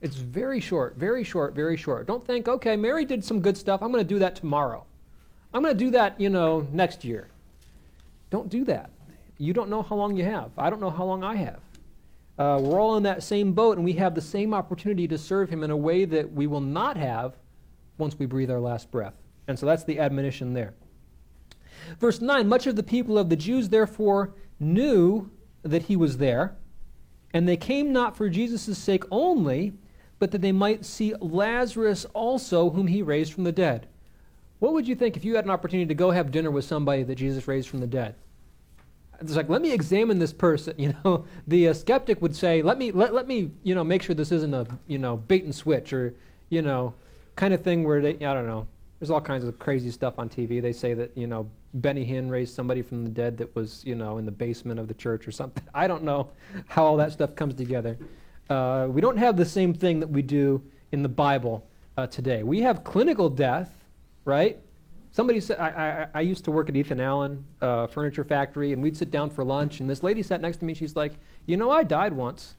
It's 0.00 0.16
very 0.16 0.60
short, 0.60 0.96
very 0.96 1.24
short, 1.24 1.54
very 1.54 1.76
short. 1.76 2.06
Don't 2.06 2.26
think, 2.26 2.48
okay, 2.48 2.76
Mary 2.76 3.04
did 3.04 3.24
some 3.24 3.40
good 3.40 3.56
stuff. 3.56 3.82
I'm 3.82 3.92
going 3.92 4.04
to 4.04 4.08
do 4.08 4.18
that 4.18 4.36
tomorrow. 4.36 4.84
I'm 5.54 5.62
going 5.62 5.76
to 5.76 5.84
do 5.84 5.90
that, 5.92 6.20
you 6.20 6.28
know, 6.28 6.66
next 6.72 7.04
year. 7.04 7.28
Don't 8.30 8.48
do 8.48 8.64
that. 8.64 8.90
You 9.38 9.52
don't 9.52 9.70
know 9.70 9.82
how 9.82 9.96
long 9.96 10.16
you 10.16 10.24
have. 10.24 10.50
I 10.58 10.70
don't 10.70 10.80
know 10.80 10.90
how 10.90 11.04
long 11.04 11.22
I 11.22 11.36
have. 11.36 11.60
Uh, 12.38 12.58
we're 12.62 12.80
all 12.80 12.96
in 12.96 13.02
that 13.02 13.22
same 13.22 13.52
boat, 13.52 13.76
and 13.76 13.84
we 13.84 13.92
have 13.94 14.14
the 14.14 14.20
same 14.20 14.54
opportunity 14.54 15.06
to 15.06 15.18
serve 15.18 15.50
Him 15.50 15.62
in 15.62 15.70
a 15.70 15.76
way 15.76 16.04
that 16.04 16.32
we 16.32 16.46
will 16.46 16.60
not 16.60 16.96
have 16.96 17.36
once 17.98 18.18
we 18.18 18.26
breathe 18.26 18.50
our 18.50 18.60
last 18.60 18.90
breath. 18.90 19.14
And 19.48 19.58
so 19.58 19.66
that's 19.66 19.84
the 19.84 19.98
admonition 19.98 20.54
there. 20.54 20.74
Verse 22.00 22.20
9 22.20 22.48
Much 22.48 22.66
of 22.66 22.76
the 22.76 22.82
people 22.82 23.18
of 23.18 23.28
the 23.28 23.36
Jews, 23.36 23.68
therefore, 23.68 24.34
knew 24.58 25.30
that 25.62 25.82
He 25.82 25.96
was 25.96 26.18
there, 26.18 26.56
and 27.34 27.46
they 27.46 27.56
came 27.56 27.92
not 27.92 28.16
for 28.16 28.28
Jesus' 28.28 28.78
sake 28.78 29.04
only, 29.10 29.74
but 30.18 30.30
that 30.30 30.40
they 30.40 30.52
might 30.52 30.84
see 30.84 31.14
Lazarus 31.20 32.06
also, 32.14 32.70
whom 32.70 32.86
He 32.86 33.02
raised 33.02 33.32
from 33.32 33.44
the 33.44 33.52
dead. 33.52 33.88
What 34.58 34.72
would 34.72 34.86
you 34.86 34.94
think 34.94 35.16
if 35.16 35.24
you 35.24 35.34
had 35.34 35.44
an 35.44 35.50
opportunity 35.50 35.88
to 35.88 35.94
go 35.94 36.12
have 36.12 36.30
dinner 36.30 36.50
with 36.50 36.64
somebody 36.64 37.02
that 37.02 37.16
Jesus 37.16 37.48
raised 37.48 37.68
from 37.68 37.80
the 37.80 37.86
dead? 37.86 38.14
It's 39.22 39.36
like, 39.36 39.48
let 39.48 39.62
me 39.62 39.72
examine 39.72 40.18
this 40.18 40.32
person. 40.32 40.74
You 40.78 40.94
know, 41.04 41.24
the 41.46 41.68
uh, 41.68 41.74
skeptic 41.74 42.20
would 42.22 42.34
say, 42.34 42.62
let 42.62 42.78
me 42.78 42.90
let, 42.90 43.14
let 43.14 43.26
me 43.26 43.50
you 43.62 43.74
know 43.74 43.84
make 43.84 44.02
sure 44.02 44.14
this 44.14 44.32
isn't 44.32 44.54
a 44.54 44.66
you 44.86 44.98
know 44.98 45.16
bait 45.16 45.44
and 45.44 45.54
switch 45.54 45.92
or 45.92 46.14
you 46.48 46.62
know 46.62 46.94
kind 47.36 47.54
of 47.54 47.62
thing 47.62 47.84
where 47.84 48.00
they 48.00 48.14
I 48.14 48.34
don't 48.34 48.46
know 48.46 48.66
there's 49.02 49.10
all 49.10 49.20
kinds 49.20 49.42
of 49.42 49.58
crazy 49.58 49.90
stuff 49.90 50.20
on 50.20 50.28
TV. 50.28 50.62
They 50.62 50.72
say 50.72 50.94
that, 50.94 51.10
you 51.16 51.26
know, 51.26 51.50
Benny 51.74 52.06
Hinn 52.06 52.30
raised 52.30 52.54
somebody 52.54 52.82
from 52.82 53.02
the 53.02 53.10
dead 53.10 53.36
that 53.38 53.52
was, 53.56 53.82
you 53.84 53.96
know, 53.96 54.18
in 54.18 54.24
the 54.24 54.30
basement 54.30 54.78
of 54.78 54.86
the 54.86 54.94
church 54.94 55.26
or 55.26 55.32
something. 55.32 55.64
I 55.74 55.88
don't 55.88 56.04
know 56.04 56.30
how 56.68 56.84
all 56.84 56.96
that 56.98 57.10
stuff 57.10 57.34
comes 57.34 57.54
together. 57.54 57.98
Uh, 58.48 58.86
we 58.88 59.00
don't 59.00 59.16
have 59.16 59.36
the 59.36 59.44
same 59.44 59.74
thing 59.74 59.98
that 59.98 60.08
we 60.08 60.22
do 60.22 60.62
in 60.92 61.02
the 61.02 61.08
Bible 61.08 61.66
uh, 61.96 62.06
today. 62.06 62.44
We 62.44 62.60
have 62.60 62.84
clinical 62.84 63.28
death, 63.28 63.74
right? 64.24 64.60
Somebody 65.12 65.40
said, 65.40 65.58
I, 65.58 65.68
I, 65.68 66.06
I 66.14 66.20
used 66.22 66.44
to 66.46 66.50
work 66.50 66.68
at 66.68 66.76
Ethan 66.76 67.00
Allen 67.00 67.44
uh, 67.60 67.86
Furniture 67.86 68.24
Factory, 68.24 68.72
and 68.72 68.82
we'd 68.82 68.96
sit 68.96 69.10
down 69.10 69.30
for 69.30 69.44
lunch, 69.44 69.80
and 69.80 69.88
this 69.88 70.02
lady 70.02 70.22
sat 70.22 70.40
next 70.40 70.56
to 70.58 70.64
me. 70.64 70.74
She's 70.74 70.96
like, 70.96 71.12
You 71.46 71.56
know, 71.56 71.70
I 71.70 71.84
died 71.84 72.12
once. 72.14 72.56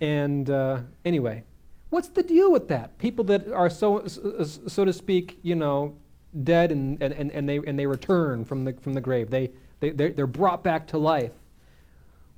And 0.00 0.48
uh, 0.48 0.80
anyway, 1.04 1.42
What's 1.90 2.08
the 2.08 2.22
deal 2.22 2.50
with 2.50 2.68
that? 2.68 2.98
People 2.98 3.24
that 3.26 3.50
are 3.52 3.70
so, 3.70 4.06
so 4.06 4.84
to 4.84 4.92
speak, 4.92 5.38
you 5.42 5.54
know, 5.54 5.96
dead 6.42 6.72
and, 6.72 7.00
and, 7.02 7.12
and, 7.14 7.48
they, 7.48 7.58
and 7.58 7.78
they 7.78 7.86
return 7.86 8.44
from 8.44 8.64
the, 8.64 8.72
from 8.74 8.92
the 8.94 9.00
grave. 9.00 9.30
They, 9.30 9.50
they, 9.80 9.90
they're, 9.90 10.10
they're 10.10 10.26
brought 10.26 10.64
back 10.64 10.86
to 10.88 10.98
life. 10.98 11.32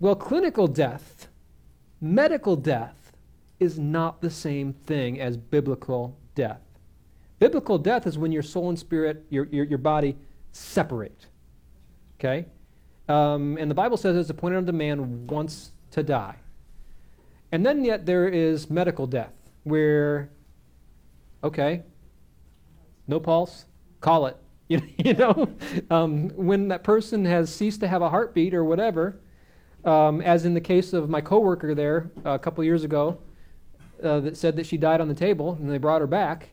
Well, 0.01 0.15
clinical 0.15 0.67
death, 0.67 1.29
medical 2.01 2.57
death, 2.57 3.13
is 3.59 3.79
not 3.79 4.21
the 4.21 4.31
same 4.31 4.73
thing 4.73 5.21
as 5.21 5.37
biblical 5.37 6.17
death. 6.35 6.61
Biblical 7.39 7.79
death 7.79 8.07
is 8.07 8.19
when 8.19 8.33
your 8.33 8.43
soul 8.43 8.69
and 8.69 8.79
spirit, 8.79 9.25
your, 9.31 9.47
your, 9.47 9.65
your 9.65 9.79
body, 9.79 10.17
separate. 10.53 11.27
Okay? 12.19 12.47
Um, 13.09 13.57
and 13.59 13.71
the 13.71 13.75
Bible 13.75 13.97
says 13.97 14.17
it's 14.17 14.31
appointed 14.31 14.59
unto 14.59 14.73
man 14.73 15.27
once 15.27 15.73
to 15.93 16.03
die. 16.03 16.37
And 17.53 17.65
then 17.65 17.85
yet 17.85 18.05
there 18.05 18.29
is 18.29 18.69
medical 18.69 19.07
death 19.07 19.33
where, 19.65 20.31
okay, 21.43 21.83
no 23.07 23.21
pulse, 23.21 23.65
call 24.01 24.27
it. 24.27 24.37
You, 24.69 24.83
you 24.99 25.15
know, 25.15 25.49
um, 25.91 26.29
when 26.31 26.69
that 26.69 26.85
person 26.85 27.25
has 27.25 27.55
ceased 27.55 27.81
to 27.81 27.89
have 27.89 28.03
a 28.03 28.11
heartbeat 28.11 28.53
or 28.53 28.65
whatever, 28.65 29.21
um, 29.85 30.21
as 30.21 30.45
in 30.45 30.55
the 30.55 30.61
case 30.61 30.93
of 30.93 31.09
my 31.09 31.21
coworker 31.21 31.75
there 31.75 32.11
uh, 32.27 32.31
a 32.31 32.39
couple 32.39 32.63
years 32.65 32.85
ago, 32.85 33.19
uh, 34.03 34.21
that 34.21 34.37
said 34.37 34.57
that 34.57 34.67
she 34.67 34.77
died 34.77 35.01
on 35.01 35.09
the 35.09 35.15
table 35.15 35.57
and 35.61 35.71
they 35.71 35.79
brought 35.79 36.01
her 36.01 36.07
back. 36.07 36.51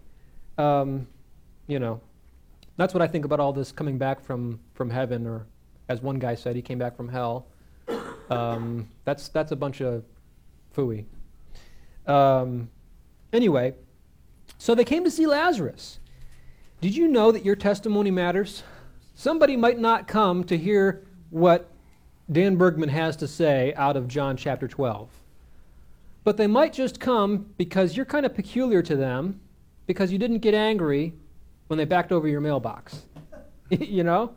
Um, 0.57 1.07
you 1.67 1.79
know, 1.79 2.01
that's 2.77 2.93
what 2.93 3.01
I 3.01 3.07
think 3.07 3.25
about 3.25 3.39
all 3.39 3.53
this 3.53 3.71
coming 3.71 3.97
back 3.97 4.21
from 4.21 4.59
from 4.73 4.89
heaven, 4.89 5.25
or 5.25 5.45
as 5.89 6.01
one 6.01 6.19
guy 6.19 6.35
said, 6.35 6.55
he 6.55 6.61
came 6.61 6.77
back 6.77 6.95
from 6.95 7.09
hell. 7.09 7.47
Um, 8.29 8.89
that's 9.03 9.29
that's 9.29 9.51
a 9.51 9.55
bunch 9.55 9.81
of 9.81 10.03
fooey. 10.75 11.05
Um, 12.07 12.69
Anyway, 13.35 13.73
so 14.57 14.73
they 14.73 14.85
came 14.85 15.03
to 15.03 15.11
see 15.11 15.27
Lazarus. 15.27 15.99
Did 16.79 16.95
you 16.95 17.09
know 17.09 17.33
that 17.33 17.43
your 17.43 17.57
testimony 17.57 18.09
matters? 18.09 18.63
Somebody 19.13 19.57
might 19.57 19.77
not 19.77 20.07
come 20.07 20.45
to 20.45 20.57
hear 20.57 21.05
what 21.31 21.69
Dan 22.31 22.55
Bergman 22.55 22.87
has 22.87 23.17
to 23.17 23.27
say 23.27 23.73
out 23.75 23.97
of 23.97 24.07
John 24.07 24.37
chapter 24.37 24.69
12. 24.69 25.09
But 26.23 26.37
they 26.37 26.47
might 26.47 26.71
just 26.71 27.01
come 27.01 27.53
because 27.57 27.97
you're 27.97 28.05
kind 28.05 28.25
of 28.25 28.33
peculiar 28.33 28.81
to 28.83 28.95
them 28.95 29.41
because 29.85 30.11
you 30.11 30.17
didn't 30.17 30.39
get 30.39 30.53
angry 30.53 31.13
when 31.67 31.77
they 31.77 31.85
backed 31.85 32.11
over 32.11 32.27
your 32.27 32.41
mailbox. 32.41 33.03
you 33.69 34.03
know? 34.03 34.33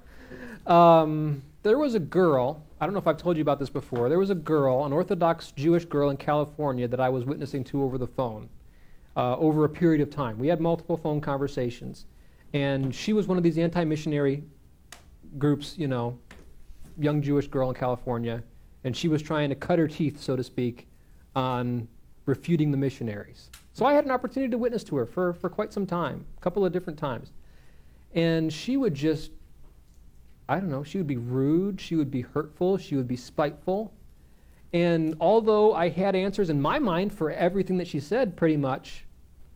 Um, 0.66 1.42
there 1.62 1.78
was 1.78 1.94
a 1.94 2.01
girl, 2.01 2.62
I 2.80 2.86
don't 2.86 2.92
know 2.92 3.01
if 3.01 3.07
I've 3.07 3.16
told 3.16 3.36
you 3.36 3.42
about 3.42 3.59
this 3.59 3.70
before, 3.70 4.09
there 4.09 4.18
was 4.18 4.30
a 4.30 4.34
girl, 4.34 4.84
an 4.84 4.92
Orthodox 4.92 5.53
Jewish 5.53 5.84
girl 5.84 6.11
in 6.11 6.16
California 6.16 6.88
that 6.88 7.01
I 7.01 7.09
was 7.09 7.24
witnessing 7.24 7.64
to 7.64 7.82
over 7.82 7.99
the 7.99 8.07
phone 8.07 8.49
uh, 9.18 9.36
over 9.36 9.64
a 9.64 9.68
period 9.68 10.01
of 10.01 10.11
time. 10.11 10.38
We 10.38 10.46
had 10.46 10.61
multiple 10.61 10.96
phone 10.96 11.20
conversations. 11.20 12.07
And 12.55 12.94
she 12.94 13.12
was 13.12 13.26
one 13.26 13.36
of 13.36 13.44
these 13.44 13.59
anti 13.59 13.84
missionary 13.84 14.44
groups, 15.36 15.76
you 15.76 15.88
know, 15.88 16.18
young 16.99 17.20
Jewish 17.20 17.49
girl 17.49 17.68
in 17.68 17.74
California. 17.74 18.42
And 18.84 18.96
she 18.96 19.09
was 19.09 19.20
trying 19.20 19.51
to 19.51 19.55
cut 19.57 19.78
her 19.78 19.88
teeth, 19.88 20.22
so 20.22 20.36
to 20.36 20.44
speak, 20.44 20.86
on 21.34 21.88
refuting 22.26 22.70
the 22.70 22.76
missionaries. 22.76 23.51
So 23.79 23.87
I 23.87 23.93
had 23.93 24.05
an 24.05 24.11
opportunity 24.11 24.51
to 24.51 24.59
witness 24.59 24.83
to 24.83 24.97
her 24.97 25.07
for, 25.07 25.35
for 25.35 25.49
quite 25.49 25.72
some 25.72 25.87
time, 25.87 26.26
a 26.37 26.41
couple 26.41 26.66
of 26.66 26.72
different 26.72 26.99
times. 26.99 27.31
And 28.12 28.53
she 28.53 28.76
would 28.76 28.93
just, 28.93 29.31
I 30.49 30.59
don't 30.59 30.68
know, 30.68 30.83
she 30.83 30.99
would 30.99 31.07
be 31.07 31.16
rude, 31.16 31.81
she 31.81 31.95
would 31.95 32.11
be 32.11 32.22
hurtful, 32.22 32.76
she 32.76 32.97
would 32.97 33.07
be 33.07 33.14
spiteful. 33.14 33.95
And 34.72 35.14
although 35.20 35.74
I 35.74 35.91
had 35.91 36.16
answers 36.16 36.51
in 36.51 36.61
my 36.61 36.81
mind 36.81 37.12
for 37.12 37.31
everything 37.31 37.76
that 37.76 37.87
she 37.87 38.01
said, 38.01 38.37
pretty 38.37 38.57
much, 38.57 39.05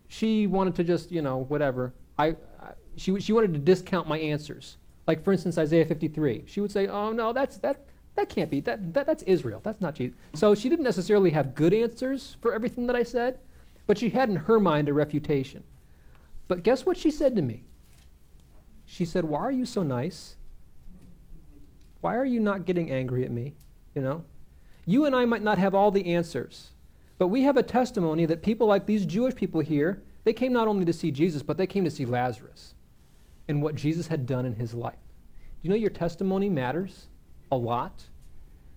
she 0.07 0.47
wanted 0.47 0.77
to 0.77 0.85
just, 0.85 1.11
you 1.11 1.21
know, 1.21 1.39
whatever. 1.39 1.93
I, 2.17 2.37
I, 2.61 2.75
she, 2.95 3.19
she 3.19 3.33
wanted 3.33 3.53
to 3.55 3.59
discount 3.59 4.07
my 4.07 4.21
answers. 4.21 4.77
Like, 5.09 5.25
for 5.25 5.33
instance, 5.33 5.59
Isaiah 5.59 5.85
53. 5.85 6.45
She 6.47 6.61
would 6.61 6.71
say, 6.71 6.87
oh, 6.87 7.11
no, 7.11 7.33
that's, 7.33 7.57
that, 7.57 7.87
that 8.15 8.29
can't 8.29 8.53
be. 8.53 8.61
That, 8.61 8.95
that, 8.95 9.05
that's 9.05 9.25
Israel. 9.25 9.61
That's 9.65 9.81
not 9.81 9.97
Jesus. 9.97 10.17
So 10.35 10.55
she 10.55 10.69
didn't 10.69 10.85
necessarily 10.85 11.31
have 11.31 11.57
good 11.57 11.75
answers 11.75 12.37
for 12.41 12.55
everything 12.55 12.87
that 12.87 12.95
I 12.95 13.03
said, 13.03 13.41
but 13.93 13.99
she 13.99 14.09
had 14.09 14.31
in 14.31 14.37
her 14.37 14.59
mind 14.59 14.89
a 14.89 14.93
refutation. 14.95 15.63
But 16.49 16.63
guess 16.63 16.87
what 16.87 16.97
she 16.97 17.11
said 17.11 17.37
to 17.37 17.43
me? 17.43 17.63
She 18.87 19.05
said, 19.05 19.23
Why 19.23 19.41
are 19.41 19.53
you 19.53 19.67
so 19.67 19.83
nice? 19.83 20.37
Why 22.01 22.17
are 22.17 22.25
you 22.25 22.41
not 22.41 22.65
getting 22.65 22.91
angry 22.91 23.23
at 23.23 23.31
me? 23.31 23.53
You 23.95 24.01
know? 24.01 24.25
You 24.87 25.05
and 25.05 25.15
I 25.15 25.27
might 25.27 25.43
not 25.43 25.59
have 25.59 25.75
all 25.75 25.91
the 25.91 26.15
answers. 26.15 26.71
But 27.19 27.29
we 27.29 27.43
have 27.43 27.59
a 27.59 27.63
testimony 27.63 28.25
that 28.25 28.43
people 28.43 28.67
like 28.67 28.87
these 28.87 29.05
Jewish 29.05 29.35
people 29.35 29.61
here, 29.61 30.03
they 30.25 30.33
came 30.33 30.55
not 30.55 30.69
only 30.69 30.87
to 30.87 30.93
see 30.95 31.11
Jesus, 31.11 31.43
but 31.43 31.59
they 31.59 31.67
came 31.67 31.85
to 31.85 31.91
see 31.91 32.07
Lazarus 32.07 32.73
and 33.49 33.63
what 33.63 33.75
Jesus 33.75 34.07
had 34.07 34.25
done 34.25 34.47
in 34.47 34.55
his 34.55 34.73
life. 34.73 34.95
Do 34.95 35.69
You 35.69 35.69
know 35.69 35.77
your 35.77 35.91
testimony 35.91 36.49
matters 36.49 37.09
a 37.51 37.59
lot 37.59 38.05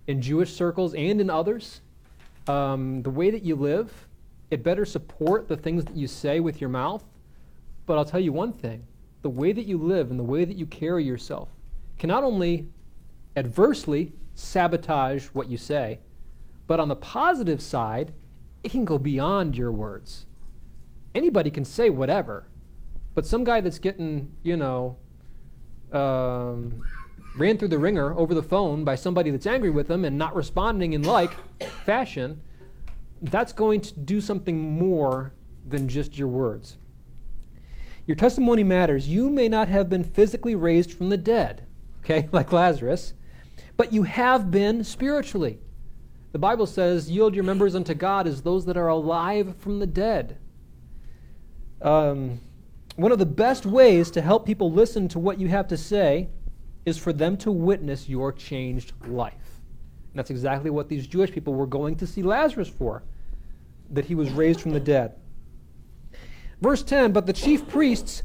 in 0.08 0.20
Jewish 0.20 0.52
circles 0.52 0.92
and 0.92 1.22
in 1.22 1.30
others. 1.30 1.80
Um, 2.48 3.00
the 3.00 3.08
way 3.08 3.30
that 3.30 3.44
you 3.44 3.56
live, 3.56 3.90
it 4.50 4.62
better 4.62 4.84
support 4.84 5.48
the 5.48 5.56
things 5.56 5.84
that 5.84 5.96
you 5.96 6.06
say 6.06 6.40
with 6.40 6.60
your 6.60 6.70
mouth. 6.70 7.04
But 7.86 7.98
I'll 7.98 8.04
tell 8.04 8.20
you 8.20 8.32
one 8.32 8.52
thing 8.52 8.84
the 9.22 9.30
way 9.30 9.52
that 9.52 9.66
you 9.66 9.78
live 9.78 10.10
and 10.10 10.18
the 10.18 10.24
way 10.24 10.44
that 10.44 10.56
you 10.56 10.66
carry 10.66 11.04
yourself 11.04 11.48
can 11.98 12.08
not 12.08 12.24
only 12.24 12.68
adversely 13.36 14.12
sabotage 14.34 15.26
what 15.28 15.48
you 15.48 15.56
say, 15.56 15.98
but 16.66 16.80
on 16.80 16.88
the 16.88 16.96
positive 16.96 17.60
side, 17.60 18.12
it 18.62 18.70
can 18.70 18.84
go 18.84 18.98
beyond 18.98 19.56
your 19.56 19.72
words. 19.72 20.26
Anybody 21.14 21.50
can 21.50 21.64
say 21.64 21.90
whatever, 21.90 22.46
but 23.14 23.26
some 23.26 23.44
guy 23.44 23.60
that's 23.60 23.78
getting, 23.78 24.32
you 24.42 24.56
know, 24.56 24.96
um, 25.92 26.82
ran 27.36 27.56
through 27.58 27.68
the 27.68 27.78
wringer 27.78 28.16
over 28.18 28.34
the 28.34 28.42
phone 28.42 28.84
by 28.84 28.94
somebody 28.94 29.30
that's 29.30 29.46
angry 29.46 29.70
with 29.70 29.88
them 29.88 30.04
and 30.04 30.18
not 30.18 30.34
responding 30.34 30.92
in 30.92 31.02
like 31.02 31.32
fashion, 31.84 32.40
that's 33.22 33.52
going 33.52 33.80
to 33.80 33.98
do 33.98 34.20
something 34.20 34.58
more 34.58 35.32
than 35.66 35.88
just 35.88 36.16
your 36.16 36.28
words. 36.28 36.76
Your 38.06 38.16
testimony 38.16 38.62
matters. 38.62 39.08
You 39.08 39.30
may 39.30 39.48
not 39.48 39.68
have 39.68 39.88
been 39.88 40.04
physically 40.04 40.54
raised 40.54 40.92
from 40.92 41.08
the 41.08 41.16
dead, 41.16 41.66
okay, 42.00 42.28
like 42.32 42.52
Lazarus, 42.52 43.14
but 43.76 43.92
you 43.92 44.04
have 44.04 44.50
been 44.50 44.84
spiritually. 44.84 45.58
The 46.32 46.38
Bible 46.38 46.66
says, 46.66 47.10
Yield 47.10 47.34
your 47.34 47.44
members 47.44 47.74
unto 47.74 47.94
God 47.94 48.26
as 48.26 48.42
those 48.42 48.64
that 48.66 48.76
are 48.76 48.88
alive 48.88 49.56
from 49.58 49.78
the 49.78 49.86
dead. 49.86 50.38
Um, 51.82 52.40
one 52.96 53.12
of 53.12 53.18
the 53.18 53.26
best 53.26 53.66
ways 53.66 54.10
to 54.12 54.22
help 54.22 54.46
people 54.46 54.70
listen 54.70 55.08
to 55.08 55.18
what 55.18 55.40
you 55.40 55.48
have 55.48 55.68
to 55.68 55.76
say 55.76 56.28
is 56.84 56.96
for 56.96 57.12
them 57.12 57.36
to 57.38 57.50
witness 57.50 58.08
your 58.08 58.32
changed 58.32 58.92
life. 59.06 59.45
That's 60.16 60.30
exactly 60.30 60.70
what 60.70 60.88
these 60.88 61.06
Jewish 61.06 61.30
people 61.30 61.54
were 61.54 61.66
going 61.66 61.96
to 61.96 62.06
see 62.06 62.22
Lazarus 62.22 62.68
for, 62.68 63.02
that 63.90 64.06
he 64.06 64.14
was 64.14 64.30
raised 64.30 64.60
from 64.60 64.72
the 64.72 64.80
dead. 64.80 65.14
Verse 66.60 66.82
10 66.82 67.12
But 67.12 67.26
the 67.26 67.32
chief 67.32 67.68
priests 67.68 68.22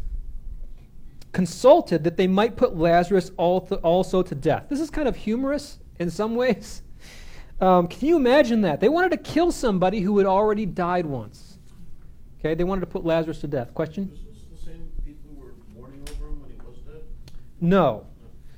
consulted 1.32 2.04
that 2.04 2.18
they 2.18 2.28
might 2.28 2.56
put 2.56 2.76
Lazarus 2.78 3.32
also 3.38 4.24
to 4.24 4.36
death. 4.36 4.66
This 4.70 4.80
is 4.80 4.90
kind 4.90 5.08
of 5.08 5.16
humorous 5.16 5.80
in 6.00 6.10
some 6.10 6.36
ways. 6.36 6.82
Um, 7.60 7.88
can 7.88 8.08
you 8.08 8.16
imagine 8.16 8.62
that? 8.62 8.80
They 8.80 8.90
wanted 8.90 9.12
to 9.12 9.18
kill 9.18 9.52
somebody 9.52 10.00
who 10.00 10.18
had 10.18 10.26
already 10.26 10.66
died 10.66 11.06
once. 11.06 11.60
Okay, 12.40 12.56
they 12.56 12.64
wanted 12.64 12.82
to 12.82 12.88
put 12.88 13.06
Lazarus 13.06 13.40
to 13.42 13.48
death. 13.48 13.72
Question? 13.76 14.12
Is 14.12 14.22
this 14.24 14.60
the 14.60 14.66
same 14.66 14.92
people 15.06 15.30
who 15.30 15.46
were 15.46 15.54
mourning 15.76 16.02
over 16.02 16.26
him 16.26 16.42
when 16.42 16.50
he 16.50 16.58
was 16.66 16.78
dead? 16.80 17.04
No. 17.60 18.08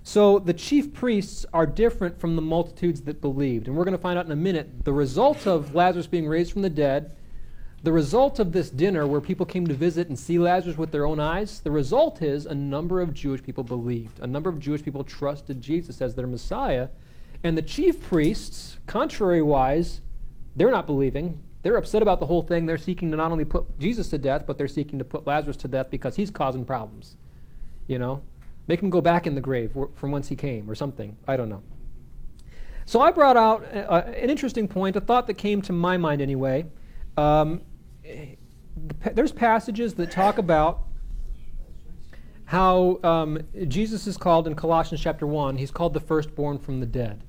So 0.03 0.39
the 0.39 0.53
chief 0.53 0.93
priests 0.93 1.45
are 1.53 1.65
different 1.65 2.19
from 2.19 2.35
the 2.35 2.41
multitudes 2.41 3.01
that 3.01 3.21
believed. 3.21 3.67
And 3.67 3.75
we're 3.75 3.85
going 3.85 3.95
to 3.95 4.01
find 4.01 4.19
out 4.19 4.25
in 4.25 4.31
a 4.31 4.35
minute 4.35 4.83
the 4.83 4.93
result 4.93 5.47
of 5.47 5.73
Lazarus 5.73 6.07
being 6.07 6.27
raised 6.27 6.51
from 6.51 6.61
the 6.61 6.69
dead, 6.69 7.15
the 7.83 7.91
result 7.91 8.39
of 8.39 8.51
this 8.51 8.69
dinner 8.69 9.07
where 9.07 9.21
people 9.21 9.45
came 9.45 9.65
to 9.67 9.73
visit 9.73 10.09
and 10.09 10.19
see 10.19 10.39
Lazarus 10.39 10.77
with 10.77 10.91
their 10.91 11.05
own 11.05 11.19
eyes, 11.19 11.59
the 11.61 11.71
result 11.71 12.21
is 12.21 12.45
a 12.45 12.55
number 12.55 13.01
of 13.01 13.13
Jewish 13.13 13.41
people 13.41 13.63
believed. 13.63 14.19
A 14.19 14.27
number 14.27 14.49
of 14.49 14.59
Jewish 14.59 14.83
people 14.83 15.03
trusted 15.03 15.61
Jesus 15.61 16.01
as 16.01 16.15
their 16.15 16.27
Messiah 16.27 16.89
and 17.43 17.57
the 17.57 17.61
chief 17.61 18.01
priests, 18.01 18.77
contrary 18.87 19.41
wise, 19.41 19.99
they're 20.55 20.71
not 20.71 20.87
believing. 20.87 21.39
They're 21.61 21.75
upset 21.75 22.01
about 22.01 22.19
the 22.19 22.25
whole 22.25 22.41
thing. 22.41 22.65
They're 22.65 22.77
seeking 22.77 23.11
to 23.11 23.17
not 23.17 23.31
only 23.31 23.45
put 23.45 23.79
Jesus 23.79 24.09
to 24.09 24.17
death, 24.17 24.45
but 24.47 24.57
they're 24.57 24.67
seeking 24.67 24.99
to 24.99 25.05
put 25.05 25.27
Lazarus 25.27 25.57
to 25.57 25.67
death 25.67 25.89
because 25.89 26.15
he's 26.15 26.31
causing 26.31 26.63
problems. 26.63 27.15
You 27.87 27.99
know? 27.99 28.21
Make 28.67 28.81
him 28.81 28.89
go 28.89 29.01
back 29.01 29.27
in 29.27 29.35
the 29.35 29.41
grave 29.41 29.75
from 29.95 30.11
whence 30.11 30.29
he 30.29 30.35
came 30.35 30.69
or 30.69 30.75
something. 30.75 31.17
I 31.27 31.35
don't 31.35 31.49
know. 31.49 31.63
So 32.85 33.01
I 33.01 33.11
brought 33.11 33.37
out 33.37 33.63
uh, 33.73 34.03
an 34.07 34.29
interesting 34.29 34.67
point, 34.67 34.95
a 34.95 35.01
thought 35.01 35.27
that 35.27 35.35
came 35.35 35.61
to 35.63 35.73
my 35.73 35.97
mind 35.97 36.21
anyway. 36.21 36.65
Um, 37.17 37.61
there's 39.13 39.31
passages 39.31 39.93
that 39.95 40.11
talk 40.11 40.37
about 40.37 40.83
how 42.45 42.99
um, 43.03 43.39
Jesus 43.67 44.05
is 44.05 44.17
called 44.17 44.47
in 44.47 44.55
Colossians 44.55 45.01
chapter 45.01 45.25
1, 45.25 45.57
he's 45.57 45.71
called 45.71 45.93
the 45.93 45.99
firstborn 45.99 46.59
from 46.59 46.79
the 46.79 46.85
dead. 46.85 47.23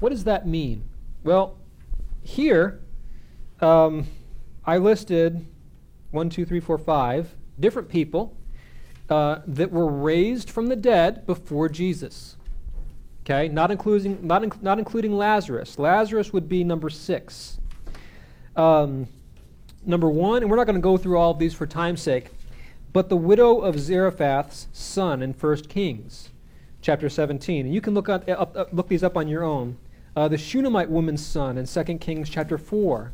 What 0.00 0.08
does 0.08 0.24
that 0.24 0.46
mean? 0.46 0.88
Well, 1.22 1.58
here 2.22 2.80
um, 3.60 4.06
I 4.64 4.78
listed 4.78 5.46
one, 6.10 6.28
two, 6.28 6.44
three, 6.44 6.60
four, 6.60 6.78
five 6.78 7.34
different 7.60 7.88
people 7.88 8.36
uh, 9.08 9.40
that 9.46 9.70
were 9.70 9.90
raised 9.90 10.50
from 10.50 10.66
the 10.66 10.76
dead 10.76 11.26
before 11.26 11.68
Jesus. 11.68 12.36
Okay, 13.24 13.48
not 13.48 13.70
including 13.70 14.26
not, 14.26 14.62
not 14.62 14.78
including 14.78 15.16
Lazarus. 15.16 15.78
Lazarus 15.78 16.32
would 16.32 16.48
be 16.48 16.64
number 16.64 16.90
six. 16.90 17.58
Um, 18.56 19.06
number 19.84 20.08
one, 20.08 20.42
and 20.42 20.50
we're 20.50 20.56
not 20.56 20.66
going 20.66 20.76
to 20.76 20.82
go 20.82 20.96
through 20.96 21.18
all 21.18 21.30
of 21.30 21.38
these 21.38 21.54
for 21.54 21.66
time's 21.66 22.02
sake, 22.02 22.30
but 22.92 23.08
the 23.08 23.16
widow 23.16 23.58
of 23.58 23.78
Zarephath's 23.78 24.68
son 24.72 25.22
in 25.22 25.32
1 25.32 25.56
Kings, 25.64 26.30
chapter 26.80 27.08
17. 27.08 27.66
And 27.66 27.74
you 27.74 27.80
can 27.80 27.94
look, 27.94 28.08
up, 28.08 28.28
up, 28.28 28.68
look 28.72 28.88
these 28.88 29.02
up 29.02 29.16
on 29.16 29.28
your 29.28 29.44
own. 29.44 29.78
Uh, 30.14 30.28
the 30.28 30.36
Shunammite 30.36 30.90
woman's 30.90 31.24
son 31.24 31.56
in 31.56 31.66
2 31.66 31.98
Kings, 31.98 32.28
chapter 32.28 32.58
4. 32.58 33.12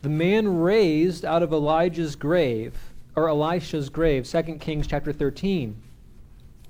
The 0.00 0.08
man 0.08 0.60
raised 0.60 1.24
out 1.24 1.42
of 1.42 1.52
Elijah's 1.52 2.16
grave, 2.16 2.91
or 3.14 3.28
Elisha's 3.28 3.88
grave, 3.88 4.26
2 4.28 4.42
Kings, 4.54 4.86
chapter 4.86 5.12
13. 5.12 5.76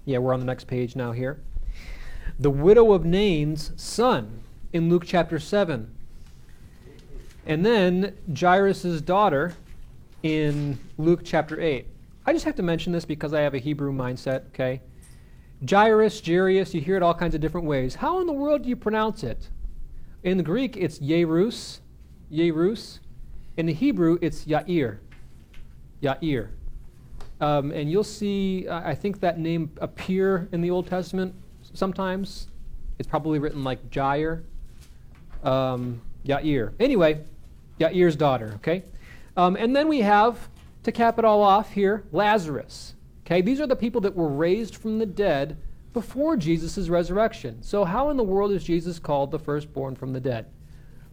Yeah, 0.05 0.19
we're 0.19 0.35
on 0.35 0.41
the 0.41 0.47
next 0.47 0.67
page 0.67 0.97
now 0.97 1.13
here. 1.13 1.41
The 2.39 2.51
widow 2.51 2.93
of 2.93 3.05
Nain's 3.05 3.73
son 3.77 4.43
in 4.73 4.89
Luke 4.89 5.05
chapter 5.07 5.39
7. 5.39 5.91
And 7.47 7.65
then 7.67 8.17
Jairus' 8.39 9.01
daughter 9.01 9.55
in 10.23 10.79
Luke 10.99 11.21
chapter 11.25 11.61
8. 11.61 11.87
I 12.25 12.33
just 12.33 12.45
have 12.45 12.55
to 12.57 12.63
mention 12.63 12.93
this 12.93 13.05
because 13.05 13.35
I 13.35 13.41
have 13.41 13.55
a 13.55 13.59
Hebrew 13.59 13.93
mindset, 13.93 14.47
okay? 14.49 14.81
Jairus, 15.69 16.21
Jairus, 16.25 16.75
you 16.75 16.81
hear 16.81 16.97
it 16.97 17.03
all 17.03 17.15
kinds 17.15 17.35
of 17.35 17.41
different 17.41 17.67
ways. 17.67 17.97
How 17.97 18.21
in 18.21 18.27
the 18.27 18.33
world 18.33 18.63
do 18.63 18.69
you 18.69 18.77
pronounce 18.77 19.23
it? 19.23 19.49
In 20.23 20.37
the 20.37 20.43
Greek, 20.43 20.77
it's 20.77 20.99
Yerus, 21.01 21.81
Yerus. 22.33 23.01
In 23.57 23.67
the 23.67 23.73
Hebrew, 23.73 24.19
it's 24.21 24.45
Yair, 24.45 24.99
Yair. 26.03 26.51
Um, 27.41 27.73
and 27.73 27.91
you'll 27.91 28.05
see, 28.05 28.69
I 28.69 28.95
think 28.95 29.21
that 29.21 29.39
name 29.39 29.71
appear 29.81 30.49
in 30.53 30.61
the 30.61 30.71
Old 30.71 30.87
Testament 30.87 31.35
sometimes. 31.75 32.49
It's 32.99 33.09
probably 33.09 33.39
written 33.39 33.65
like 33.65 33.91
Jair, 33.91 34.43
um, 35.43 36.01
Yair. 36.25 36.73
Anyway, 36.79 37.25
Yair's 37.81 38.17
daughter, 38.17 38.53
okay? 38.57 38.85
Um, 39.37 39.57
and 39.57 39.75
then 39.75 39.89
we 39.89 40.01
have, 40.01 40.49
to 40.85 40.93
cap 40.93 41.19
it 41.19 41.25
all 41.25 41.43
off 41.43 41.73
here, 41.73 42.05
Lazarus. 42.13 42.95
Okay, 43.25 43.41
these 43.41 43.61
are 43.61 43.67
the 43.67 43.77
people 43.77 44.01
that 44.03 44.15
were 44.15 44.29
raised 44.29 44.77
from 44.77 44.99
the 44.99 45.07
dead 45.07 45.57
before 45.93 46.37
Jesus' 46.37 46.89
resurrection. 46.89 47.63
So, 47.63 47.85
how 47.85 48.11
in 48.11 48.17
the 48.17 48.23
world 48.23 48.51
is 48.53 48.65
Jesus 48.65 48.99
called 48.99 49.31
the 49.31 49.39
firstborn 49.39 49.95
from 49.95 50.13
the 50.13 50.21
dead? 50.21 50.47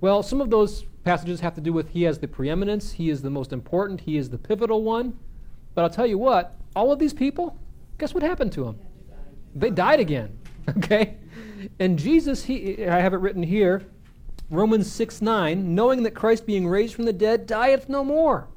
Well, 0.02 0.24
some 0.24 0.42
of 0.42 0.50
those 0.50 0.86
passages 1.04 1.40
have 1.40 1.56
to 1.56 1.62
do 1.62 1.74
with 1.74 1.90
he 1.90 2.04
has 2.04 2.20
the 2.20 2.28
preeminence, 2.28 2.94
he 2.94 3.10
is 3.10 3.22
the 3.22 3.30
most 3.30 3.54
important, 3.54 4.02
he 4.02 4.18
is 4.18 4.30
the 4.30 4.38
pivotal 4.38 4.84
one. 4.84 5.18
But 5.74 5.84
I'll 5.84 5.90
tell 5.90 6.08
you 6.08 6.18
what, 6.18 6.56
all 6.76 6.92
of 6.92 7.00
these 7.00 7.14
people, 7.14 7.58
guess 7.98 8.14
what 8.14 8.24
happened 8.24 8.52
to 8.54 8.66
them? 8.66 8.80
They 9.56 9.70
died 9.70 10.00
again. 10.00 10.38
Okay? 10.78 11.18
And 11.80 11.98
Jesus, 11.98 12.44
he, 12.44 12.86
I 12.86 13.00
have 13.00 13.16
it 13.16 13.18
written 13.18 13.42
here, 13.42 13.88
Romans 14.52 14.92
6 14.92 15.20
9, 15.20 15.74
knowing 15.74 16.04
that 16.04 16.14
Christ 16.14 16.46
being 16.46 16.68
raised 16.68 16.94
from 16.94 17.06
the 17.06 17.14
dead 17.14 17.48
dieth 17.48 17.90
no 17.90 18.04
more. 18.04 18.48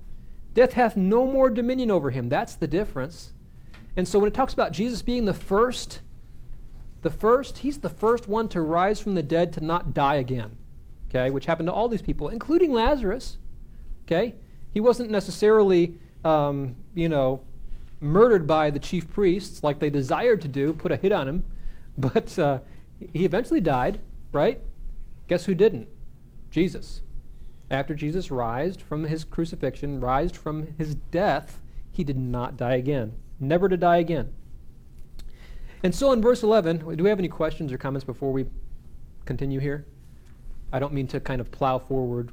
Death 0.54 0.74
hath 0.74 0.96
no 0.96 1.26
more 1.26 1.48
dominion 1.48 1.90
over 1.90 2.10
him. 2.10 2.28
That's 2.28 2.54
the 2.54 2.66
difference. 2.66 3.32
And 3.96 4.06
so 4.06 4.18
when 4.18 4.28
it 4.28 4.34
talks 4.34 4.52
about 4.52 4.72
Jesus 4.72 5.02
being 5.02 5.24
the 5.24 5.34
first, 5.34 6.00
the 7.02 7.10
first, 7.10 7.58
he's 7.58 7.78
the 7.78 7.88
first 7.88 8.28
one 8.28 8.48
to 8.48 8.60
rise 8.60 9.00
from 9.00 9.14
the 9.14 9.22
dead 9.22 9.52
to 9.54 9.64
not 9.64 9.94
die 9.94 10.16
again. 10.16 10.56
Okay, 11.14 11.28
which 11.30 11.44
happened 11.44 11.66
to 11.66 11.72
all 11.72 11.88
these 11.88 12.02
people, 12.02 12.28
including 12.28 12.72
Lazarus. 12.72 13.36
Okay? 14.06 14.34
He 14.72 14.80
wasn't 14.80 15.10
necessarily, 15.10 15.98
um, 16.24 16.74
you 16.94 17.08
know, 17.08 17.42
murdered 18.00 18.46
by 18.46 18.70
the 18.70 18.78
chief 18.78 19.10
priests 19.10 19.62
like 19.62 19.78
they 19.78 19.90
desired 19.90 20.40
to 20.40 20.48
do, 20.48 20.72
put 20.72 20.90
a 20.90 20.96
hit 20.96 21.12
on 21.12 21.28
him, 21.28 21.44
but 21.98 22.38
uh, 22.38 22.60
he 23.12 23.24
eventually 23.24 23.60
died, 23.60 24.00
right? 24.32 24.60
Guess 25.28 25.44
who 25.44 25.54
didn't? 25.54 25.88
Jesus. 26.50 27.02
After 27.70 27.94
Jesus 27.94 28.30
rised 28.30 28.80
from 28.80 29.04
his 29.04 29.24
crucifixion, 29.24 30.00
rised 30.00 30.36
from 30.36 30.74
his 30.78 30.94
death, 30.94 31.60
he 31.90 32.04
did 32.04 32.18
not 32.18 32.56
die 32.56 32.76
again. 32.76 33.12
Never 33.38 33.68
to 33.68 33.76
die 33.76 33.98
again. 33.98 34.32
And 35.82 35.94
so 35.94 36.12
in 36.12 36.22
verse 36.22 36.42
11, 36.42 36.96
do 36.96 37.04
we 37.04 37.10
have 37.10 37.18
any 37.18 37.28
questions 37.28 37.72
or 37.72 37.78
comments 37.78 38.04
before 38.04 38.32
we 38.32 38.46
continue 39.26 39.60
here? 39.60 39.86
I 40.72 40.78
don't 40.78 40.92
mean 40.92 41.06
to 41.08 41.20
kind 41.20 41.40
of 41.40 41.50
plow 41.50 41.78
forward. 41.78 42.30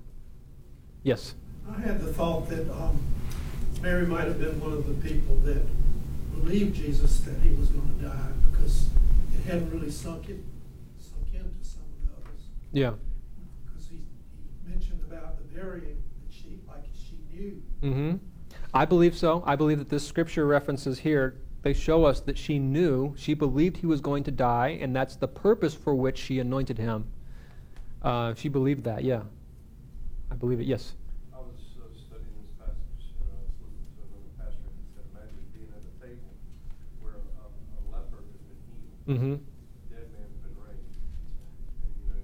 Yes? 1.04 1.36
I 1.70 1.80
had 1.82 2.00
the 2.00 2.14
thought 2.14 2.48
that 2.50 2.70
um, 2.72 3.00
Mary 3.82 4.06
might 4.06 4.26
have 4.26 4.40
been 4.40 4.60
one 4.62 4.72
of 4.72 4.88
the 4.88 5.10
people 5.10 5.36
that 5.44 5.62
believed 6.34 6.76
Jesus 6.76 7.20
that 7.22 7.36
he 7.42 7.50
was 7.56 7.70
going 7.70 8.00
to 8.00 8.06
die 8.06 8.30
because 8.50 8.88
it 9.34 9.46
hadn't 9.46 9.70
really 9.72 9.92
sunk 9.92 10.30
in. 10.30 10.44
Sunk 10.98 11.28
into 11.34 11.50
some 11.62 11.82
of 11.82 12.08
the 12.08 12.14
others. 12.16 12.42
Yeah. 12.72 12.94
Because 13.66 13.88
he, 13.90 13.98
he 13.98 14.72
mentioned 14.72 15.02
about 15.10 15.38
the 15.38 15.44
burying 15.56 16.02
that 16.24 16.34
she, 16.34 16.60
like 16.68 16.86
she 16.94 17.18
knew. 17.34 17.62
Mm-hmm. 17.84 18.18
I 18.74 18.86
believe 18.86 19.18
so. 19.18 19.44
I 19.46 19.56
believe 19.56 19.80
that 19.80 19.90
this 19.90 20.08
scripture 20.08 20.46
references 20.46 21.00
here, 21.00 21.36
they 21.62 21.74
show 21.74 22.06
us 22.06 22.22
that 22.22 22.38
she 22.38 22.58
knew, 22.58 23.16
she 23.18 23.34
believed 23.34 23.78
he 23.78 23.86
was 23.86 24.00
going 24.00 24.24
to 24.24 24.32
die, 24.32 24.78
and 24.82 24.96
that's 24.96 25.16
the 25.16 25.28
purpose 25.28 25.74
for 25.74 25.94
which 25.94 26.18
she 26.18 26.40
anointed 26.40 26.78
him. 26.78 27.06
Uh, 28.02 28.34
she 28.36 28.50
believed 28.50 28.84
that, 28.86 29.04
yeah. 29.04 29.24
I 30.32 30.36
believe 30.36 30.60
it, 30.60 30.68
yes. 30.68 30.96
I 31.34 31.38
was 31.38 31.58
uh, 31.76 31.84
studying 31.92 32.32
this 32.42 32.52
passage, 32.56 33.12
and 33.20 33.28
I 33.28 33.36
was 33.44 33.52
listening 33.60 33.92
to 33.98 34.02
another 34.08 34.32
pastor, 34.40 34.68
and 34.72 34.80
he 34.80 34.88
said, 34.96 35.04
imagine 35.12 35.44
being 35.52 35.72
at 35.76 35.84
a 35.84 35.94
table 36.00 36.32
where 37.04 37.20
a, 37.20 37.24
a, 37.44 37.48
a 37.52 37.82
leper 37.92 38.24
has 38.24 38.40
been 38.48 38.60
healed. 38.72 39.04
Mm-hmm. 39.10 39.36
A 39.36 39.88
dead 39.92 40.08
man 40.16 40.28
has 40.32 40.40
been 40.40 40.56
raised. 40.64 40.96
And, 41.84 41.92
you 42.00 42.08
know, 42.08 42.24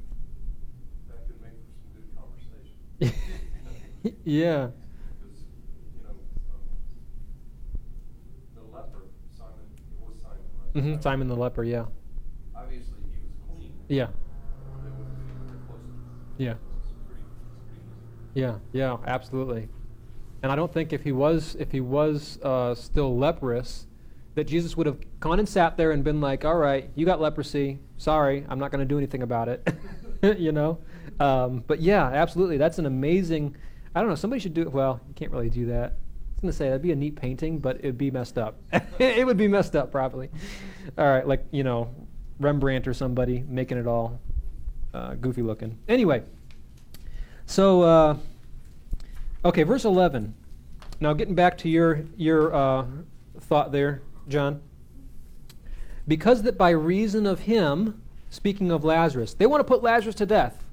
that 1.12 1.20
could 1.28 1.40
make 1.44 1.60
for 1.60 1.76
some 1.76 1.92
good 1.92 2.08
conversation. 2.16 2.80
yeah. 4.24 4.72
Because, 5.20 5.44
you 5.96 6.04
know, 6.08 6.16
um, 6.56 6.64
the 8.56 8.64
leper, 8.72 9.04
Simon, 9.36 9.68
it 9.76 10.00
was 10.00 10.16
Simon, 10.24 10.46
right? 10.56 10.72
Mm-hmm. 10.76 11.02
Simon 11.02 11.28
the 11.28 11.36
leper, 11.36 11.64
yeah. 11.64 11.86
Obviously, 12.56 13.00
he 13.12 13.20
was 13.28 13.36
clean. 13.48 13.74
Yeah. 13.90 14.08
Yeah. 16.38 16.56
Yeah, 18.34 18.58
yeah, 18.74 18.98
absolutely. 19.08 19.70
And 20.44 20.52
I 20.52 20.56
don't 20.56 20.72
think 20.72 20.94
if 20.94 21.04
he 21.04 21.12
was 21.12 21.56
if 21.60 21.72
he 21.72 21.80
was 21.80 22.38
uh, 22.44 22.76
still 22.76 23.18
leprous, 23.18 23.88
that 24.36 24.44
Jesus 24.44 24.76
would 24.78 24.86
have 24.86 25.00
gone 25.20 25.40
and 25.40 25.48
sat 25.48 25.78
there 25.78 25.92
and 25.92 26.04
been 26.04 26.22
like, 26.22 26.46
"All 26.46 26.58
right, 26.58 26.90
you 26.96 27.06
got 27.06 27.22
leprosy. 27.22 27.80
Sorry, 27.98 28.46
I'm 28.50 28.60
not 28.60 28.72
going 28.72 28.80
to 28.80 28.86
do 28.86 28.98
anything 28.98 29.24
about 29.24 29.48
it." 29.48 29.68
you 30.38 30.52
know. 30.52 30.80
Um, 31.20 31.64
but 31.66 31.82
yeah, 31.82 32.06
absolutely. 32.06 32.58
That's 32.58 32.78
an 32.78 32.86
amazing. 32.86 33.56
I 33.96 34.02
don't 34.02 34.10
know. 34.10 34.16
Somebody 34.16 34.42
should 34.42 34.54
do 34.54 34.62
it. 34.62 34.72
Well, 34.72 35.00
you 35.08 35.14
can't 35.14 35.32
really 35.32 35.50
do 35.50 35.68
that. 35.68 35.94
I 35.94 36.36
was 36.36 36.42
going 36.42 36.52
to 36.52 36.58
say 36.58 36.66
that'd 36.66 36.82
be 36.82 36.92
a 36.92 36.96
neat 36.96 37.16
painting, 37.16 37.60
but 37.60 37.78
it'd 37.78 37.98
be 37.98 38.12
messed 38.12 38.38
up. 38.38 38.60
it 39.00 39.26
would 39.26 39.38
be 39.38 39.48
messed 39.48 39.76
up 39.76 39.92
probably. 39.92 40.30
All 40.98 41.08
right, 41.08 41.26
like 41.26 41.46
you 41.52 41.64
know, 41.64 41.90
Rembrandt 42.40 42.88
or 42.88 42.94
somebody 42.94 43.46
making 43.48 43.78
it 43.78 43.88
all 43.88 44.20
uh, 44.96 45.16
goofy 45.16 45.42
looking. 45.42 45.78
Anyway, 45.88 46.24
so 47.46 47.82
uh, 47.82 48.18
okay, 49.44 49.64
verse 49.64 49.86
eleven. 49.86 50.34
Now, 51.00 51.14
getting 51.14 51.36
back 51.36 51.58
to 51.60 51.70
your 51.70 52.06
your 52.16 52.54
uh, 52.56 52.86
thought 53.40 53.72
there, 53.72 54.02
John. 54.28 54.62
Because 56.08 56.44
that 56.44 56.58
by 56.58 56.70
reason 56.70 57.26
of 57.26 57.42
him, 57.42 58.02
speaking 58.30 58.72
of 58.72 58.84
Lazarus, 58.84 59.34
they 59.34 59.48
want 59.48 59.60
to 59.60 59.66
put 59.66 59.82
Lazarus 59.82 60.16
to 60.16 60.26
death 60.26 60.66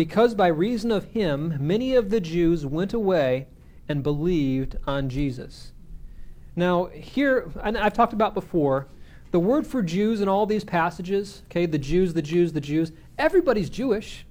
because 0.00 0.34
by 0.34 0.46
reason 0.46 0.90
of 0.90 1.04
him 1.04 1.58
many 1.60 1.94
of 1.94 2.08
the 2.08 2.20
Jews 2.20 2.64
went 2.64 2.94
away 2.94 3.48
and 3.86 4.02
believed 4.02 4.76
on 4.86 5.10
Jesus. 5.10 5.72
Now, 6.56 6.86
here, 6.86 7.50
and 7.62 7.76
I've 7.76 7.92
talked 7.92 8.14
about 8.14 8.32
before, 8.32 8.88
the 9.30 9.40
word 9.40 9.66
for 9.66 9.82
Jews 9.82 10.20
in 10.20 10.28
all 10.28 10.46
these 10.46 10.64
passages, 10.64 11.42
okay, 11.46 11.66
the 11.66 11.78
Jews, 11.78 12.14
the 12.14 12.22
Jews, 12.22 12.52
the 12.52 12.60
Jews, 12.60 12.92
everybody's 13.18 13.70
Jewish. 13.70 14.26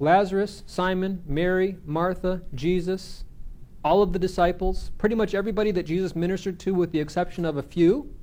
Lazarus, 0.00 0.62
Simon, 0.66 1.22
Mary, 1.26 1.76
Martha, 1.84 2.42
Jesus, 2.54 3.24
all 3.84 4.00
of 4.00 4.12
the 4.12 4.18
disciples, 4.18 4.92
pretty 4.96 5.16
much 5.16 5.34
everybody 5.34 5.70
that 5.72 5.84
Jesus 5.84 6.14
ministered 6.14 6.58
to, 6.60 6.72
with 6.72 6.92
the 6.92 7.00
exception 7.00 7.44
of 7.44 7.56
a 7.56 7.62
few 7.62 8.14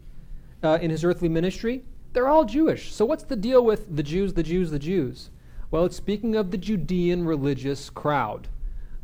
uh, 0.64 0.78
in 0.82 0.90
his 0.90 1.04
earthly 1.04 1.28
ministry, 1.28 1.84
they're 2.14 2.30
all 2.30 2.46
Jewish. 2.46 2.94
So, 2.94 3.04
what's 3.04 3.26
the 3.26 3.36
deal 3.36 3.64
with 3.64 3.94
the 3.94 4.04
Jews, 4.04 4.34
the 4.34 4.44
Jews, 4.44 4.72
the 4.72 4.80
Jews? 4.80 5.32
Well, 5.70 5.84
it's 5.84 5.98
speaking 5.98 6.36
of 6.36 6.52
the 6.52 6.58
Judean 6.58 7.26
religious 7.26 7.90
crowd. 7.90 8.48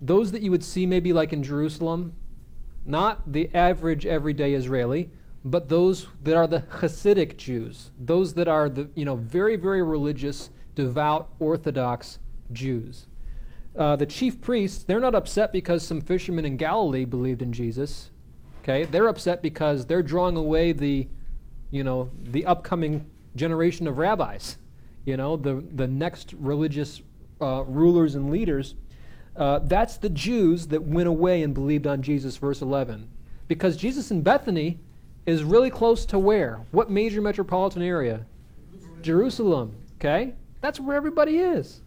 Those 0.01 0.31
that 0.31 0.41
you 0.41 0.51
would 0.51 0.63
see 0.63 0.85
maybe 0.85 1.11
like 1.11 1.33
in 1.33 1.43
Jerusalem, 1.43 2.13
not 2.85 3.33
the 3.33 3.49
average 3.53 4.05
everyday 4.05 4.53
Israeli, 4.53 5.09
but 5.43 5.69
those 5.69 6.07
that 6.23 6.35
are 6.35 6.47
the 6.47 6.61
Hasidic 6.61 7.37
Jews, 7.37 7.91
those 7.99 8.33
that 8.35 8.47
are 8.47 8.69
the 8.69 8.89
you 8.95 9.05
know 9.05 9.15
very 9.15 9.55
very 9.55 9.81
religious, 9.81 10.49
devout, 10.75 11.29
Orthodox 11.39 12.19
Jews. 12.51 13.07
Uh, 13.75 13.95
the 13.95 14.05
chief 14.05 14.41
priests, 14.41 14.83
they're 14.83 14.99
not 14.99 15.15
upset 15.15 15.53
because 15.53 15.85
some 15.85 16.01
fishermen 16.01 16.45
in 16.45 16.57
Galilee 16.57 17.05
believed 17.05 17.41
in 17.41 17.53
Jesus. 17.53 18.11
Okay, 18.61 18.83
they're 18.83 19.07
upset 19.07 19.41
because 19.41 19.85
they're 19.85 20.03
drawing 20.03 20.35
away 20.35 20.71
the, 20.73 21.07
you 21.71 21.83
know, 21.83 22.11
the 22.21 22.45
upcoming 22.45 23.09
generation 23.35 23.87
of 23.87 23.97
rabbis. 23.97 24.57
You 25.05 25.17
know, 25.17 25.37
the 25.37 25.63
the 25.73 25.87
next 25.87 26.33
religious 26.33 27.01
uh, 27.41 27.63
rulers 27.65 28.15
and 28.15 28.29
leaders. 28.29 28.75
Uh, 29.35 29.59
that's 29.63 29.97
the 29.97 30.09
Jews 30.09 30.67
that 30.67 30.83
went 30.83 31.07
away 31.07 31.41
and 31.41 31.53
believed 31.53 31.87
on 31.87 32.01
Jesus. 32.01 32.37
Verse 32.37 32.61
11, 32.61 33.09
because 33.47 33.77
Jesus 33.77 34.11
in 34.11 34.21
Bethany 34.21 34.79
is 35.25 35.43
really 35.43 35.69
close 35.69 36.05
to 36.07 36.19
where? 36.19 36.61
What 36.71 36.89
major 36.89 37.21
metropolitan 37.21 37.81
area? 37.81 38.25
Jerusalem. 39.01 39.75
Okay, 39.95 40.33
that's 40.61 40.79
where 40.79 40.95
everybody 40.95 41.37
is. 41.37 41.81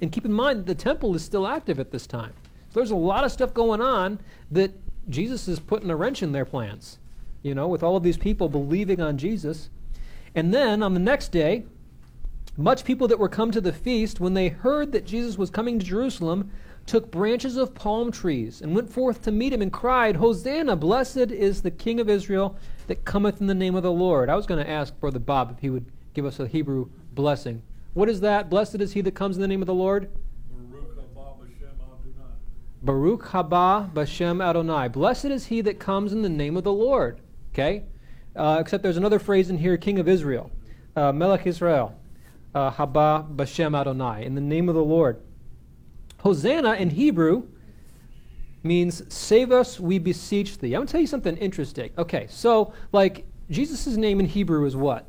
And 0.00 0.12
keep 0.12 0.24
in 0.24 0.32
mind, 0.32 0.66
the 0.66 0.74
temple 0.74 1.14
is 1.14 1.24
still 1.24 1.46
active 1.46 1.80
at 1.80 1.90
this 1.90 2.06
time. 2.06 2.32
So 2.70 2.80
there's 2.80 2.90
a 2.90 2.96
lot 2.96 3.24
of 3.24 3.32
stuff 3.32 3.54
going 3.54 3.80
on 3.80 4.20
that 4.50 4.72
Jesus 5.08 5.48
is 5.48 5.60
putting 5.60 5.90
a 5.90 5.96
wrench 5.96 6.22
in 6.22 6.32
their 6.32 6.44
plans, 6.44 6.98
you 7.42 7.54
know, 7.54 7.68
with 7.68 7.82
all 7.82 7.96
of 7.96 8.02
these 8.02 8.16
people 8.16 8.48
believing 8.48 9.00
on 9.00 9.18
Jesus. 9.18 9.70
And 10.34 10.52
then 10.52 10.82
on 10.82 10.94
the 10.94 11.00
next 11.00 11.28
day, 11.28 11.64
much 12.56 12.84
people 12.84 13.08
that 13.08 13.18
were 13.18 13.28
come 13.28 13.50
to 13.50 13.60
the 13.60 13.72
feast, 13.72 14.20
when 14.20 14.34
they 14.34 14.48
heard 14.48 14.92
that 14.92 15.06
Jesus 15.06 15.36
was 15.36 15.50
coming 15.50 15.78
to 15.78 15.84
Jerusalem, 15.84 16.50
took 16.86 17.10
branches 17.10 17.56
of 17.56 17.74
palm 17.74 18.12
trees 18.12 18.60
and 18.60 18.74
went 18.74 18.90
forth 18.90 19.22
to 19.22 19.32
meet 19.32 19.52
him 19.52 19.62
and 19.62 19.72
cried, 19.72 20.16
Hosanna, 20.16 20.76
blessed 20.76 21.30
is 21.30 21.62
the 21.62 21.70
King 21.70 22.00
of 22.00 22.08
Israel 22.08 22.56
that 22.86 23.04
cometh 23.04 23.40
in 23.40 23.46
the 23.46 23.54
name 23.54 23.74
of 23.74 23.82
the 23.82 23.92
Lord. 23.92 24.28
I 24.28 24.36
was 24.36 24.46
going 24.46 24.62
to 24.62 24.70
ask 24.70 24.98
Brother 25.00 25.18
Bob 25.18 25.52
if 25.52 25.58
he 25.60 25.70
would 25.70 25.86
give 26.12 26.26
us 26.26 26.40
a 26.40 26.46
Hebrew 26.46 26.88
blessing. 27.12 27.62
What 27.94 28.08
is 28.08 28.20
that? 28.20 28.50
Blessed 28.50 28.76
is 28.76 28.92
he 28.92 29.00
that 29.02 29.14
comes 29.14 29.36
in 29.36 29.42
the 29.42 29.48
name 29.48 29.62
of 29.62 29.66
the 29.66 29.74
Lord. 29.74 30.10
Baruch 32.82 33.24
haba 33.28 33.90
b'shem 33.94 34.46
Adonai. 34.46 34.88
Blessed 34.88 35.26
is 35.26 35.46
he 35.46 35.62
that 35.62 35.78
comes 35.78 36.12
in 36.12 36.20
the 36.20 36.28
name 36.28 36.56
of 36.56 36.64
the 36.64 36.72
Lord. 36.72 37.18
Okay? 37.52 37.84
Uh, 38.36 38.58
except 38.60 38.82
there's 38.82 38.98
another 38.98 39.18
phrase 39.18 39.48
in 39.48 39.56
here, 39.56 39.78
King 39.78 39.98
of 39.98 40.06
Israel. 40.06 40.50
Uh, 40.94 41.10
Melech 41.12 41.46
Israel. 41.46 41.98
Uh, 42.54 42.70
haba 42.70 43.26
b'shem 43.34 43.78
Adonai. 43.78 44.24
In 44.26 44.34
the 44.34 44.40
name 44.42 44.68
of 44.68 44.74
the 44.74 44.84
Lord. 44.84 45.18
Hosanna 46.24 46.72
in 46.76 46.88
Hebrew 46.88 47.46
means 48.62 49.02
save 49.14 49.52
us, 49.52 49.78
we 49.78 49.98
beseech 49.98 50.56
thee. 50.56 50.68
I'm 50.68 50.78
going 50.78 50.86
to 50.86 50.92
tell 50.92 51.00
you 51.02 51.06
something 51.06 51.36
interesting. 51.36 51.90
Okay, 51.98 52.26
so, 52.30 52.72
like, 52.92 53.26
Jesus' 53.50 53.86
name 53.98 54.20
in 54.20 54.26
Hebrew 54.26 54.64
is 54.64 54.74
what? 54.74 55.06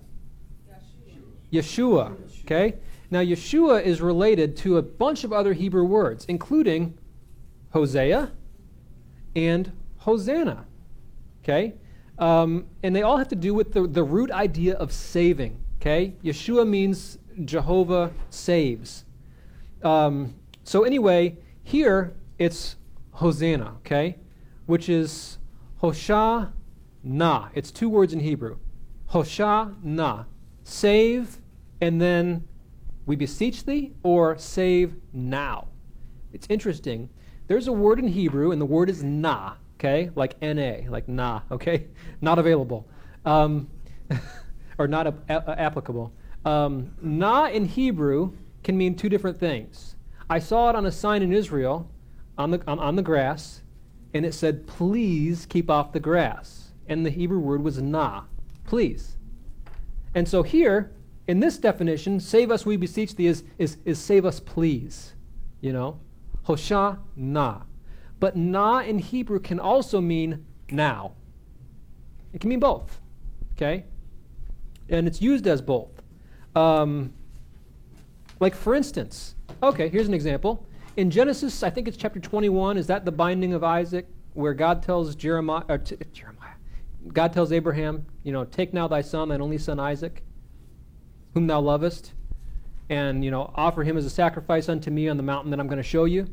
Yeshua. 1.53 2.18
Okay? 2.41 2.76
Now, 3.09 3.22
Yeshua 3.22 3.82
is 3.82 4.01
related 4.01 4.57
to 4.57 4.78
a 4.78 4.82
bunch 4.82 5.24
of 5.24 5.32
other 5.32 5.53
Hebrew 5.53 5.86
words, 5.86 6.26
including 6.26 6.97
Hosea 7.72 8.34
and 9.38 9.72
Hosanna. 9.99 10.66
Okay? 11.43 11.76
Um, 12.20 12.66
and 12.84 12.93
they 12.93 13.03
all 13.03 13.18
have 13.18 13.30
to 13.30 13.38
do 13.38 13.53
with 13.53 13.72
the, 13.72 13.88
the 13.88 14.03
root 14.03 14.32
idea 14.32 14.74
of 14.76 14.91
saving. 14.91 15.63
Okay? 15.80 16.13
Yeshua 16.26 16.68
means 16.68 17.20
Jehovah 17.45 18.11
saves. 18.30 19.05
Um, 19.82 20.34
so, 20.66 20.84
anyway, 20.84 21.38
here 21.63 22.13
it's 22.38 22.76
Hosanna, 23.11 23.76
okay? 23.78 24.18
Which 24.66 24.89
is 24.89 25.38
Hosha 25.82 26.51
Na. 27.01 27.47
It's 27.53 27.72
two 27.72 27.88
words 27.88 28.11
in 28.11 28.20
Hebrew. 28.20 28.57
Hosha 29.11 29.82
Na. 29.82 30.26
Save 30.66 31.38
and 31.82 32.01
then 32.01 32.47
we 33.05 33.16
beseech 33.16 33.66
thee, 33.66 33.93
or 34.03 34.38
save 34.38 34.95
now. 35.13 35.68
It's 36.34 36.47
interesting. 36.49 37.09
There's 37.47 37.68
a 37.68 37.72
word 37.72 37.99
in 37.99 38.07
Hebrew, 38.07 38.51
and 38.51 38.59
the 38.59 38.66
word 38.66 38.89
is 38.89 39.03
na, 39.03 39.53
okay? 39.78 40.09
Like 40.16 40.41
na, 40.41 40.89
like 40.89 41.07
na, 41.07 41.41
okay? 41.51 41.86
Not 42.22 42.39
available. 42.39 42.88
Um, 43.26 43.70
or 44.78 44.88
not 44.88 45.07
a- 45.07 45.16
a- 45.30 45.59
applicable. 45.59 46.13
Um, 46.43 46.93
na 47.01 47.47
in 47.47 47.66
Hebrew 47.66 48.34
can 48.63 48.78
mean 48.78 48.95
two 48.95 49.09
different 49.09 49.39
things. 49.39 49.95
I 50.30 50.39
saw 50.39 50.69
it 50.69 50.76
on 50.76 50.86
a 50.86 50.91
sign 50.91 51.21
in 51.21 51.32
Israel 51.32 51.89
on 52.38 52.51
the, 52.51 52.61
on, 52.67 52.80
on 52.80 52.95
the 52.95 53.01
grass, 53.01 53.61
and 54.13 54.26
it 54.26 54.34
said, 54.34 54.67
please 54.67 55.45
keep 55.45 55.69
off 55.69 55.91
the 55.91 55.99
grass. 55.99 56.71
And 56.88 57.05
the 57.05 57.09
Hebrew 57.09 57.39
word 57.39 57.63
was 57.63 57.82
na, 57.82 58.23
please. 58.65 59.17
And 60.13 60.28
so 60.28 60.43
here, 60.43 60.91
in 61.28 61.39
this 61.39 61.57
definition, 61.57 62.19
save 62.19 62.51
us, 62.51 62.65
we 62.65 62.78
beseech 62.78 63.15
thee, 63.15 63.28
is, 63.28 63.43
is, 63.57 63.78
is 63.86 63.99
save 63.99 64.26
us, 64.26 64.39
please. 64.39 65.13
You 65.61 65.73
know? 65.73 65.99
Hosha 66.47 66.99
na. 67.15 67.61
But 68.19 68.36
na 68.36 68.80
in 68.80 68.99
Hebrew 68.99 69.39
can 69.39 69.59
also 69.59 69.99
mean 69.99 70.45
now. 70.69 71.13
It 72.34 72.41
can 72.41 72.49
mean 72.49 72.59
both. 72.59 72.99
Okay? 73.53 73.86
And 74.89 75.07
it's 75.07 75.21
used 75.21 75.47
as 75.47 75.61
both. 75.61 76.01
Um, 76.55 77.13
like, 78.39 78.55
for 78.55 78.76
instance, 78.76 79.35
okay, 79.68 79.89
here's 79.89 80.07
an 80.07 80.13
example. 80.13 80.66
In 80.97 81.11
Genesis, 81.11 81.63
I 81.63 81.70
think 81.70 81.88
it's 81.88 81.97
chapter 81.97 82.20
21, 82.20 82.78
is 82.78 82.88
that 82.88 83.05
the 83.05 83.11
binding 83.11 83.53
of 83.53 83.63
Isaac, 83.63 84.07
where 84.34 84.53
God 84.53 84.82
tells 84.82 85.16
Jeremiah, 85.16 85.78
t- 85.78 85.97
Jeremiah, 86.13 86.53
God 87.13 87.34
tells 87.34 87.51
Abraham, 87.51 88.05
you 88.24 88.32
know, 88.32 88.45
take 88.45 88.74
now 88.74 88.88
thy 88.88 89.01
son, 89.01 89.30
thine 89.30 89.41
only 89.41 89.57
son 89.57 89.80
Isaac, 89.80 90.24
whom 91.34 91.47
thou 91.47 91.59
lovest, 91.59 92.13
and 92.89 93.24
you 93.26 93.32
know, 93.32 93.51
offer 93.55 93.84
him 93.84 93.97
as 93.97 94.05
a 94.05 94.09
sacrifice 94.09 94.70
unto 94.70 94.89
me 94.89 95.09
on 95.09 95.18
the 95.18 95.24
mountain 95.24 95.51
that 95.51 95.59
I'm 95.59 95.68
going 95.68 95.78
to 95.78 95.84
show 95.84 96.05
you. 96.05 96.28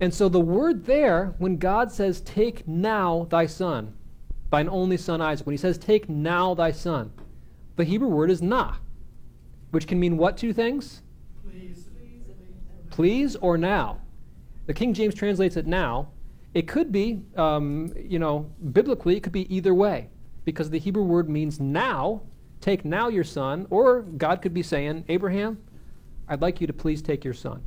And 0.00 0.12
so 0.12 0.28
the 0.28 0.40
word 0.40 0.86
there, 0.86 1.34
when 1.38 1.58
God 1.58 1.92
says, 1.92 2.20
Take 2.22 2.66
now 2.66 3.26
thy 3.30 3.46
son, 3.46 3.94
thine 4.50 4.68
only 4.68 4.96
son 4.96 5.20
Isaac, 5.20 5.46
when 5.46 5.52
he 5.52 5.58
says, 5.58 5.78
Take 5.78 6.08
now 6.08 6.54
thy 6.54 6.72
son, 6.72 7.12
the 7.76 7.84
Hebrew 7.84 8.08
word 8.08 8.30
is 8.30 8.42
na, 8.42 8.76
which 9.70 9.86
can 9.86 10.00
mean 10.00 10.16
what 10.16 10.36
two 10.36 10.52
things? 10.52 11.02
Please. 13.00 13.34
Or 13.36 13.56
now. 13.56 14.02
The 14.66 14.74
King 14.74 14.92
James 14.92 15.14
translates 15.14 15.56
it 15.56 15.66
now. 15.66 16.10
It 16.52 16.68
could 16.68 16.92
be, 16.92 17.22
um, 17.34 17.94
you 17.96 18.18
know, 18.18 18.50
biblically, 18.72 19.16
it 19.16 19.22
could 19.22 19.32
be 19.32 19.54
either 19.54 19.72
way, 19.72 20.10
because 20.44 20.68
the 20.68 20.78
Hebrew 20.78 21.04
word 21.04 21.26
means 21.30 21.60
now, 21.60 22.20
Take 22.60 22.84
now 22.84 23.08
your 23.08 23.24
son, 23.24 23.66
or 23.70 24.02
God 24.02 24.42
could 24.42 24.52
be 24.52 24.62
saying, 24.62 25.06
Abraham, 25.08 25.56
I'd 26.28 26.42
like 26.42 26.60
you 26.60 26.66
to 26.66 26.74
please 26.74 27.00
take 27.00 27.24
your 27.24 27.32
son. 27.32 27.62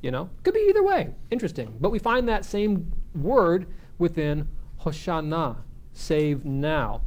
You 0.00 0.12
know, 0.12 0.30
could 0.44 0.54
be 0.54 0.64
either 0.68 0.84
way. 0.84 1.10
Interesting. 1.32 1.74
But 1.80 1.90
we 1.90 1.98
find 1.98 2.28
that 2.28 2.44
same 2.44 2.92
word 3.16 3.66
within 3.98 4.46
Hoshana, 4.80 5.56
save 5.92 6.44
now. 6.44 7.02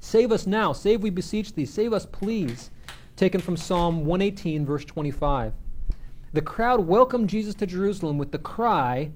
Save 0.00 0.32
us 0.32 0.46
now. 0.46 0.72
Save, 0.72 1.02
we 1.02 1.10
beseech 1.10 1.52
thee. 1.52 1.66
Save 1.66 1.92
us, 1.92 2.06
please. 2.06 2.70
Taken 3.14 3.42
from 3.42 3.58
Psalm 3.58 4.06
118, 4.06 4.64
verse 4.64 4.86
25. 4.86 5.52
The 6.32 6.42
crowd 6.42 6.86
welcomed 6.86 7.30
Jesus 7.30 7.54
to 7.56 7.66
Jerusalem 7.66 8.18
with 8.18 8.32
the 8.32 8.38
cry, 8.38 9.12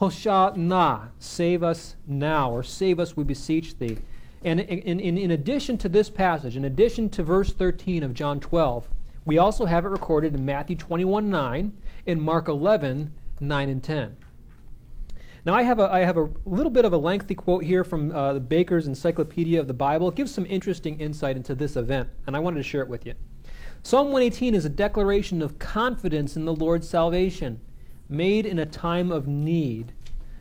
Hoshana, 0.00 1.10
save 1.18 1.62
us 1.62 1.96
now, 2.06 2.50
or 2.50 2.62
save 2.62 2.98
us, 2.98 3.16
we 3.16 3.22
beseech 3.22 3.78
thee. 3.78 3.98
And 4.44 4.60
in, 4.60 5.00
in, 5.00 5.16
in 5.16 5.30
addition 5.30 5.78
to 5.78 5.88
this 5.88 6.10
passage, 6.10 6.56
in 6.56 6.64
addition 6.64 7.08
to 7.10 7.22
verse 7.22 7.52
13 7.52 8.02
of 8.02 8.14
John 8.14 8.40
12, 8.40 8.88
we 9.24 9.38
also 9.38 9.64
have 9.64 9.84
it 9.84 9.88
recorded 9.88 10.34
in 10.34 10.44
Matthew 10.44 10.76
21 10.76 11.30
9 11.30 11.72
and 12.06 12.22
Mark 12.22 12.48
11 12.48 13.12
9 13.38 13.68
and 13.68 13.82
10. 13.82 14.16
Now, 15.44 15.54
I 15.54 15.62
have 15.62 15.78
a, 15.78 15.92
I 15.92 16.00
have 16.00 16.16
a 16.16 16.28
little 16.44 16.70
bit 16.70 16.84
of 16.84 16.92
a 16.92 16.98
lengthy 16.98 17.34
quote 17.34 17.62
here 17.62 17.84
from 17.84 18.10
uh, 18.10 18.32
the 18.32 18.40
Baker's 18.40 18.88
Encyclopedia 18.88 19.60
of 19.60 19.68
the 19.68 19.74
Bible. 19.74 20.08
It 20.08 20.16
gives 20.16 20.34
some 20.34 20.46
interesting 20.46 20.98
insight 20.98 21.36
into 21.36 21.54
this 21.54 21.76
event, 21.76 22.08
and 22.26 22.34
I 22.34 22.40
wanted 22.40 22.56
to 22.56 22.64
share 22.64 22.82
it 22.82 22.88
with 22.88 23.06
you. 23.06 23.14
Psalm 23.86 24.06
118 24.08 24.56
is 24.56 24.64
a 24.64 24.68
declaration 24.68 25.40
of 25.40 25.60
confidence 25.60 26.34
in 26.34 26.44
the 26.44 26.52
Lord's 26.52 26.88
salvation, 26.88 27.60
made 28.08 28.44
in 28.44 28.58
a 28.58 28.66
time 28.66 29.12
of 29.12 29.28
need. 29.28 29.92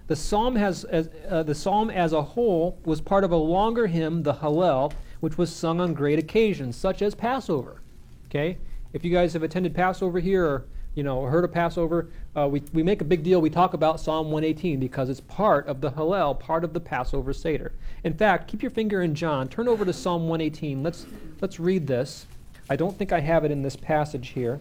The 0.08 0.16
psalm, 0.16 0.56
has, 0.56 0.84
as, 0.86 1.12
uh, 1.30 1.44
the 1.44 1.54
psalm 1.54 1.92
as 1.92 2.12
a 2.12 2.24
whole 2.24 2.80
was 2.86 3.02
part 3.02 3.24
of 3.24 3.32
a 3.32 3.36
longer 3.36 3.86
hymn, 3.86 4.24
the 4.24 4.34
Hallel, 4.34 4.94
which 5.20 5.38
was 5.38 5.56
sung 5.56 5.80
on 5.80 5.94
great 5.94 6.18
occasions, 6.18 6.76
such 6.76 7.04
as 7.04 7.14
Passover. 7.14 7.84
Okay? 8.30 8.58
If 8.94 9.06
you 9.06 9.12
guys 9.12 9.34
have 9.34 9.44
attended 9.44 9.76
Passover 9.76 10.20
here 10.20 10.44
or 10.44 10.66
you 10.96 11.04
know, 11.04 11.22
heard 11.26 11.44
of 11.44 11.52
Passover, 11.52 12.10
uh, 12.36 12.48
we, 12.48 12.64
we 12.74 12.82
make 12.82 13.02
a 13.02 13.06
big 13.06 13.22
deal. 13.22 13.42
We 13.42 13.52
talk 13.52 13.76
about 13.76 14.00
Psalm 14.00 14.32
118 14.32 14.80
because 14.80 15.08
it's 15.08 15.22
part 15.22 15.68
of 15.68 15.82
the 15.82 15.92
Hallel, 15.92 16.40
part 16.40 16.64
of 16.64 16.74
the 16.74 16.80
Passover 16.80 17.32
Seder. 17.32 17.74
In 18.04 18.16
fact, 18.16 18.48
keep 18.48 18.64
your 18.64 18.72
finger 18.72 19.04
in 19.04 19.14
John. 19.14 19.48
Turn 19.50 19.68
over 19.68 19.86
to 19.86 19.94
Psalm 19.94 20.28
118. 20.30 20.82
Let's, 20.82 21.06
let's 21.42 21.60
read 21.60 21.86
this. 21.86 22.26
I 22.70 22.76
don't 22.76 22.98
think 22.98 23.12
I 23.12 23.20
have 23.20 23.46
it 23.46 23.52
in 23.52 23.62
this 23.62 23.76
passage 23.76 24.30
here. 24.30 24.60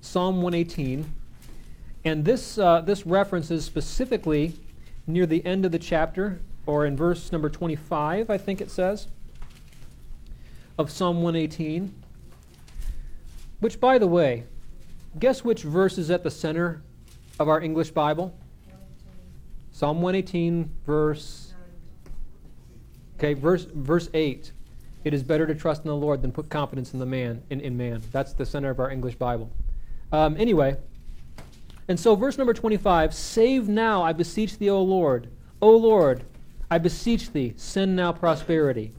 Psalm 0.00 0.42
118. 0.42 1.12
And 2.04 2.24
this, 2.24 2.58
uh, 2.58 2.80
this 2.80 3.04
reference 3.04 3.50
is 3.50 3.64
specifically 3.64 4.54
near 5.06 5.26
the 5.26 5.44
end 5.44 5.64
of 5.66 5.72
the 5.72 5.78
chapter, 5.78 6.40
or 6.66 6.86
in 6.86 6.96
verse 6.96 7.30
number 7.32 7.50
25, 7.50 8.30
I 8.30 8.38
think 8.38 8.60
it 8.60 8.70
says, 8.70 9.08
of 10.78 10.90
Psalm 10.90 11.22
118. 11.22 11.94
Which, 13.60 13.78
by 13.78 13.98
the 13.98 14.06
way, 14.06 14.44
Guess 15.18 15.42
which 15.42 15.62
verse 15.62 15.98
is 15.98 16.10
at 16.10 16.22
the 16.22 16.30
center 16.30 16.82
of 17.38 17.48
our 17.48 17.60
English 17.60 17.90
Bible? 17.90 18.36
Psalm 19.72 20.02
118, 20.02 20.70
verse. 20.86 21.54
Okay, 23.16 23.34
verse 23.34 23.64
verse 23.64 24.08
8. 24.14 24.52
It 25.04 25.14
is 25.14 25.22
better 25.22 25.46
to 25.46 25.54
trust 25.54 25.82
in 25.82 25.88
the 25.88 25.96
Lord 25.96 26.22
than 26.22 26.32
put 26.32 26.50
confidence 26.50 26.92
in 26.92 26.98
the 26.98 27.06
man 27.06 27.42
in, 27.50 27.60
in 27.60 27.76
man. 27.76 28.02
That's 28.12 28.32
the 28.32 28.44
center 28.44 28.70
of 28.70 28.78
our 28.80 28.90
English 28.90 29.16
Bible. 29.16 29.50
Um, 30.12 30.36
anyway, 30.36 30.76
and 31.88 31.98
so 31.98 32.14
verse 32.14 32.38
number 32.38 32.54
25, 32.54 33.14
save 33.14 33.68
now, 33.68 34.02
I 34.02 34.12
beseech 34.12 34.58
thee, 34.58 34.70
O 34.70 34.82
Lord. 34.82 35.28
O 35.62 35.76
Lord, 35.76 36.24
I 36.70 36.78
beseech 36.78 37.32
thee, 37.32 37.54
send 37.56 37.96
now 37.96 38.12
prosperity. 38.12 38.92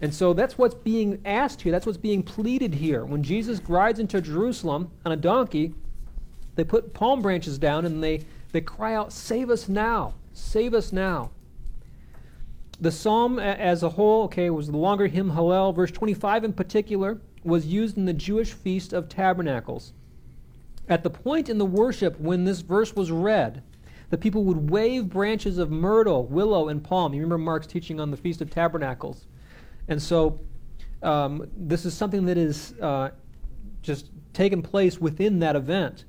And 0.00 0.14
so 0.14 0.32
that's 0.32 0.56
what's 0.56 0.76
being 0.76 1.20
asked 1.24 1.62
here. 1.62 1.72
That's 1.72 1.86
what's 1.86 1.98
being 1.98 2.22
pleaded 2.22 2.74
here. 2.74 3.04
When 3.04 3.22
Jesus 3.22 3.60
rides 3.68 3.98
into 3.98 4.20
Jerusalem 4.20 4.92
on 5.04 5.10
a 5.10 5.16
donkey, 5.16 5.74
they 6.54 6.62
put 6.64 6.94
palm 6.94 7.20
branches 7.20 7.58
down 7.58 7.84
and 7.84 8.02
they, 8.02 8.24
they 8.52 8.60
cry 8.60 8.94
out, 8.94 9.12
Save 9.12 9.50
us 9.50 9.68
now! 9.68 10.14
Save 10.32 10.72
us 10.72 10.92
now! 10.92 11.30
The 12.80 12.92
psalm 12.92 13.38
as 13.38 13.82
a 13.82 13.88
whole, 13.88 14.24
okay, 14.24 14.50
was 14.50 14.68
the 14.68 14.76
longer 14.76 15.08
hymn 15.08 15.32
Hallel. 15.32 15.74
Verse 15.74 15.90
25 15.90 16.44
in 16.44 16.52
particular 16.52 17.20
was 17.42 17.66
used 17.66 17.96
in 17.96 18.04
the 18.04 18.12
Jewish 18.12 18.52
Feast 18.52 18.92
of 18.92 19.08
Tabernacles. 19.08 19.92
At 20.88 21.02
the 21.02 21.10
point 21.10 21.48
in 21.48 21.58
the 21.58 21.66
worship 21.66 22.18
when 22.20 22.44
this 22.44 22.60
verse 22.60 22.94
was 22.94 23.10
read, 23.10 23.62
the 24.10 24.16
people 24.16 24.44
would 24.44 24.70
wave 24.70 25.08
branches 25.08 25.58
of 25.58 25.70
myrtle, 25.70 26.24
willow, 26.26 26.68
and 26.68 26.82
palm. 26.82 27.12
You 27.12 27.20
remember 27.20 27.38
Mark's 27.38 27.66
teaching 27.66 28.00
on 28.00 28.10
the 28.10 28.16
Feast 28.16 28.40
of 28.40 28.48
Tabernacles. 28.48 29.26
And 29.88 30.00
so 30.00 30.40
um, 31.02 31.48
this 31.56 31.84
is 31.84 31.94
something 31.94 32.24
that 32.26 32.38
is 32.38 32.74
uh, 32.80 33.10
just 33.82 34.10
taken 34.32 34.62
place 34.62 35.00
within 35.00 35.40
that 35.40 35.56
event. 35.56 36.04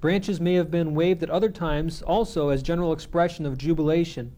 Branches 0.00 0.40
may 0.40 0.54
have 0.54 0.70
been 0.70 0.94
waved 0.94 1.22
at 1.22 1.30
other 1.30 1.50
times 1.50 2.02
also 2.02 2.48
as 2.48 2.62
general 2.62 2.92
expression 2.92 3.46
of 3.46 3.56
jubilation. 3.56 4.34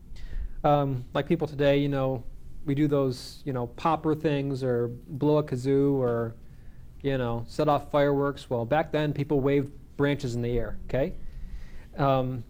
Um, 0.67 1.05
like 1.15 1.29
people 1.29 1.47
today, 1.47 1.79
you 1.79 1.89
know, 1.89 2.25
we 2.65 2.75
do 2.75 2.89
those, 2.89 3.41
you 3.45 3.53
know, 3.53 3.69
popper 3.69 4.17
things 4.17 4.65
or 4.65 4.89
blow 4.89 5.39
a 5.39 5.45
kazoo 5.45 5.93
or, 5.93 6.35
you 7.03 7.17
know, 7.17 7.45
set 7.47 7.69
off 7.69 7.93
fireworks. 7.93 8.51
Well, 8.51 8.65
back 8.65 8.91
then 8.91 9.13
people 9.13 9.39
waved 9.39 9.71
branches 9.97 10.35
in 10.35 10.43
the 10.43 10.59
air, 10.59 10.77
okay? 10.87 11.13
Um, 11.97 12.43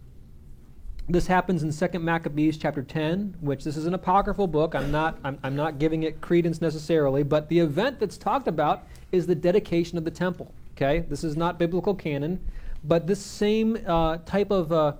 this 1.07 1.27
happens 1.27 1.61
in 1.61 1.71
2 1.91 1.99
Maccabees 1.99 2.57
chapter 2.57 2.81
10, 2.81 3.35
which 3.39 3.63
this 3.63 3.77
is 3.77 3.85
an 3.85 3.93
apocryphal 3.93 4.47
book. 4.47 4.73
I'm 4.73 4.89
not, 4.91 5.19
I'm, 5.23 5.37
I'm 5.43 5.55
not 5.55 5.77
giving 5.77 6.01
it 6.01 6.19
credence 6.19 6.59
necessarily, 6.59 7.21
but 7.21 7.47
the 7.49 7.59
event 7.59 7.99
that's 7.99 8.17
talked 8.17 8.47
about 8.47 8.87
is 9.11 9.27
the 9.27 9.35
dedication 9.35 9.95
of 9.95 10.05
the 10.05 10.11
temple. 10.11 10.51
Okay? 10.75 11.05
This 11.07 11.23
is 11.23 11.37
not 11.37 11.59
biblical 11.59 11.93
canon, 11.93 12.43
but 12.83 13.05
this 13.05 13.23
same 13.23 13.77
uh, 13.85 14.17
type 14.25 14.49
of 14.49 14.71
uh, 14.71 14.93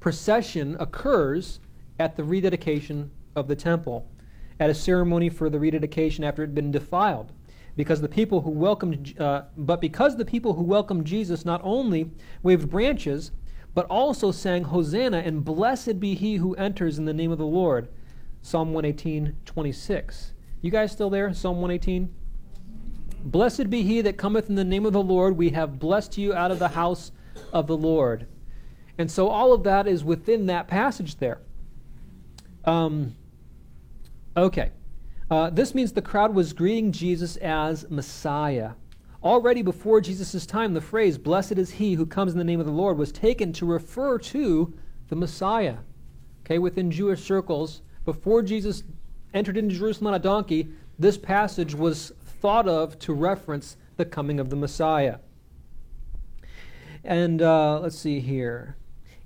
procession 0.00 0.76
occurs 0.78 1.58
at 1.98 2.16
the 2.16 2.24
rededication 2.24 3.10
of 3.34 3.48
the 3.48 3.56
temple, 3.56 4.08
at 4.60 4.70
a 4.70 4.74
ceremony 4.74 5.28
for 5.28 5.48
the 5.50 5.58
rededication 5.58 6.24
after 6.24 6.42
it 6.42 6.48
had 6.48 6.54
been 6.54 6.70
defiled. 6.70 7.32
Because 7.74 8.00
the 8.00 8.08
people 8.08 8.42
who 8.42 8.50
welcomed, 8.50 9.18
uh, 9.18 9.42
but 9.56 9.80
because 9.80 10.16
the 10.16 10.24
people 10.24 10.54
who 10.54 10.62
welcomed 10.62 11.06
Jesus 11.06 11.44
not 11.44 11.60
only 11.64 12.10
waved 12.42 12.68
branches, 12.68 13.32
but 13.74 13.86
also 13.86 14.30
sang, 14.30 14.64
Hosanna, 14.64 15.18
and 15.18 15.44
blessed 15.44 15.98
be 15.98 16.14
he 16.14 16.36
who 16.36 16.54
enters 16.56 16.98
in 16.98 17.06
the 17.06 17.14
name 17.14 17.32
of 17.32 17.38
the 17.38 17.46
Lord. 17.46 17.88
Psalm 18.42 18.72
118, 18.72 19.36
26. 19.46 20.34
You 20.60 20.70
guys 20.70 20.92
still 20.92 21.08
there? 21.08 21.32
Psalm 21.32 21.62
118? 21.62 22.12
Blessed 23.24 23.70
be 23.70 23.82
he 23.82 24.00
that 24.02 24.16
cometh 24.16 24.48
in 24.48 24.56
the 24.56 24.64
name 24.64 24.84
of 24.84 24.92
the 24.92 25.02
Lord. 25.02 25.36
We 25.36 25.50
have 25.50 25.78
blessed 25.78 26.18
you 26.18 26.34
out 26.34 26.50
of 26.50 26.58
the 26.58 26.68
house 26.68 27.12
of 27.52 27.66
the 27.66 27.76
Lord. 27.76 28.26
And 28.98 29.10
so 29.10 29.28
all 29.28 29.52
of 29.52 29.62
that 29.62 29.86
is 29.86 30.04
within 30.04 30.46
that 30.46 30.68
passage 30.68 31.16
there. 31.16 31.40
Um, 32.64 33.14
okay. 34.36 34.70
Uh, 35.30 35.50
this 35.50 35.74
means 35.74 35.92
the 35.92 36.02
crowd 36.02 36.34
was 36.34 36.52
greeting 36.52 36.92
Jesus 36.92 37.36
as 37.36 37.88
Messiah. 37.88 38.72
Already 39.22 39.62
before 39.62 40.00
Jesus' 40.00 40.44
time, 40.44 40.74
the 40.74 40.80
phrase, 40.80 41.16
blessed 41.16 41.52
is 41.52 41.70
he 41.70 41.94
who 41.94 42.04
comes 42.04 42.32
in 42.32 42.38
the 42.38 42.44
name 42.44 42.60
of 42.60 42.66
the 42.66 42.72
Lord, 42.72 42.98
was 42.98 43.12
taken 43.12 43.52
to 43.54 43.64
refer 43.64 44.18
to 44.18 44.74
the 45.08 45.16
Messiah. 45.16 45.76
Okay, 46.44 46.58
within 46.58 46.90
Jewish 46.90 47.22
circles, 47.22 47.82
before 48.04 48.42
Jesus 48.42 48.82
entered 49.32 49.56
into 49.56 49.74
Jerusalem 49.74 50.08
on 50.08 50.14
a 50.14 50.18
donkey, 50.18 50.68
this 50.98 51.16
passage 51.16 51.74
was 51.74 52.12
thought 52.24 52.68
of 52.68 52.98
to 52.98 53.14
reference 53.14 53.76
the 53.96 54.04
coming 54.04 54.40
of 54.40 54.50
the 54.50 54.56
Messiah. 54.56 55.18
And 57.04 57.40
uh, 57.40 57.80
let's 57.80 57.98
see 57.98 58.20
here. 58.20 58.76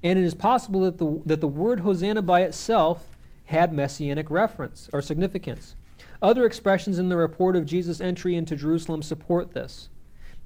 And 0.02 0.18
it 0.18 0.24
is 0.24 0.34
possible 0.34 0.82
that 0.82 0.98
the, 0.98 1.22
that 1.26 1.40
the 1.40 1.48
word 1.48 1.80
Hosanna 1.80 2.22
by 2.22 2.42
itself 2.42 3.15
had 3.46 3.72
messianic 3.72 4.30
reference 4.30 4.88
or 4.92 5.00
significance. 5.02 5.74
Other 6.22 6.44
expressions 6.44 6.98
in 6.98 7.08
the 7.08 7.16
report 7.16 7.56
of 7.56 7.66
Jesus' 7.66 8.00
entry 8.00 8.36
into 8.36 8.56
Jerusalem 8.56 9.02
support 9.02 9.52
this. 9.52 9.88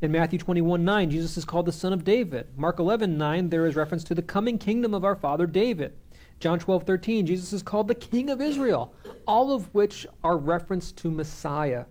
In 0.03 0.13
Matthew 0.13 0.39
21 0.39 0.85
9, 0.85 1.11
Jesus 1.11 1.37
is 1.37 1.45
called 1.45 1.67
the 1.67 1.73
Son 1.73 1.93
of 1.93 2.05
David. 2.05 2.47
Mark 2.57 2.79
11 2.79 3.19
9, 3.19 3.51
there 3.51 3.67
is 3.67 3.77
reference 3.77 4.05
to 4.05 4.15
the 4.15 4.23
coming 4.23 4.59
kingdom 4.59 4.95
of 4.95 5.05
our 5.05 5.17
father 5.17 5.47
David. 5.47 5.93
John 6.39 6.59
12 6.59 6.85
13, 6.85 7.27
Jesus 7.27 7.53
is 7.53 7.63
called 7.63 7.87
the 7.87 7.95
King 7.95 8.31
of 8.31 8.41
Israel, 8.41 8.95
all 9.27 9.53
of 9.53 9.73
which 9.75 10.07
are 10.25 10.39
reference 10.39 10.91
to 10.93 11.11
Messiah. 11.11 11.85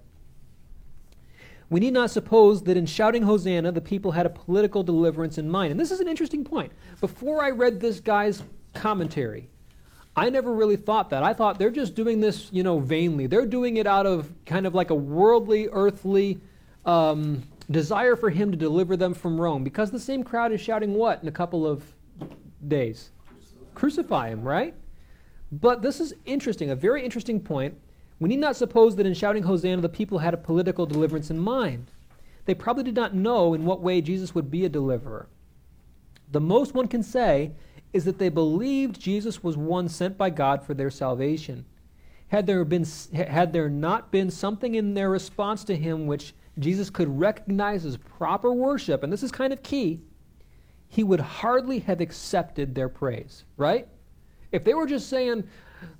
We 1.69 1.79
need 1.79 1.93
not 1.93 2.09
suppose 2.09 2.63
that 2.63 2.77
in 2.77 2.87
shouting 2.87 3.21
Hosanna, 3.21 3.71
the 3.71 3.79
people 3.79 4.11
had 4.11 4.25
a 4.25 4.31
political 4.31 4.81
deliverance 4.81 5.37
in 5.37 5.49
mind. 5.49 5.69
And 5.69 5.79
this 5.79 5.91
is 5.91 5.99
an 5.99 6.07
interesting 6.07 6.43
point. 6.43 6.71
Before 6.99 7.43
I 7.43 7.51
read 7.51 7.79
this 7.79 7.99
guy's 7.99 8.41
commentary, 8.73 9.51
I 10.19 10.29
never 10.29 10.53
really 10.53 10.75
thought 10.75 11.11
that. 11.11 11.23
I 11.23 11.33
thought 11.33 11.57
they're 11.57 11.71
just 11.71 11.95
doing 11.95 12.19
this, 12.19 12.49
you 12.51 12.61
know, 12.61 12.79
vainly. 12.79 13.25
They're 13.25 13.45
doing 13.45 13.77
it 13.77 13.87
out 13.87 14.05
of 14.05 14.29
kind 14.45 14.67
of 14.67 14.75
like 14.75 14.89
a 14.89 14.95
worldly, 14.95 15.69
earthly 15.71 16.41
um, 16.85 17.43
desire 17.71 18.17
for 18.17 18.29
him 18.29 18.51
to 18.51 18.57
deliver 18.57 18.97
them 18.97 19.13
from 19.13 19.39
Rome. 19.39 19.63
Because 19.63 19.91
the 19.91 19.99
same 19.99 20.25
crowd 20.25 20.51
is 20.51 20.59
shouting 20.59 20.93
what 20.93 21.21
in 21.21 21.29
a 21.29 21.31
couple 21.31 21.65
of 21.65 21.83
days? 22.67 23.11
Crucify 23.75 24.27
him, 24.27 24.43
right? 24.43 24.73
But 25.53 25.81
this 25.81 26.01
is 26.01 26.13
interesting, 26.25 26.69
a 26.69 26.75
very 26.75 27.01
interesting 27.05 27.39
point. 27.39 27.75
We 28.19 28.27
need 28.27 28.39
not 28.39 28.57
suppose 28.57 28.97
that 28.97 29.05
in 29.05 29.13
shouting 29.13 29.43
Hosanna, 29.43 29.81
the 29.81 29.87
people 29.87 30.17
had 30.17 30.33
a 30.33 30.37
political 30.37 30.85
deliverance 30.85 31.31
in 31.31 31.39
mind. 31.39 31.91
They 32.43 32.55
probably 32.55 32.83
did 32.83 32.95
not 32.95 33.15
know 33.15 33.53
in 33.53 33.63
what 33.63 33.79
way 33.79 34.01
Jesus 34.01 34.35
would 34.35 34.51
be 34.51 34.65
a 34.65 34.69
deliverer. 34.69 35.29
The 36.29 36.41
most 36.41 36.73
one 36.73 36.89
can 36.89 37.03
say 37.03 37.53
is 37.93 38.05
that 38.05 38.19
they 38.19 38.29
believed 38.29 38.99
Jesus 38.99 39.43
was 39.43 39.57
one 39.57 39.89
sent 39.89 40.17
by 40.17 40.29
God 40.29 40.63
for 40.63 40.73
their 40.73 40.91
salvation. 40.91 41.65
Had 42.27 42.45
there, 42.45 42.63
been, 42.63 42.85
had 43.13 43.53
there 43.53 43.69
not 43.69 44.11
been 44.11 44.29
something 44.29 44.75
in 44.75 44.93
their 44.93 45.09
response 45.09 45.63
to 45.65 45.75
him 45.75 46.05
which 46.05 46.33
Jesus 46.59 46.89
could 46.89 47.19
recognize 47.19 47.85
as 47.85 47.97
proper 47.97 48.53
worship, 48.53 49.03
and 49.03 49.11
this 49.11 49.23
is 49.23 49.31
kind 49.31 49.51
of 49.51 49.63
key, 49.63 50.01
he 50.87 51.03
would 51.03 51.19
hardly 51.19 51.79
have 51.79 52.01
accepted 52.01 52.75
their 52.75 52.89
praise, 52.89 53.45
right? 53.57 53.87
If 54.51 54.63
they 54.63 54.73
were 54.73 54.87
just 54.87 55.09
saying, 55.09 55.45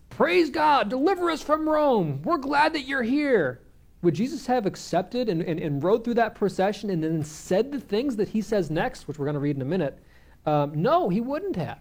Praise 0.10 0.50
God, 0.50 0.90
deliver 0.90 1.30
us 1.30 1.42
from 1.42 1.70
Rome, 1.70 2.22
we're 2.24 2.38
glad 2.38 2.74
that 2.74 2.88
you're 2.88 3.04
here, 3.04 3.62
would 4.02 4.16
Jesus 4.16 4.48
have 4.48 4.66
accepted 4.66 5.30
and, 5.30 5.42
and, 5.42 5.60
and 5.60 5.84
rode 5.84 6.04
through 6.04 6.16
that 6.16 6.36
procession 6.36 6.90
and 6.90 7.04
then 7.04 7.24
said 7.24 7.72
the 7.72 7.80
things 7.80 8.16
that 8.16 8.30
he 8.30 8.42
says 8.42 8.72
next, 8.72 9.08
which 9.08 9.20
we're 9.20 9.26
going 9.26 9.36
to 9.36 9.40
read 9.40 9.56
in 9.56 9.62
a 9.62 9.66
minute? 9.66 10.00
Um, 10.50 10.82
no, 10.82 11.10
he 11.10 11.22
wouldn't 11.22 11.56
have. 11.58 11.80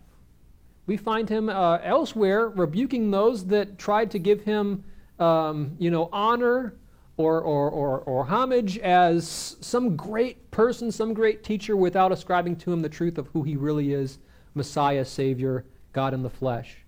We 0.86 0.96
find 0.98 1.28
him 1.28 1.48
uh, 1.48 1.78
elsewhere 1.82 2.48
rebuking 2.48 3.10
those 3.10 3.46
that 3.46 3.78
tried 3.78 4.10
to 4.10 4.18
give 4.18 4.42
him, 4.42 4.84
um, 5.18 5.74
you 5.78 5.90
know, 5.90 6.10
honor 6.12 6.74
or, 7.16 7.40
or, 7.40 7.70
or, 7.70 8.00
or 8.00 8.24
homage 8.24 8.78
as 8.78 9.56
some 9.60 9.96
great 9.96 10.50
person, 10.50 10.92
some 10.92 11.14
great 11.14 11.42
teacher, 11.42 11.76
without 11.76 12.12
ascribing 12.12 12.56
to 12.56 12.72
him 12.72 12.80
the 12.80 12.88
truth 12.88 13.16
of 13.16 13.28
who 13.28 13.42
he 13.42 13.56
really 13.56 13.92
is 13.92 14.18
Messiah, 14.54 15.04
Savior, 15.04 15.64
God 15.92 16.12
in 16.12 16.22
the 16.22 16.30
flesh. 16.30 16.78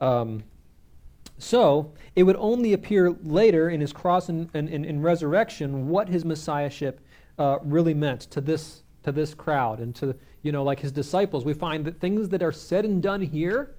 Um, 0.00 0.44
so, 1.36 1.92
it 2.16 2.22
would 2.24 2.36
only 2.36 2.72
appear 2.72 3.10
later 3.22 3.68
in 3.68 3.80
his 3.80 3.92
cross 3.92 4.28
and, 4.28 4.48
and, 4.54 4.68
and 4.68 5.04
resurrection 5.04 5.88
what 5.88 6.08
his 6.08 6.24
messiahship 6.24 7.00
uh, 7.38 7.58
really 7.62 7.94
meant 7.94 8.22
to 8.22 8.40
this 8.40 8.82
to 9.08 9.12
this 9.12 9.34
crowd 9.34 9.80
and 9.80 9.94
to 9.96 10.14
you 10.42 10.52
know 10.52 10.62
like 10.62 10.80
his 10.80 10.92
disciples. 10.92 11.44
We 11.44 11.54
find 11.54 11.84
that 11.84 12.00
things 12.00 12.28
that 12.28 12.42
are 12.42 12.52
said 12.52 12.84
and 12.84 13.02
done 13.02 13.22
here, 13.22 13.74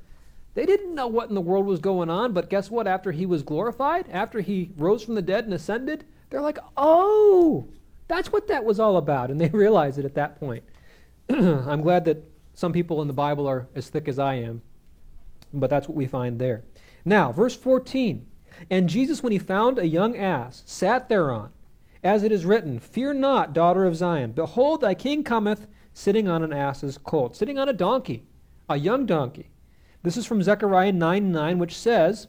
they 0.56 0.66
didn't 0.66 0.96
know 0.96 1.08
what 1.08 1.30
in 1.30 1.36
the 1.36 1.42
world 1.42 1.66
was 1.66 1.80
going 1.80 2.10
on. 2.10 2.34
But 2.34 2.50
guess 2.50 2.70
what? 2.70 2.88
After 2.88 3.12
he 3.12 3.26
was 3.26 3.44
glorified, 3.44 4.08
after 4.12 4.42
he 4.42 4.72
rose 4.78 5.04
from 5.04 5.16
the 5.16 5.22
dead 5.22 5.46
and 5.46 5.54
ascended, 5.54 6.06
they're 6.30 6.42
like, 6.42 6.60
oh, 6.76 7.68
that's 8.08 8.32
what 8.32 8.48
that 8.48 8.66
was 8.66 8.80
all 8.80 8.98
about, 8.98 9.32
and 9.32 9.40
they 9.40 9.50
realize 9.54 9.98
it 9.98 10.06
at 10.06 10.16
that 10.16 10.40
point. 10.40 10.64
I'm 11.30 11.82
glad 11.82 12.06
that 12.06 12.24
some 12.54 12.74
people 12.74 13.02
in 13.02 13.08
the 13.08 13.14
Bible 13.14 13.48
are 13.48 13.68
as 13.76 13.90
thick 13.90 14.08
as 14.08 14.20
I 14.20 14.36
am, 14.36 14.62
but 15.54 15.70
that's 15.70 15.88
what 15.88 15.96
we 15.96 16.08
find 16.08 16.40
there. 16.40 16.64
Now, 17.06 17.32
verse 17.32 17.56
14. 17.56 18.26
And 18.70 18.90
Jesus, 18.90 19.24
when 19.24 19.32
he 19.32 19.40
found 19.40 19.80
a 19.80 19.88
young 19.88 20.18
ass, 20.18 20.64
sat 20.66 21.08
thereon, 21.08 21.52
as 22.04 22.24
it 22.24 22.32
is 22.32 22.46
written, 22.46 22.80
Fear 22.80 23.16
not, 23.16 23.54
daughter 23.54 23.86
of 23.86 23.96
Zion. 23.96 24.32
Behold, 24.32 24.82
thy 24.82 24.94
king 24.94 25.24
cometh, 25.24 25.68
sitting 25.94 26.28
on 26.28 26.44
an 26.44 26.54
ass's 26.54 26.98
colt, 26.98 27.36
sitting 27.36 27.58
on 27.58 27.68
a 27.68 27.74
donkey, 27.74 28.24
a 28.70 28.78
young 28.78 29.06
donkey. 29.06 29.50
This 30.04 30.16
is 30.16 30.26
from 30.26 30.42
Zechariah 30.42 30.94
9 30.94 31.32
9, 31.32 31.60
which 31.60 31.78
says, 31.78 32.28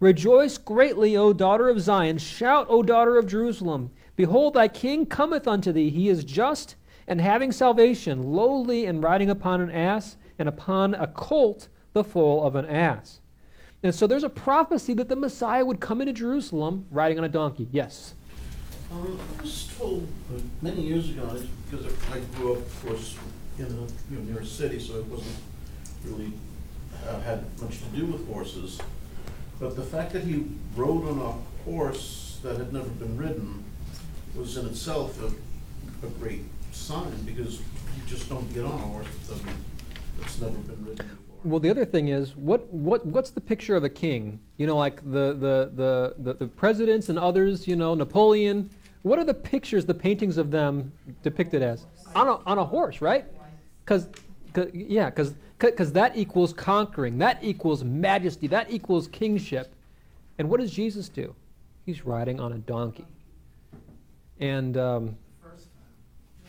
Rejoice 0.00 0.58
greatly, 0.58 1.16
O 1.16 1.32
daughter 1.32 1.68
of 1.68 1.80
Zion. 1.80 2.18
Shout, 2.18 2.66
O 2.68 2.82
daughter 2.82 3.18
of 3.18 3.26
Jerusalem. 3.26 3.90
Behold, 4.14 4.54
thy 4.54 4.68
king 4.68 5.06
cometh 5.06 5.48
unto 5.48 5.72
thee. 5.72 5.90
He 5.90 6.08
is 6.08 6.22
just 6.22 6.76
and 7.08 7.20
having 7.20 7.50
salvation, 7.50 8.32
lowly 8.32 8.84
and 8.84 9.02
riding 9.02 9.30
upon 9.30 9.60
an 9.60 9.70
ass, 9.70 10.16
and 10.38 10.48
upon 10.48 10.94
a 10.94 11.06
colt, 11.06 11.68
the 11.94 12.04
foal 12.04 12.46
of 12.46 12.54
an 12.54 12.66
ass. 12.66 13.20
And 13.82 13.94
so 13.94 14.06
there's 14.06 14.24
a 14.24 14.28
prophecy 14.28 14.92
that 14.94 15.08
the 15.08 15.16
Messiah 15.16 15.64
would 15.64 15.80
come 15.80 16.00
into 16.00 16.12
Jerusalem 16.12 16.86
riding 16.90 17.18
on 17.18 17.24
a 17.24 17.28
donkey. 17.28 17.68
Yes. 17.72 18.14
Um, 18.90 19.18
I 19.38 19.42
was 19.42 19.68
told 19.76 20.08
uh, 20.34 20.40
many 20.62 20.80
years 20.82 21.10
ago, 21.10 21.28
it's 21.34 21.44
because 21.70 21.86
I 22.10 22.20
grew 22.36 22.54
up, 22.54 22.58
of 22.58 22.86
course, 22.86 23.16
in 23.58 23.66
a, 23.66 23.68
you 23.68 24.18
know, 24.18 24.22
near 24.32 24.40
a 24.40 24.46
city, 24.46 24.78
so 24.78 24.98
it 24.98 25.04
wasn't 25.06 25.36
really, 26.04 26.32
uh, 27.06 27.20
had 27.20 27.44
much 27.60 27.78
to 27.80 27.84
do 27.96 28.06
with 28.06 28.26
horses. 28.28 28.80
But 29.60 29.76
the 29.76 29.82
fact 29.82 30.12
that 30.14 30.22
he 30.22 30.46
rode 30.74 31.06
on 31.06 31.18
a 31.18 31.64
horse 31.64 32.38
that 32.42 32.56
had 32.56 32.72
never 32.72 32.88
been 32.88 33.18
ridden 33.18 33.62
was 34.34 34.56
in 34.56 34.66
itself 34.66 35.20
a, 35.22 36.06
a 36.06 36.10
great 36.20 36.44
sign, 36.72 37.12
because 37.26 37.58
you 37.58 38.02
just 38.06 38.28
don't 38.30 38.52
get 38.54 38.64
on 38.64 38.72
a 38.72 38.78
horse 38.78 39.06
that 39.26 39.34
doesn't, 39.34 39.56
that's 40.18 40.40
never 40.40 40.56
been 40.58 40.86
ridden. 40.86 41.17
Well, 41.44 41.60
the 41.60 41.70
other 41.70 41.84
thing 41.84 42.08
is, 42.08 42.36
what, 42.36 42.72
what, 42.72 43.06
what's 43.06 43.30
the 43.30 43.40
picture 43.40 43.76
of 43.76 43.84
a 43.84 43.88
king? 43.88 44.40
You 44.56 44.66
know, 44.66 44.76
like 44.76 45.00
the, 45.02 45.34
the, 45.34 45.70
the, 45.74 46.14
the, 46.18 46.34
the 46.34 46.46
presidents 46.48 47.08
and 47.08 47.18
others, 47.18 47.68
you 47.68 47.76
know, 47.76 47.94
Napoleon. 47.94 48.70
What 49.02 49.18
are 49.18 49.24
the 49.24 49.34
pictures, 49.34 49.86
the 49.86 49.94
paintings 49.94 50.36
of 50.36 50.50
them 50.50 50.92
depicted 51.22 51.62
as? 51.62 51.86
On 52.16 52.26
a, 52.26 52.36
on 52.44 52.58
a 52.58 52.64
horse, 52.64 53.00
right? 53.00 53.24
Because, 53.84 54.08
yeah, 54.74 55.10
because 55.10 55.92
that 55.92 56.16
equals 56.16 56.52
conquering, 56.52 57.18
that 57.18 57.38
equals 57.42 57.84
majesty, 57.84 58.48
that 58.48 58.70
equals 58.70 59.06
kingship. 59.08 59.72
And 60.38 60.50
what 60.50 60.60
does 60.60 60.72
Jesus 60.72 61.08
do? 61.08 61.34
He's 61.86 62.04
riding 62.04 62.40
on 62.40 62.52
a 62.52 62.58
donkey. 62.58 63.06
And, 64.40 64.76
um, 64.76 65.16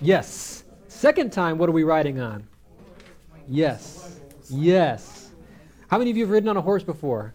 yes. 0.02 0.64
Second 0.88 1.32
time, 1.32 1.58
what 1.58 1.70
are 1.70 1.74
we 1.74 1.84
riding 1.84 2.20
on? 2.20 2.48
Yes. 3.48 4.19
Yes. 4.50 5.32
How 5.90 5.98
many 5.98 6.12
of 6.12 6.18
you 6.18 6.24
have 6.24 6.32
ridden 6.32 6.50
on 6.50 6.58
a 6.58 6.62
horse 6.62 6.84
before? 6.84 7.34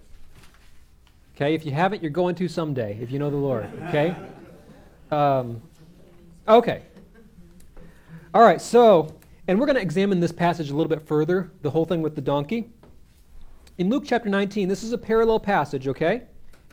Okay, 1.34 1.54
if 1.54 1.66
you 1.66 1.72
haven't, 1.72 2.02
you're 2.02 2.10
going 2.10 2.34
to 2.36 2.48
someday, 2.48 2.98
if 3.00 3.10
you 3.10 3.18
know 3.18 3.30
the 3.30 3.36
Lord. 3.36 3.68
Okay? 3.88 4.14
Um, 5.10 5.60
okay. 6.46 6.82
All 8.32 8.42
right, 8.42 8.60
so, 8.60 9.14
and 9.48 9.58
we're 9.58 9.66
going 9.66 9.76
to 9.76 9.82
examine 9.82 10.20
this 10.20 10.32
passage 10.32 10.70
a 10.70 10.74
little 10.76 10.88
bit 10.88 11.02
further, 11.06 11.50
the 11.62 11.70
whole 11.70 11.84
thing 11.84 12.02
with 12.02 12.14
the 12.14 12.20
donkey. 12.20 12.70
In 13.78 13.90
Luke 13.90 14.04
chapter 14.06 14.28
19, 14.28 14.68
this 14.68 14.84
is 14.84 14.92
a 14.92 14.98
parallel 14.98 15.40
passage, 15.40 15.88
okay? 15.88 16.22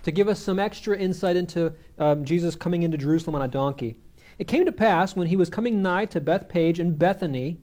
To 0.03 0.11
give 0.11 0.27
us 0.27 0.39
some 0.39 0.59
extra 0.59 0.97
insight 0.97 1.35
into 1.35 1.73
um, 1.97 2.23
Jesus 2.23 2.55
coming 2.55 2.83
into 2.83 2.97
Jerusalem 2.97 3.35
on 3.35 3.41
a 3.41 3.47
donkey. 3.47 3.97
It 4.37 4.47
came 4.47 4.65
to 4.65 4.71
pass 4.71 5.15
when 5.15 5.27
he 5.27 5.35
was 5.35 5.49
coming 5.49 5.81
nigh 5.81 6.05
to 6.05 6.21
Bethphage 6.21 6.79
and 6.79 6.97
Bethany, 6.97 7.59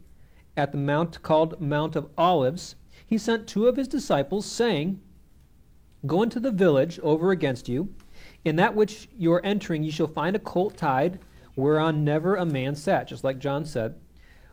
at 0.59 0.72
the 0.72 0.78
mount 0.78 1.22
called 1.22 1.61
Mount 1.61 1.94
of 1.94 2.11
Olives, 2.18 2.74
he 3.06 3.16
sent 3.16 3.46
two 3.46 3.68
of 3.68 3.76
his 3.76 3.86
disciples, 3.86 4.44
saying, 4.44 5.00
Go 6.04 6.22
into 6.22 6.40
the 6.40 6.50
village 6.50 6.98
over 7.00 7.30
against 7.30 7.68
you. 7.68 7.94
In 8.44 8.56
that 8.56 8.74
which 8.74 9.09
you 9.16 9.32
are 9.32 9.44
entering, 9.46 9.84
you 9.84 9.92
shall 9.92 10.09
find 10.09 10.34
a 10.34 10.40
colt 10.40 10.76
tied, 10.76 11.20
whereon 11.54 12.04
never 12.04 12.34
a 12.34 12.44
man 12.44 12.74
sat, 12.74 13.09
just 13.09 13.22
like 13.22 13.38
John 13.38 13.64
said. 13.64 13.94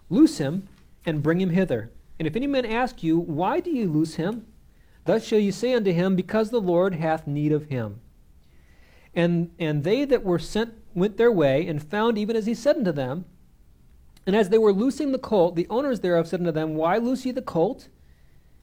Loose 0.09 0.37
him 0.37 0.67
and 1.05 1.23
bring 1.23 1.41
him 1.41 1.49
hither. 1.49 1.91
And 2.19 2.27
if 2.27 2.35
any 2.35 2.47
man 2.47 2.65
ask 2.65 3.01
you, 3.01 3.17
Why 3.17 3.59
do 3.59 3.71
you 3.71 3.89
loose 3.89 4.15
him? 4.15 4.45
Thus 5.05 5.25
shall 5.25 5.39
you 5.39 5.51
say 5.51 5.73
unto 5.73 5.91
him, 5.91 6.15
Because 6.15 6.51
the 6.51 6.61
Lord 6.61 6.95
hath 6.95 7.25
need 7.25 7.51
of 7.51 7.65
him. 7.65 7.99
And, 9.13 9.51
and 9.57 9.83
they 9.83 10.05
that 10.05 10.23
were 10.23 10.39
sent 10.39 10.75
went 10.93 11.17
their 11.17 11.31
way, 11.31 11.67
and 11.67 11.81
found 11.81 12.17
even 12.17 12.35
as 12.35 12.45
he 12.45 12.53
said 12.53 12.77
unto 12.77 12.91
them. 12.91 13.25
And 14.27 14.35
as 14.35 14.49
they 14.49 14.57
were 14.57 14.73
loosing 14.73 15.11
the 15.11 15.19
colt, 15.19 15.55
the 15.55 15.67
owners 15.69 15.99
thereof 15.99 16.27
said 16.27 16.39
unto 16.39 16.51
them, 16.51 16.75
Why 16.75 16.97
loose 16.97 17.25
ye 17.25 17.31
the 17.31 17.41
colt? 17.41 17.87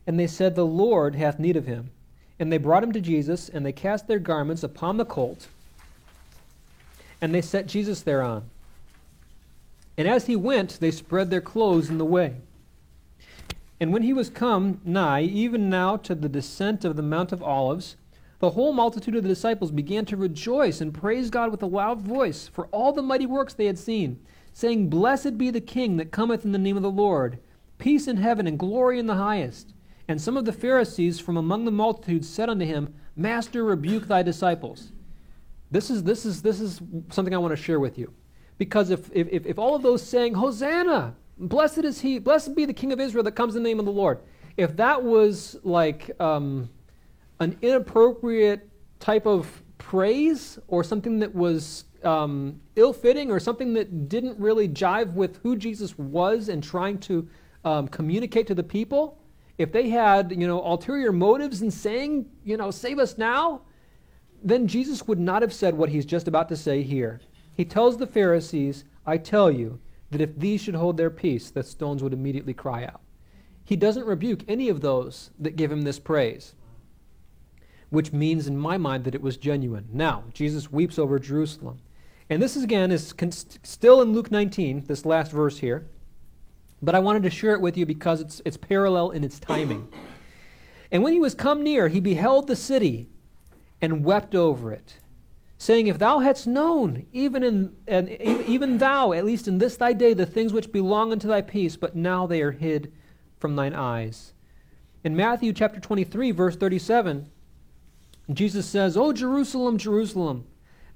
And 0.06 0.18
they 0.18 0.26
said, 0.26 0.54
The 0.54 0.66
Lord 0.66 1.14
hath 1.14 1.38
need 1.38 1.56
of 1.56 1.66
him. 1.66 1.90
And 2.38 2.52
they 2.52 2.58
brought 2.58 2.82
him 2.82 2.92
to 2.92 3.00
Jesus, 3.00 3.48
and 3.48 3.64
they 3.64 3.72
cast 3.72 4.08
their 4.08 4.18
garments 4.18 4.64
upon 4.64 4.96
the 4.96 5.04
colt, 5.04 5.46
and 7.20 7.32
they 7.32 7.42
set 7.42 7.68
Jesus 7.68 8.02
thereon. 8.02 8.50
And 9.96 10.08
as 10.08 10.26
he 10.26 10.34
went, 10.34 10.80
they 10.80 10.90
spread 10.90 11.30
their 11.30 11.40
clothes 11.40 11.88
in 11.88 11.98
the 11.98 12.04
way. 12.04 12.36
And 13.78 13.92
when 13.92 14.02
he 14.02 14.12
was 14.12 14.30
come 14.30 14.80
nigh, 14.84 15.22
even 15.22 15.70
now 15.70 15.96
to 15.98 16.14
the 16.14 16.28
descent 16.28 16.84
of 16.84 16.96
the 16.96 17.02
Mount 17.02 17.30
of 17.30 17.42
Olives, 17.42 17.96
the 18.40 18.50
whole 18.50 18.72
multitude 18.72 19.14
of 19.14 19.22
the 19.22 19.28
disciples 19.28 19.70
began 19.70 20.04
to 20.06 20.16
rejoice 20.16 20.80
and 20.80 20.92
praise 20.92 21.30
God 21.30 21.52
with 21.52 21.62
a 21.62 21.66
loud 21.66 22.00
voice 22.00 22.48
for 22.48 22.66
all 22.72 22.92
the 22.92 23.02
mighty 23.02 23.26
works 23.26 23.54
they 23.54 23.66
had 23.66 23.78
seen 23.78 24.18
saying, 24.52 24.88
Blessed 24.88 25.38
be 25.38 25.50
the 25.50 25.60
King 25.60 25.96
that 25.96 26.12
cometh 26.12 26.44
in 26.44 26.52
the 26.52 26.58
name 26.58 26.76
of 26.76 26.82
the 26.82 26.90
Lord, 26.90 27.38
peace 27.78 28.06
in 28.06 28.18
heaven 28.18 28.46
and 28.46 28.58
glory 28.58 28.98
in 28.98 29.06
the 29.06 29.14
highest. 29.14 29.74
And 30.08 30.20
some 30.20 30.36
of 30.36 30.44
the 30.44 30.52
Pharisees 30.52 31.20
from 31.20 31.36
among 31.36 31.64
the 31.64 31.70
multitude 31.70 32.24
said 32.24 32.50
unto 32.50 32.64
him, 32.64 32.94
Master, 33.16 33.64
rebuke 33.64 34.08
thy 34.08 34.22
disciples. 34.22 34.92
This 35.70 35.90
is, 35.90 36.02
this 36.02 36.26
is, 36.26 36.42
this 36.42 36.60
is 36.60 36.80
something 37.10 37.34
I 37.34 37.38
want 37.38 37.56
to 37.56 37.62
share 37.62 37.80
with 37.80 37.98
you. 37.98 38.12
Because 38.58 38.90
if, 38.90 39.10
if, 39.12 39.46
if 39.46 39.58
all 39.58 39.74
of 39.74 39.82
those 39.82 40.06
saying, 40.06 40.34
Hosanna, 40.34 41.14
blessed 41.38 41.78
is 41.78 42.00
he, 42.00 42.18
blessed 42.18 42.54
be 42.54 42.64
the 42.64 42.74
King 42.74 42.92
of 42.92 43.00
Israel 43.00 43.24
that 43.24 43.32
comes 43.32 43.56
in 43.56 43.62
the 43.62 43.68
name 43.68 43.78
of 43.78 43.86
the 43.86 43.92
Lord, 43.92 44.20
if 44.56 44.76
that 44.76 45.02
was 45.02 45.58
like 45.62 46.10
um, 46.20 46.68
an 47.40 47.56
inappropriate 47.62 48.68
type 49.00 49.26
of 49.26 49.62
praise 49.78 50.58
or 50.68 50.84
something 50.84 51.18
that 51.20 51.34
was 51.34 51.84
um, 52.04 52.60
ill 52.76 52.92
fitting 52.92 53.30
or 53.30 53.40
something 53.40 53.74
that 53.74 54.08
didn't 54.08 54.38
really 54.38 54.68
jive 54.68 55.12
with 55.14 55.38
who 55.42 55.56
Jesus 55.56 55.96
was 55.98 56.48
and 56.48 56.62
trying 56.62 56.98
to 56.98 57.28
um, 57.64 57.88
communicate 57.88 58.46
to 58.48 58.54
the 58.54 58.62
people, 58.62 59.18
if 59.58 59.72
they 59.72 59.88
had, 59.88 60.32
you 60.32 60.46
know, 60.46 60.62
ulterior 60.62 61.12
motives 61.12 61.62
in 61.62 61.70
saying, 61.70 62.26
you 62.44 62.56
know, 62.56 62.70
save 62.70 62.98
us 62.98 63.18
now, 63.18 63.62
then 64.42 64.66
Jesus 64.66 65.06
would 65.06 65.20
not 65.20 65.42
have 65.42 65.52
said 65.52 65.74
what 65.74 65.88
he's 65.88 66.06
just 66.06 66.26
about 66.26 66.48
to 66.48 66.56
say 66.56 66.82
here. 66.82 67.20
He 67.54 67.64
tells 67.64 67.96
the 67.96 68.06
Pharisees, 68.06 68.84
I 69.06 69.18
tell 69.18 69.50
you 69.50 69.78
that 70.10 70.20
if 70.20 70.38
these 70.38 70.62
should 70.62 70.74
hold 70.74 70.96
their 70.96 71.10
peace, 71.10 71.50
the 71.50 71.62
stones 71.62 72.02
would 72.02 72.12
immediately 72.12 72.54
cry 72.54 72.84
out. 72.84 73.00
He 73.64 73.76
doesn't 73.76 74.06
rebuke 74.06 74.44
any 74.48 74.68
of 74.68 74.80
those 74.80 75.30
that 75.38 75.56
give 75.56 75.70
him 75.70 75.82
this 75.82 75.98
praise, 75.98 76.54
which 77.90 78.12
means 78.12 78.48
in 78.48 78.58
my 78.58 78.76
mind 78.76 79.04
that 79.04 79.14
it 79.14 79.22
was 79.22 79.36
genuine. 79.36 79.88
Now, 79.92 80.24
Jesus 80.32 80.72
weeps 80.72 80.98
over 80.98 81.18
Jerusalem. 81.18 81.78
And 82.32 82.42
this 82.42 82.56
is, 82.56 82.64
again 82.64 82.90
is 82.90 83.12
con- 83.12 83.30
still 83.30 84.00
in 84.00 84.14
Luke 84.14 84.30
19, 84.30 84.84
this 84.86 85.04
last 85.04 85.30
verse 85.30 85.58
here. 85.58 85.86
But 86.80 86.94
I 86.94 86.98
wanted 86.98 87.24
to 87.24 87.30
share 87.30 87.52
it 87.52 87.60
with 87.60 87.76
you 87.76 87.84
because 87.84 88.22
it's, 88.22 88.40
it's 88.46 88.56
parallel 88.56 89.10
in 89.10 89.22
its 89.22 89.38
timing. 89.38 89.86
And 90.90 91.02
when 91.02 91.12
he 91.12 91.20
was 91.20 91.34
come 91.34 91.62
near, 91.62 91.88
he 91.88 92.00
beheld 92.00 92.46
the 92.46 92.56
city 92.56 93.10
and 93.82 94.02
wept 94.02 94.34
over 94.34 94.72
it, 94.72 94.96
saying, 95.58 95.88
If 95.88 95.98
thou 95.98 96.20
hadst 96.20 96.46
known, 96.46 97.04
even, 97.12 97.42
in, 97.42 97.76
and 97.86 98.08
even 98.08 98.78
thou, 98.78 99.12
at 99.12 99.26
least 99.26 99.46
in 99.46 99.58
this 99.58 99.76
thy 99.76 99.92
day, 99.92 100.14
the 100.14 100.24
things 100.24 100.54
which 100.54 100.72
belong 100.72 101.12
unto 101.12 101.28
thy 101.28 101.42
peace, 101.42 101.76
but 101.76 101.94
now 101.94 102.26
they 102.26 102.40
are 102.40 102.52
hid 102.52 102.92
from 103.38 103.56
thine 103.56 103.74
eyes. 103.74 104.32
In 105.04 105.14
Matthew 105.14 105.52
chapter 105.52 105.80
23, 105.80 106.30
verse 106.30 106.56
37, 106.56 107.30
Jesus 108.32 108.64
says, 108.64 108.96
O 108.96 109.12
Jerusalem, 109.12 109.76
Jerusalem, 109.76 110.46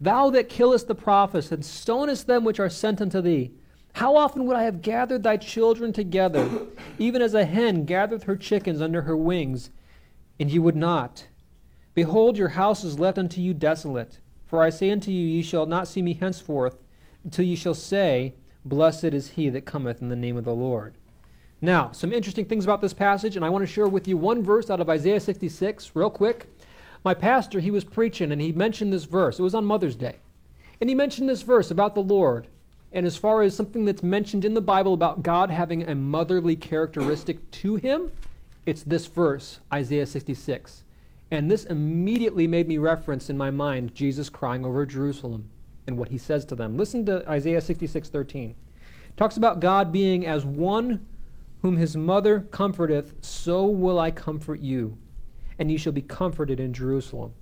Thou 0.00 0.30
that 0.30 0.48
killest 0.48 0.88
the 0.88 0.94
prophets 0.94 1.50
and 1.50 1.64
stonest 1.64 2.26
them 2.26 2.44
which 2.44 2.60
are 2.60 2.68
sent 2.68 3.00
unto 3.00 3.20
thee, 3.20 3.52
how 3.94 4.14
often 4.16 4.44
would 4.44 4.56
I 4.56 4.64
have 4.64 4.82
gathered 4.82 5.22
thy 5.22 5.38
children 5.38 5.92
together, 5.92 6.48
even 6.98 7.22
as 7.22 7.32
a 7.32 7.46
hen 7.46 7.86
gathereth 7.86 8.24
her 8.24 8.36
chickens 8.36 8.82
under 8.82 9.02
her 9.02 9.16
wings, 9.16 9.70
and 10.38 10.50
ye 10.50 10.58
would 10.58 10.76
not? 10.76 11.28
Behold, 11.94 12.36
your 12.36 12.50
house 12.50 12.84
is 12.84 12.98
left 12.98 13.16
unto 13.16 13.40
you 13.40 13.54
desolate. 13.54 14.18
For 14.44 14.62
I 14.62 14.68
say 14.68 14.90
unto 14.90 15.10
you, 15.10 15.26
ye 15.26 15.42
shall 15.42 15.64
not 15.64 15.88
see 15.88 16.02
me 16.02 16.12
henceforth, 16.12 16.76
till 17.30 17.46
ye 17.46 17.56
shall 17.56 17.74
say, 17.74 18.34
Blessed 18.66 19.04
is 19.04 19.30
he 19.30 19.48
that 19.48 19.64
cometh 19.64 20.02
in 20.02 20.10
the 20.10 20.14
name 20.14 20.36
of 20.36 20.44
the 20.44 20.54
Lord. 20.54 20.98
Now, 21.62 21.90
some 21.92 22.12
interesting 22.12 22.44
things 22.44 22.64
about 22.64 22.82
this 22.82 22.92
passage, 22.92 23.34
and 23.34 23.44
I 23.44 23.48
want 23.48 23.62
to 23.62 23.72
share 23.72 23.88
with 23.88 24.06
you 24.06 24.18
one 24.18 24.42
verse 24.42 24.68
out 24.68 24.80
of 24.80 24.90
Isaiah 24.90 25.20
66, 25.20 25.92
real 25.94 26.10
quick. 26.10 26.48
My 27.06 27.14
pastor, 27.14 27.60
he 27.60 27.70
was 27.70 27.84
preaching, 27.84 28.32
and 28.32 28.40
he 28.40 28.50
mentioned 28.50 28.92
this 28.92 29.04
verse. 29.04 29.38
It 29.38 29.42
was 29.44 29.54
on 29.54 29.64
Mother's 29.64 29.94
Day. 29.94 30.16
And 30.80 30.90
he 30.90 30.96
mentioned 30.96 31.28
this 31.28 31.42
verse 31.42 31.70
about 31.70 31.94
the 31.94 32.02
Lord. 32.02 32.48
And 32.90 33.06
as 33.06 33.16
far 33.16 33.42
as 33.42 33.54
something 33.54 33.84
that's 33.84 34.02
mentioned 34.02 34.44
in 34.44 34.54
the 34.54 34.60
Bible 34.60 34.92
about 34.92 35.22
God 35.22 35.48
having 35.48 35.84
a 35.84 35.94
motherly 35.94 36.56
characteristic 36.56 37.48
to 37.62 37.76
him, 37.76 38.10
it's 38.66 38.82
this 38.82 39.06
verse, 39.06 39.60
Isaiah 39.72 40.04
66. 40.04 40.82
And 41.30 41.48
this 41.48 41.64
immediately 41.66 42.48
made 42.48 42.66
me 42.66 42.76
reference 42.76 43.30
in 43.30 43.38
my 43.38 43.52
mind 43.52 43.94
Jesus 43.94 44.28
crying 44.28 44.64
over 44.64 44.84
Jerusalem 44.84 45.48
and 45.86 45.96
what 45.96 46.08
he 46.08 46.18
says 46.18 46.44
to 46.46 46.56
them. 46.56 46.76
Listen 46.76 47.06
to 47.06 47.24
Isaiah 47.30 47.60
66 47.60 48.08
13. 48.08 48.50
It 48.50 49.16
talks 49.16 49.36
about 49.36 49.60
God 49.60 49.92
being 49.92 50.26
as 50.26 50.44
one 50.44 51.06
whom 51.62 51.76
his 51.76 51.96
mother 51.96 52.40
comforteth, 52.50 53.14
so 53.20 53.64
will 53.64 54.00
I 54.00 54.10
comfort 54.10 54.58
you, 54.58 54.98
and 55.58 55.70
ye 55.70 55.76
shall 55.76 55.92
be 55.92 56.02
comforted 56.02 56.60
in 56.60 56.72
Jerusalem. 56.72 57.32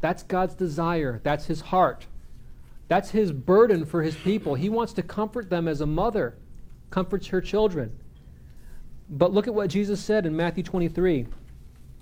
That's 0.00 0.22
God's 0.22 0.54
desire. 0.54 1.20
That's 1.22 1.46
his 1.46 1.60
heart. 1.60 2.06
That's 2.88 3.10
his 3.10 3.32
burden 3.32 3.84
for 3.84 4.02
his 4.02 4.16
people. 4.16 4.54
He 4.54 4.68
wants 4.68 4.92
to 4.94 5.02
comfort 5.02 5.50
them 5.50 5.68
as 5.68 5.80
a 5.80 5.86
mother 5.86 6.36
comforts 6.90 7.28
her 7.28 7.40
children. 7.40 7.96
But 9.08 9.32
look 9.32 9.46
at 9.46 9.54
what 9.54 9.70
Jesus 9.70 10.00
said 10.00 10.26
in 10.26 10.36
Matthew 10.36 10.62
23. 10.62 11.26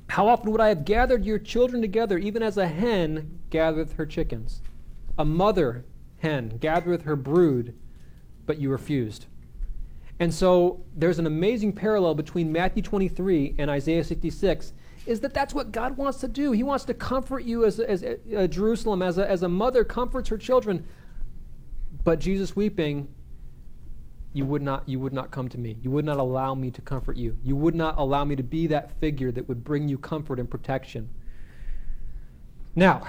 How 0.08 0.26
often 0.26 0.50
would 0.50 0.60
I 0.60 0.68
have 0.68 0.84
gathered 0.84 1.24
your 1.24 1.38
children 1.38 1.82
together, 1.82 2.18
even 2.18 2.42
as 2.42 2.56
a 2.56 2.66
hen 2.66 3.40
gathereth 3.50 3.94
her 3.94 4.06
chickens? 4.06 4.62
A 5.18 5.24
mother 5.24 5.84
hen 6.18 6.56
gathereth 6.58 7.02
her 7.02 7.16
brood, 7.16 7.74
but 8.46 8.58
you 8.58 8.70
refused. 8.70 9.26
And 10.20 10.32
so 10.32 10.84
there's 10.96 11.18
an 11.18 11.26
amazing 11.26 11.74
parallel 11.74 12.14
between 12.14 12.50
Matthew 12.50 12.82
23 12.82 13.56
and 13.58 13.70
Isaiah 13.70 14.02
66 14.02 14.72
is 15.08 15.20
that 15.20 15.32
that's 15.32 15.54
what 15.54 15.72
God 15.72 15.96
wants 15.96 16.20
to 16.20 16.28
do. 16.28 16.52
He 16.52 16.62
wants 16.62 16.84
to 16.84 16.94
comfort 16.94 17.44
you 17.44 17.64
as, 17.64 17.80
as 17.80 18.04
uh, 18.04 18.46
Jerusalem, 18.46 19.00
as 19.00 19.16
a, 19.16 19.28
as 19.28 19.42
a 19.42 19.48
mother 19.48 19.82
comforts 19.82 20.28
her 20.28 20.36
children. 20.36 20.86
But 22.04 22.18
Jesus 22.20 22.54
weeping, 22.54 23.08
you 24.34 24.44
would 24.44 24.60
not 24.60 24.86
you 24.86 25.00
would 25.00 25.14
not 25.14 25.30
come 25.30 25.48
to 25.48 25.58
me. 25.58 25.78
You 25.82 25.90
would 25.92 26.04
not 26.04 26.18
allow 26.18 26.54
me 26.54 26.70
to 26.72 26.82
comfort 26.82 27.16
you. 27.16 27.38
You 27.42 27.56
would 27.56 27.74
not 27.74 27.96
allow 27.96 28.24
me 28.24 28.36
to 28.36 28.42
be 28.42 28.66
that 28.66 29.00
figure 29.00 29.32
that 29.32 29.48
would 29.48 29.64
bring 29.64 29.88
you 29.88 29.96
comfort 29.96 30.38
and 30.38 30.48
protection. 30.48 31.08
Now, 32.76 33.06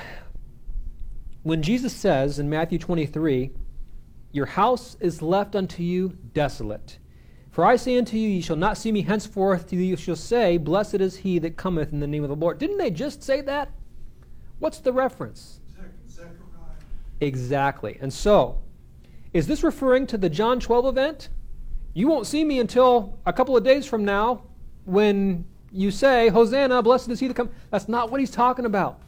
when 1.43 1.61
Jesus 1.61 1.93
says 1.93 2.39
in 2.39 2.49
Matthew 2.49 2.79
23, 2.79 3.51
Your 4.31 4.45
house 4.45 4.95
is 5.01 5.21
left 5.21 5.53
unto 5.53 5.83
you 5.83 6.17
desolate. 6.33 6.97
For 7.51 7.65
I 7.65 7.75
say 7.77 7.97
unto 7.97 8.15
you, 8.15 8.29
ye 8.29 8.41
shall 8.41 8.55
not 8.55 8.77
see 8.77 8.91
me 8.91 9.01
henceforth, 9.01 9.67
till 9.67 9.79
you 9.79 9.95
shall 9.95 10.15
say, 10.15 10.57
Blessed 10.57 10.95
is 10.95 11.17
he 11.17 11.39
that 11.39 11.57
cometh 11.57 11.91
in 11.91 11.99
the 11.99 12.07
name 12.07 12.23
of 12.23 12.29
the 12.29 12.35
Lord. 12.35 12.59
Didn't 12.59 12.77
they 12.77 12.91
just 12.91 13.23
say 13.23 13.41
that? 13.41 13.71
What's 14.59 14.79
the 14.79 14.93
reference? 14.93 15.59
Zechariah. 16.09 16.29
Exactly. 17.21 17.97
And 18.01 18.13
so, 18.13 18.59
is 19.33 19.47
this 19.47 19.63
referring 19.63 20.05
to 20.07 20.17
the 20.17 20.29
John 20.29 20.59
12 20.59 20.85
event? 20.85 21.29
You 21.93 22.07
won't 22.07 22.27
see 22.27 22.43
me 22.43 22.59
until 22.59 23.17
a 23.25 23.33
couple 23.33 23.57
of 23.57 23.63
days 23.63 23.85
from 23.85 24.05
now 24.05 24.43
when 24.85 25.45
you 25.71 25.91
say, 25.91 26.29
Hosanna, 26.29 26.81
blessed 26.83 27.09
is 27.09 27.19
he 27.19 27.27
that 27.27 27.35
comes. 27.35 27.51
That's 27.71 27.87
not 27.87 28.11
what 28.11 28.19
he's 28.19 28.31
talking 28.31 28.65
about. 28.65 29.01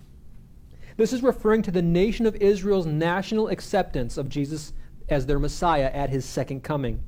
This 0.97 1.13
is 1.13 1.23
referring 1.23 1.61
to 1.63 1.71
the 1.71 1.81
nation 1.81 2.25
of 2.25 2.35
Israel's 2.35 2.85
national 2.85 3.47
acceptance 3.47 4.17
of 4.17 4.29
Jesus 4.29 4.73
as 5.09 5.25
their 5.25 5.39
Messiah 5.39 5.89
at 5.93 6.09
his 6.09 6.25
second 6.25 6.63
coming. 6.63 7.01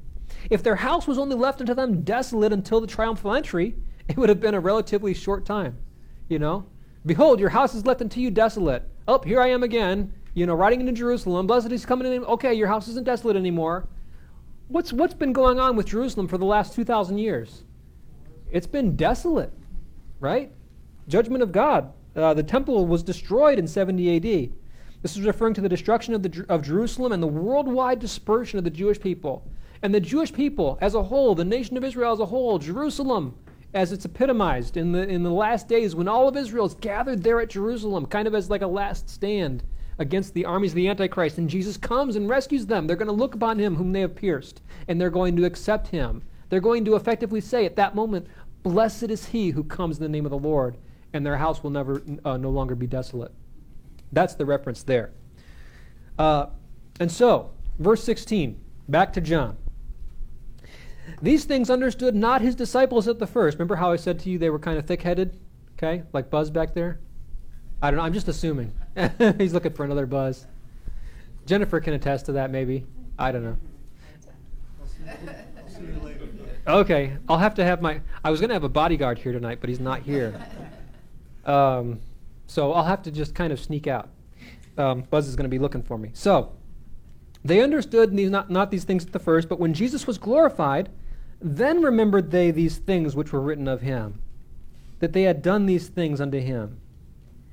If 0.50 0.64
their 0.64 0.76
house 0.76 1.08
was 1.08 1.18
only 1.18 1.36
left 1.36 1.62
unto 1.62 1.74
them 1.74 2.02
desolate 2.02 2.54
until 2.54 2.82
the 2.82 2.88
triumphal 2.88 3.34
entry, 3.34 3.76
it 4.08 4.18
would 4.18 4.30
have 4.30 4.40
been 4.40 4.56
a 4.56 4.60
relatively 4.60 5.14
short 5.14 5.46
time. 5.46 5.78
You 6.28 6.40
know? 6.40 6.66
Behold, 7.06 7.40
your 7.40 7.50
house 7.50 7.76
is 7.76 7.86
left 7.86 8.02
unto 8.02 8.20
you 8.20 8.32
desolate. 8.32 8.84
Oh, 9.08 9.20
here 9.20 9.42
I 9.42 9.50
am 9.50 9.64
again, 9.64 10.14
you 10.34 10.46
know, 10.46 10.56
riding 10.56 10.80
into 10.80 10.94
Jerusalem. 10.94 11.48
Blessed 11.48 11.72
is 11.72 11.86
coming 11.86 12.12
in. 12.12 12.24
Okay, 12.26 12.54
your 12.54 12.68
house 12.68 12.88
isn't 12.88 13.06
desolate 13.06 13.36
anymore. 13.36 13.88
What's, 14.70 14.94
what's 14.94 15.14
been 15.14 15.34
going 15.34 15.60
on 15.60 15.76
with 15.76 15.88
Jerusalem 15.88 16.28
for 16.28 16.38
the 16.38 16.46
last 16.46 16.74
2,000 16.74 17.18
years? 17.18 17.64
It's 18.52 18.68
been 18.68 18.96
desolate, 18.96 19.52
right? 20.20 20.52
Judgment 21.08 21.44
of 21.44 21.52
God. 21.52 21.92
Uh, 22.16 22.34
the 22.34 22.44
temple 22.44 22.86
was 22.86 23.04
destroyed 23.04 23.60
in 23.60 23.68
70 23.68 24.16
AD. 24.16 24.52
This 25.02 25.18
is 25.18 25.22
referring 25.22 25.54
to 25.56 25.62
the 25.62 25.70
destruction 25.70 26.14
of, 26.14 26.24
the, 26.24 26.46
of 26.48 26.62
Jerusalem 26.62 27.12
and 27.12 27.22
the 27.22 27.28
worldwide 27.28 28.00
dispersion 28.00 28.58
of 28.58 28.64
the 28.64 28.70
Jewish 28.70 29.00
people. 29.00 29.46
And 29.84 29.94
the 29.94 30.00
Jewish 30.00 30.32
people 30.32 30.78
as 30.82 30.96
a 30.96 31.04
whole, 31.04 31.36
the 31.36 31.44
nation 31.44 31.76
of 31.76 31.84
Israel 31.84 32.14
as 32.14 32.20
a 32.22 32.26
whole, 32.26 32.58
Jerusalem, 32.58 33.36
as 33.74 33.92
it's 33.92 34.06
epitomized 34.06 34.78
in 34.78 34.94
the, 34.94 35.08
in 35.08 35.24
the 35.24 35.32
last 35.32 35.68
days 35.68 35.94
when 35.94 36.08
all 36.08 36.30
of 36.30 36.38
Israel 36.38 36.66
is 36.66 36.74
gathered 36.76 37.22
there 37.22 37.42
at 37.42 37.50
Jerusalem, 37.50 38.06
kind 38.06 38.26
of 38.26 38.34
as 38.34 38.50
like 38.50 38.62
a 38.62 38.68
last 38.68 39.10
stand 39.10 39.62
against 40.00 40.34
the 40.34 40.46
armies 40.46 40.72
of 40.72 40.78
the 40.78 40.88
Antichrist. 40.88 41.38
And 41.38 41.50
Jesus 41.50 41.76
comes 41.76 42.16
and 42.16 42.30
rescues 42.30 42.66
them. 42.66 42.88
They're 42.88 42.96
going 42.96 43.08
to 43.08 43.14
look 43.14 43.36
upon 43.36 43.60
him 43.60 43.76
whom 43.76 43.92
they 43.92 44.00
have 44.00 44.16
pierced, 44.16 44.62
and 44.88 45.02
they're 45.02 45.10
going 45.10 45.36
to 45.36 45.46
accept 45.46 45.88
him. 45.88 46.24
They're 46.50 46.62
going 46.62 46.86
to 46.86 46.96
effectively 46.96 47.42
say 47.42 47.66
at 47.66 47.76
that 47.76 47.94
moment, 47.94 48.28
Blessed 48.64 49.04
is 49.04 49.26
he 49.26 49.50
who 49.50 49.66
comes 49.66 49.98
in 49.98 50.04
the 50.04 50.10
name 50.10 50.26
of 50.26 50.32
the 50.32 50.38
Lord, 50.38 50.78
and 51.12 51.26
their 51.26 51.38
house 51.38 51.62
will 51.62 51.72
never, 51.72 52.02
uh, 52.24 52.38
no 52.38 52.50
longer 52.50 52.76
be 52.76 52.88
desolate. 52.88 53.34
That's 54.14 54.36
the 54.36 54.46
reference 54.46 54.84
there. 54.84 55.12
Uh, 56.18 56.46
and 57.02 57.12
so, 57.12 57.52
verse 57.80 58.02
16, 58.04 58.58
back 58.88 59.12
to 59.14 59.22
John. 59.22 59.58
These 61.24 61.46
things 61.46 61.70
understood 61.70 62.16
not 62.16 62.42
his 62.42 62.54
disciples 62.54 63.08
at 63.08 63.18
the 63.18 63.26
first. 63.26 63.58
Remember 63.58 63.78
how 63.78 63.94
I 63.94 63.96
said 63.96 64.20
to 64.20 64.30
you 64.30 64.38
they 64.38 64.50
were 64.50 64.60
kind 64.60 64.78
of 64.78 64.86
thick 64.86 65.02
headed? 65.02 65.40
Okay? 65.78 66.04
Like 66.12 66.30
Buzz 66.30 66.50
back 66.50 66.74
there? 66.74 67.00
I 67.82 67.90
don't 67.90 67.98
know. 67.98 68.04
I'm 68.04 68.12
just 68.12 68.28
assuming. 68.28 68.74
He's 69.38 69.54
looking 69.54 69.72
for 69.72 69.86
another 69.86 70.06
Buzz. 70.06 70.46
Jennifer 71.46 71.80
can 71.80 71.94
attest 71.94 72.26
to 72.26 72.34
that, 72.34 72.52
maybe. 72.52 72.86
I 73.18 73.32
don't 73.32 73.44
know. 73.46 73.58
Okay, 76.68 77.16
I'll 77.30 77.38
have 77.38 77.56
to 77.56 77.64
have 77.64 77.82
my. 77.82 78.02
I 78.22 78.30
was 78.30 78.42
going 78.42 78.50
to 78.50 78.54
have 78.54 78.66
a 78.66 78.70
bodyguard 78.70 79.18
here 79.18 79.32
tonight, 79.32 79.60
but 79.62 79.70
he's 79.70 79.80
not 79.80 80.02
here. 80.02 80.34
Um, 81.46 82.02
so 82.48 82.74
I'll 82.74 82.84
have 82.84 83.02
to 83.04 83.12
just 83.12 83.34
kind 83.34 83.54
of 83.54 83.62
sneak 83.62 83.88
out. 83.88 84.10
Um, 84.78 85.04
Buzz 85.10 85.30
is 85.30 85.38
going 85.38 85.46
to 85.46 85.50
be 85.50 85.60
looking 85.60 85.84
for 85.84 85.98
me. 85.98 86.12
So, 86.14 86.52
they 87.46 87.62
understood 87.62 88.16
these, 88.16 88.30
not, 88.30 88.50
not 88.50 88.72
these 88.72 88.84
things 88.84 89.06
at 89.06 89.14
the 89.14 89.20
first, 89.20 89.48
but 89.48 89.60
when 89.60 89.74
Jesus 89.74 90.06
was 90.06 90.18
glorified, 90.18 90.90
then 91.44 91.82
remembered 91.82 92.32
they 92.32 92.52
these 92.52 92.78
things 92.78 93.16
which 93.16 93.34
were 93.34 93.42
written 93.42 93.68
of 93.68 93.82
him, 93.82 94.20
that 95.00 95.12
they 95.12 95.24
had 95.24 95.42
done 95.42 95.66
these 95.66 95.90
things 95.90 96.22
unto 96.22 96.40
him. 96.40 96.80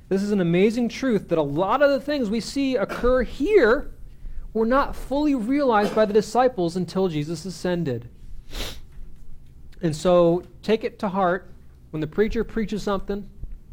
This 0.09 0.23
is 0.23 0.31
an 0.31 0.41
amazing 0.41 0.89
truth 0.89 1.29
that 1.29 1.39
a 1.39 1.43
lot 1.43 1.83
of 1.83 1.91
the 1.91 2.01
things 2.01 2.31
we 2.31 2.41
see 2.41 2.77
occur 2.77 3.23
here 3.23 3.91
were 4.53 4.67
not 4.67 4.97
fully 4.97 5.35
realized 5.35 5.95
by 5.95 6.05
the 6.05 6.13
disciples 6.13 6.77
until 6.77 7.09
Jesus 7.09 7.45
ascended. 7.45 8.09
And 9.83 9.95
so 9.95 10.45
take 10.63 10.85
it 10.85 10.99
to 11.01 11.09
heart 11.09 11.51
when 11.91 12.01
the 12.01 12.07
preacher 12.07 12.45
preaches 12.45 12.83
something, 12.83 13.29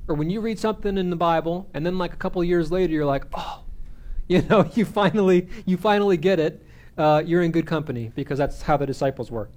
or 0.07 0.15
when 0.15 0.30
you 0.30 0.41
read 0.41 0.57
something 0.57 0.98
in 0.98 1.10
the 1.10 1.15
Bible, 1.15 1.69
and 1.73 1.85
then 1.85 1.98
like 1.98 2.14
a 2.14 2.18
couple 2.18 2.44
years 2.44 2.72
later 2.72 2.94
you're 2.94 3.06
like, 3.06 3.26
oh, 3.34 3.64
you 4.27 4.41
know, 4.44 4.69
you 4.73 4.85
finally 4.85 5.48
you 5.65 5.77
finally 5.77 6.18
get 6.18 6.39
it. 6.39 6.64
Uh, 6.98 7.22
you're 7.23 7.44
in 7.44 7.52
good 7.52 7.68
company 7.68 8.11
because 8.15 8.39
that's 8.39 8.64
how 8.64 8.76
the 8.76 8.85
disciples 8.85 9.30
were. 9.30 9.49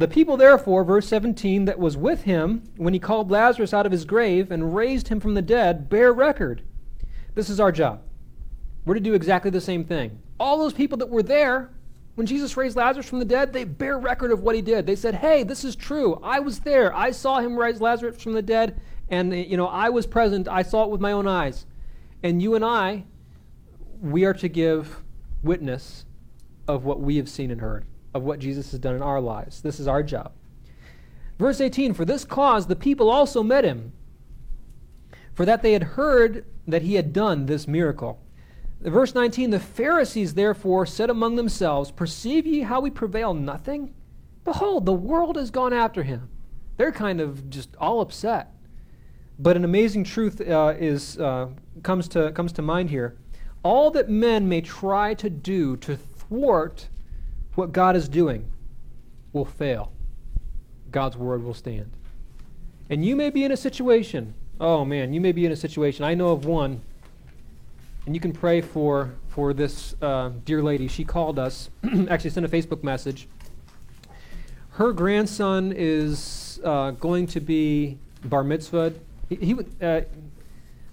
The 0.00 0.08
people, 0.08 0.38
therefore, 0.38 0.82
verse 0.82 1.06
17, 1.08 1.66
that 1.66 1.78
was 1.78 1.94
with 1.94 2.22
him 2.22 2.62
when 2.78 2.94
he 2.94 2.98
called 2.98 3.30
Lazarus 3.30 3.74
out 3.74 3.84
of 3.84 3.92
his 3.92 4.06
grave 4.06 4.50
and 4.50 4.74
raised 4.74 5.08
him 5.08 5.20
from 5.20 5.34
the 5.34 5.42
dead, 5.42 5.90
bear 5.90 6.10
record. 6.10 6.62
This 7.34 7.50
is 7.50 7.60
our 7.60 7.70
job. 7.70 8.00
We're 8.86 8.94
to 8.94 9.00
do 9.00 9.12
exactly 9.12 9.50
the 9.50 9.60
same 9.60 9.84
thing. 9.84 10.18
All 10.38 10.56
those 10.56 10.72
people 10.72 10.96
that 10.96 11.10
were 11.10 11.22
there 11.22 11.68
when 12.14 12.26
Jesus 12.26 12.56
raised 12.56 12.78
Lazarus 12.78 13.10
from 13.10 13.18
the 13.18 13.26
dead, 13.26 13.52
they 13.52 13.64
bear 13.64 13.98
record 13.98 14.30
of 14.30 14.42
what 14.42 14.54
he 14.54 14.62
did. 14.62 14.86
They 14.86 14.96
said, 14.96 15.16
"Hey, 15.16 15.42
this 15.42 15.66
is 15.66 15.76
true. 15.76 16.18
I 16.22 16.40
was 16.40 16.60
there. 16.60 16.96
I 16.96 17.10
saw 17.10 17.40
him 17.40 17.58
raise 17.58 17.82
Lazarus 17.82 18.22
from 18.22 18.32
the 18.32 18.40
dead, 18.40 18.80
and 19.10 19.34
you 19.34 19.58
know, 19.58 19.66
I 19.66 19.90
was 19.90 20.06
present. 20.06 20.48
I 20.48 20.62
saw 20.62 20.84
it 20.84 20.90
with 20.90 21.02
my 21.02 21.12
own 21.12 21.28
eyes." 21.28 21.66
And 22.22 22.40
you 22.40 22.54
and 22.54 22.64
I 22.64 23.04
we 24.00 24.24
are 24.24 24.32
to 24.32 24.48
give 24.48 25.02
witness 25.42 26.06
of 26.66 26.86
what 26.86 27.00
we 27.00 27.16
have 27.18 27.28
seen 27.28 27.50
and 27.50 27.60
heard, 27.60 27.84
of 28.14 28.22
what 28.22 28.38
Jesus 28.38 28.70
has 28.70 28.80
done 28.80 28.94
in 28.94 29.02
our 29.02 29.20
lives. 29.20 29.62
This 29.62 29.80
is 29.80 29.86
our 29.88 30.02
job. 30.02 30.32
Verse 31.38 31.60
18 31.60 31.94
For 31.94 32.04
this 32.04 32.24
cause 32.24 32.66
the 32.66 32.76
people 32.76 33.10
also 33.10 33.42
met 33.42 33.64
him, 33.64 33.92
for 35.32 35.44
that 35.44 35.62
they 35.62 35.72
had 35.72 35.82
heard 35.82 36.44
that 36.66 36.82
he 36.82 36.94
had 36.94 37.12
done 37.12 37.46
this 37.46 37.66
miracle. 37.66 38.20
Verse 38.80 39.14
19 39.14 39.50
The 39.50 39.60
Pharisees 39.60 40.34
therefore 40.34 40.86
said 40.86 41.10
among 41.10 41.36
themselves, 41.36 41.90
Perceive 41.90 42.46
ye 42.46 42.60
how 42.60 42.80
we 42.80 42.90
prevail 42.90 43.34
nothing? 43.34 43.94
Behold, 44.44 44.86
the 44.86 44.92
world 44.92 45.36
has 45.36 45.50
gone 45.50 45.72
after 45.72 46.02
him. 46.02 46.28
They're 46.76 46.92
kind 46.92 47.20
of 47.20 47.50
just 47.50 47.76
all 47.76 48.00
upset. 48.00 48.54
But 49.38 49.56
an 49.56 49.64
amazing 49.64 50.04
truth 50.04 50.40
uh, 50.40 50.74
is, 50.78 51.18
uh, 51.18 51.48
comes, 51.82 52.08
to, 52.08 52.32
comes 52.32 52.52
to 52.54 52.62
mind 52.62 52.90
here. 52.90 53.16
all 53.62 53.90
that 53.90 54.08
men 54.08 54.48
may 54.48 54.60
try 54.60 55.14
to 55.14 55.28
do 55.28 55.76
to 55.78 55.96
thwart 55.96 56.88
what 57.54 57.72
God 57.72 57.96
is 57.96 58.08
doing 58.08 58.50
will 59.32 59.44
fail. 59.44 59.92
God's 60.90 61.16
word 61.16 61.42
will 61.42 61.54
stand. 61.54 61.90
And 62.88 63.04
you 63.04 63.14
may 63.14 63.30
be 63.30 63.44
in 63.44 63.52
a 63.52 63.56
situation, 63.56 64.34
oh 64.60 64.84
man, 64.84 65.12
you 65.12 65.20
may 65.20 65.32
be 65.32 65.46
in 65.46 65.52
a 65.52 65.56
situation. 65.56 66.04
I 66.04 66.14
know 66.14 66.30
of 66.30 66.44
one, 66.44 66.80
and 68.06 68.14
you 68.14 68.20
can 68.20 68.32
pray 68.32 68.60
for, 68.60 69.14
for 69.28 69.52
this 69.52 69.94
uh, 70.02 70.30
dear 70.44 70.62
lady. 70.62 70.88
She 70.88 71.04
called 71.04 71.38
us, 71.38 71.70
actually 72.08 72.30
sent 72.30 72.46
a 72.46 72.48
Facebook 72.48 72.82
message. 72.82 73.28
Her 74.70 74.92
grandson 74.92 75.72
is 75.76 76.60
uh, 76.64 76.92
going 76.92 77.26
to 77.28 77.40
be 77.40 77.98
bar 78.24 78.42
mitzvahed. 78.42 78.96
He, 79.28 79.36
he 79.36 79.56
uh, 79.80 80.02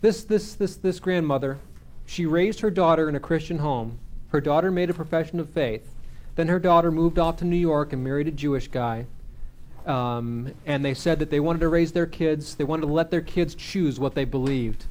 this, 0.02 0.24
this, 0.24 0.54
this, 0.54 0.76
this 0.76 1.00
grandmother, 1.00 1.58
she 2.06 2.26
raised 2.26 2.60
her 2.60 2.70
daughter 2.70 3.10
in 3.10 3.16
a 3.16 3.20
Christian 3.20 3.60
home. 3.60 3.98
Her 4.30 4.42
daughter 4.42 4.70
made 4.70 4.90
a 4.90 4.94
profession 4.94 5.40
of 5.40 5.50
faith. 5.50 5.90
Then 6.38 6.48
her 6.50 6.60
daughter 6.60 6.92
moved 6.92 7.18
off 7.18 7.38
to 7.38 7.46
New 7.46 7.58
York 7.58 7.92
and 7.92 8.04
married 8.04 8.28
a 8.28 8.32
Jewish 8.32 8.68
guy. 8.68 9.08
Um, 9.88 10.54
and 10.68 10.86
they 10.86 10.94
said 10.94 11.18
that 11.20 11.32
they 11.32 11.40
wanted 11.40 11.60
to 11.60 11.68
raise 11.68 11.92
their 11.92 12.06
kids, 12.06 12.56
they 12.56 12.64
wanted 12.64 12.86
to 12.86 12.94
let 12.94 13.10
their 13.10 13.22
kids 13.22 13.56
choose 13.56 14.00
what 14.00 14.14
they 14.14 14.24
believed 14.24 14.86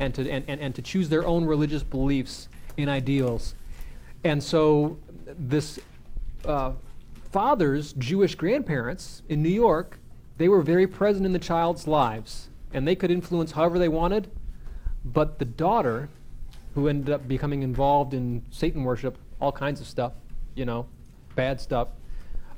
and 0.00 0.12
to, 0.14 0.28
and, 0.28 0.44
and, 0.48 0.60
and 0.60 0.74
to 0.74 0.82
choose 0.82 1.08
their 1.08 1.24
own 1.24 1.44
religious 1.44 1.84
beliefs 1.84 2.48
and 2.76 2.90
ideals. 2.90 3.54
And 4.24 4.42
so 4.42 4.98
this 5.26 5.78
uh, 6.44 6.72
father's 7.30 7.92
Jewish 7.92 8.34
grandparents 8.34 9.22
in 9.28 9.40
New 9.40 9.50
York, 9.50 9.98
they 10.36 10.48
were 10.48 10.62
very 10.62 10.88
present 10.88 11.24
in 11.26 11.32
the 11.32 11.38
child's 11.38 11.86
lives, 11.86 12.48
and 12.72 12.88
they 12.88 12.96
could 12.96 13.12
influence 13.12 13.52
however 13.52 13.78
they 13.78 13.88
wanted. 13.88 14.30
But 15.04 15.38
the 15.38 15.44
daughter, 15.44 16.08
who 16.74 16.88
ended 16.88 17.14
up 17.14 17.28
becoming 17.28 17.62
involved 17.62 18.14
in 18.14 18.42
Satan 18.50 18.82
worship, 18.82 19.16
all 19.40 19.52
kinds 19.52 19.80
of 19.80 19.86
stuff, 19.86 20.12
you 20.58 20.64
know, 20.64 20.86
bad 21.36 21.60
stuff, 21.60 21.88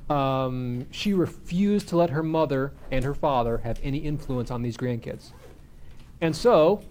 um, 0.09 0.87
she 0.91 1.13
refused 1.13 1.89
to 1.89 1.97
let 1.97 2.11
her 2.11 2.23
mother 2.23 2.73
and 2.91 3.05
her 3.05 3.15
father 3.15 3.59
have 3.59 3.79
any 3.83 3.99
influence 3.99 4.51
on 4.51 4.63
these 4.63 4.77
grandkids. 4.77 5.33
And 6.21 6.35
so, 6.35 6.83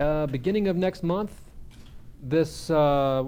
uh, 0.00 0.26
beginning 0.26 0.68
of 0.68 0.76
next 0.76 1.02
month, 1.02 1.32
this 2.22 2.70
uh, 2.70 3.24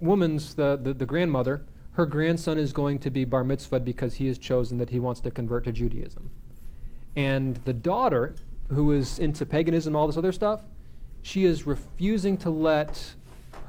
woman's, 0.00 0.54
the, 0.54 0.78
the, 0.80 0.94
the, 0.94 1.06
grandmother, 1.06 1.64
her 1.92 2.06
grandson 2.06 2.58
is 2.58 2.72
going 2.72 2.98
to 3.00 3.10
be 3.10 3.24
bar 3.24 3.42
mitzvahed 3.42 3.84
because 3.84 4.14
he 4.14 4.28
has 4.28 4.38
chosen 4.38 4.78
that 4.78 4.90
he 4.90 5.00
wants 5.00 5.20
to 5.22 5.30
convert 5.30 5.64
to 5.64 5.72
Judaism. 5.72 6.30
And 7.16 7.56
the 7.64 7.72
daughter, 7.72 8.36
who 8.68 8.92
is 8.92 9.18
into 9.18 9.44
paganism, 9.44 9.96
all 9.96 10.06
this 10.06 10.16
other 10.16 10.32
stuff, 10.32 10.62
she 11.22 11.44
is 11.44 11.66
refusing 11.66 12.36
to 12.38 12.50
let 12.50 13.14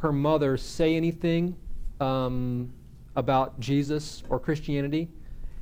her 0.02 0.12
mother 0.12 0.58
say 0.58 0.96
anything 0.96 1.56
um, 2.02 2.74
about 3.16 3.60
Jesus 3.60 4.24
or 4.30 4.40
Christianity, 4.40 5.10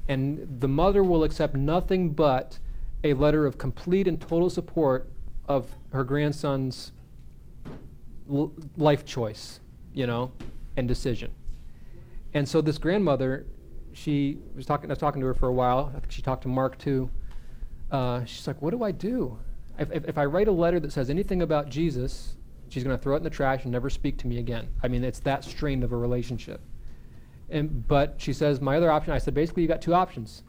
and 0.08 0.60
the 0.60 0.68
mother 0.68 1.04
will 1.04 1.24
accept 1.24 1.56
nothing 1.56 2.12
but 2.12 2.58
a 3.04 3.14
letter 3.14 3.46
of 3.46 3.58
complete 3.58 4.08
and 4.08 4.20
total 4.20 4.50
support 4.50 5.12
of 5.48 5.70
her 5.92 6.04
grandson's 6.04 6.92
l- 8.32 8.52
life 8.78 9.06
choice, 9.06 9.60
you 9.94 10.08
know, 10.08 10.32
and 10.78 10.88
decision. 10.88 11.32
And 12.34 12.48
so 12.48 12.62
this 12.62 12.78
grandmother, 12.78 13.46
she 13.94 14.38
was 14.56 14.66
talking. 14.66 14.90
I 14.90 14.94
was 14.94 15.00
talking 15.00 15.22
to 15.22 15.28
her 15.28 15.34
for 15.34 15.48
a 15.48 15.54
while. 15.54 15.92
I 15.96 16.00
think 16.00 16.12
she 16.12 16.22
talked 16.22 16.44
to 16.44 16.48
Mark 16.48 16.78
too. 16.78 17.10
Uh, 17.92 18.24
she's 18.26 18.46
like, 18.46 18.62
"What 18.62 18.72
do 18.72 18.84
I 18.84 18.92
do? 18.92 19.40
If, 19.80 19.92
if, 19.92 20.06
if 20.10 20.18
I 20.18 20.26
write 20.26 20.48
a 20.48 20.52
letter 20.52 20.80
that 20.80 20.92
says 20.92 21.10
anything 21.10 21.42
about 21.42 21.70
Jesus, 21.70 22.36
she's 22.70 22.84
going 22.84 22.96
to 22.96 23.02
throw 23.02 23.16
it 23.16 23.18
in 23.18 23.24
the 23.24 23.30
trash 23.30 23.64
and 23.64 23.72
never 23.72 23.90
speak 23.90 24.18
to 24.20 24.28
me 24.28 24.38
again. 24.40 24.68
I 24.84 24.88
mean, 24.88 25.04
it's 25.04 25.20
that 25.22 25.44
strained 25.44 25.84
of 25.84 25.92
a 25.92 25.98
relationship." 25.98 26.62
And, 27.50 27.88
but 27.88 28.16
she 28.18 28.34
says, 28.34 28.62
my 28.62 28.78
other 28.78 28.92
option, 28.92 29.14
I 29.14 29.18
said, 29.18 29.34
basically, 29.34 29.64
you 29.64 29.68
got 29.68 29.82
two 29.82 29.94
options. 29.94 30.44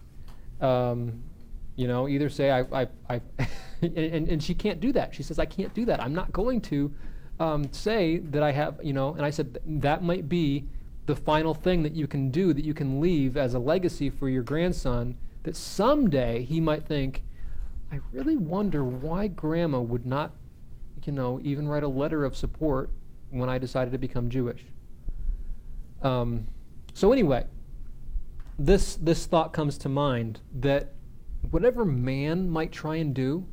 Um, 0.61 1.23
you 1.77 1.89
know, 1.89 2.09
either 2.09 2.29
say, 2.29 2.51
I, 2.51 2.61
I, 2.73 2.89
I 3.09 3.21
and, 3.83 4.29
and 4.29 4.43
she 4.43 4.55
can't 4.55 4.81
do 4.81 4.93
that. 4.93 5.15
She 5.15 5.23
says, 5.23 5.39
I 5.39 5.47
can't 5.47 5.73
do 5.75 5.85
that. 5.87 6.03
I'm 6.03 6.15
not 6.15 6.33
going 6.33 6.61
to 6.63 6.93
um, 7.39 7.73
say 7.73 8.19
that 8.19 8.43
I 8.43 8.53
have, 8.53 8.79
you 8.83 8.93
know, 8.93 9.15
and 9.15 9.25
I 9.25 9.31
said, 9.31 9.59
that 9.65 10.03
might 10.03 10.29
be 10.29 10.67
the 11.07 11.17
final 11.17 11.55
thing 11.55 11.83
that 11.83 11.95
you 11.95 12.07
can 12.07 12.31
do, 12.31 12.53
that 12.53 12.65
you 12.65 12.75
can 12.75 13.01
leave 13.01 13.37
as 13.37 13.55
a 13.55 13.59
legacy 13.59 14.11
for 14.11 14.29
your 14.29 14.43
grandson, 14.43 15.17
that 15.45 15.57
someday 15.57 16.45
he 16.45 16.61
might 16.61 16.85
think, 16.85 17.25
I 17.91 18.01
really 18.13 18.37
wonder 18.37 18.85
why 18.85 19.29
grandma 19.29 19.81
would 19.81 20.05
not, 20.05 20.33
you 21.07 21.13
know, 21.13 21.41
even 21.43 21.69
write 21.69 21.83
a 21.83 21.89
letter 21.89 22.25
of 22.25 22.37
support 22.37 22.91
when 23.31 23.49
I 23.49 23.59
decided 23.59 23.93
to 23.93 23.99
become 23.99 24.29
Jewish. 24.29 24.65
Um, 26.03 26.47
so 26.95 27.13
anyway, 27.13 27.47
this 28.59 28.97
this 28.97 29.27
thought 29.27 29.53
comes 29.53 29.79
to 29.79 29.89
mind 29.89 30.41
that 30.55 30.93
whatever 31.51 31.85
man 31.85 32.51
might 32.51 32.73
try 32.73 32.97
and 32.97 33.15
do 33.15 33.47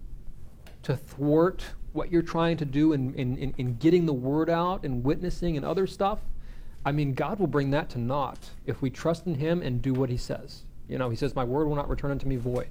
to 0.83 0.95
thwart 0.95 1.63
what 1.93 2.11
you're 2.11 2.21
trying 2.21 2.57
to 2.57 2.65
do 2.65 2.93
in, 2.93 3.13
in, 3.15 3.37
in, 3.37 3.53
in 3.57 3.75
getting 3.77 4.05
the 4.05 4.13
word 4.13 4.49
out 4.49 4.83
and 4.83 5.03
witnessing 5.03 5.57
and 5.57 5.65
other 5.65 5.87
stuff, 5.87 6.19
I 6.85 6.91
mean, 6.91 7.13
God 7.13 7.39
will 7.39 7.47
bring 7.47 7.71
that 7.71 7.89
to 7.91 7.99
naught 7.99 8.51
if 8.65 8.81
we 8.81 8.89
trust 8.89 9.25
in 9.25 9.35
Him 9.35 9.61
and 9.61 9.81
do 9.81 9.93
what 9.93 10.09
He 10.09 10.17
says. 10.17 10.63
You 10.87 10.97
know, 10.97 11.09
He 11.09 11.15
says, 11.15 11.35
My 11.35 11.43
word 11.43 11.67
will 11.67 11.75
not 11.75 11.89
return 11.89 12.11
unto 12.11 12.27
me 12.27 12.35
void. 12.35 12.69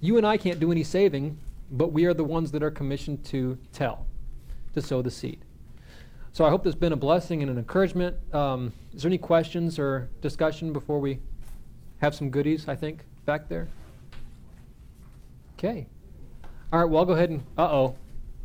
You 0.00 0.16
and 0.16 0.26
I 0.26 0.36
can't 0.36 0.60
do 0.60 0.70
any 0.70 0.84
saving, 0.84 1.38
but 1.70 1.92
we 1.92 2.04
are 2.06 2.14
the 2.14 2.24
ones 2.24 2.50
that 2.52 2.62
are 2.62 2.70
commissioned 2.70 3.24
to 3.26 3.58
tell, 3.72 4.06
to 4.74 4.82
sow 4.82 5.02
the 5.02 5.10
seed. 5.10 5.44
So 6.32 6.44
I 6.44 6.50
hope 6.50 6.62
this 6.62 6.74
has 6.74 6.80
been 6.80 6.92
a 6.92 6.96
blessing 6.96 7.42
and 7.42 7.50
an 7.50 7.58
encouragement. 7.58 8.16
Um, 8.34 8.72
is 8.94 9.02
there 9.02 9.08
any 9.08 9.18
questions 9.18 9.78
or 9.78 10.08
discussion 10.20 10.72
before 10.72 11.00
we 11.00 11.18
have 11.98 12.14
some 12.14 12.30
goodies, 12.30 12.68
I 12.68 12.76
think, 12.76 13.04
back 13.24 13.48
there? 13.48 13.68
Okay. 15.58 15.86
All 16.72 16.80
right, 16.80 16.88
well, 16.88 17.00
I'll 17.00 17.06
go 17.06 17.14
ahead 17.14 17.30
and. 17.30 17.40
Uh 17.56 17.68
oh. 17.70 17.96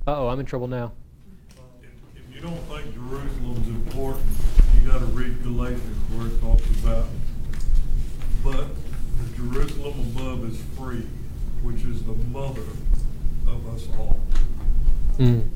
Uh 0.07 0.17
oh, 0.17 0.27
I'm 0.27 0.39
in 0.39 0.45
trouble 0.45 0.67
now. 0.67 0.93
If, 1.81 1.89
if 2.15 2.35
you 2.35 2.41
don't 2.41 2.57
think 2.67 2.93
Jerusalem's 2.93 3.67
important, 3.67 4.25
you 4.81 4.89
got 4.89 4.99
to 4.99 5.05
read 5.05 5.43
Galatians 5.43 5.97
where 6.09 6.27
it 6.27 6.41
talks 6.41 6.65
about, 6.81 7.05
but 8.43 8.67
the 9.19 9.35
Jerusalem 9.37 9.99
above 10.15 10.51
is 10.51 10.59
free, 10.77 11.05
which 11.61 11.83
is 11.83 12.03
the 12.03 12.15
mother 12.31 12.63
of 13.53 13.67
us 13.73 13.87
all. 13.97 14.19
Mm. 15.17 15.49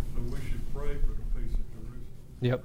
Yep. 2.39 2.63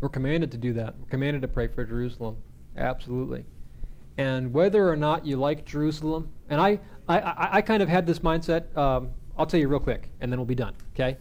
We're 0.00 0.08
commanded 0.08 0.50
to 0.52 0.58
do 0.58 0.72
that. 0.74 0.94
We're 0.98 1.08
commanded 1.08 1.42
to 1.42 1.48
pray 1.48 1.68
for 1.68 1.84
Jerusalem. 1.84 2.36
Absolutely. 2.76 3.44
And 4.18 4.52
whether 4.52 4.88
or 4.88 4.96
not 4.96 5.24
you 5.24 5.36
like 5.36 5.64
Jerusalem, 5.64 6.30
and 6.48 6.60
I, 6.60 6.80
I, 7.08 7.20
I, 7.20 7.48
I 7.52 7.62
kind 7.62 7.82
of 7.82 7.88
had 7.88 8.06
this 8.06 8.18
mindset. 8.20 8.76
Um, 8.76 9.10
I'll 9.38 9.46
tell 9.46 9.60
you 9.60 9.68
real 9.68 9.80
quick, 9.80 10.10
and 10.20 10.32
then 10.32 10.38
we'll 10.38 10.46
be 10.46 10.54
done. 10.54 10.74
Okay. 10.94 11.16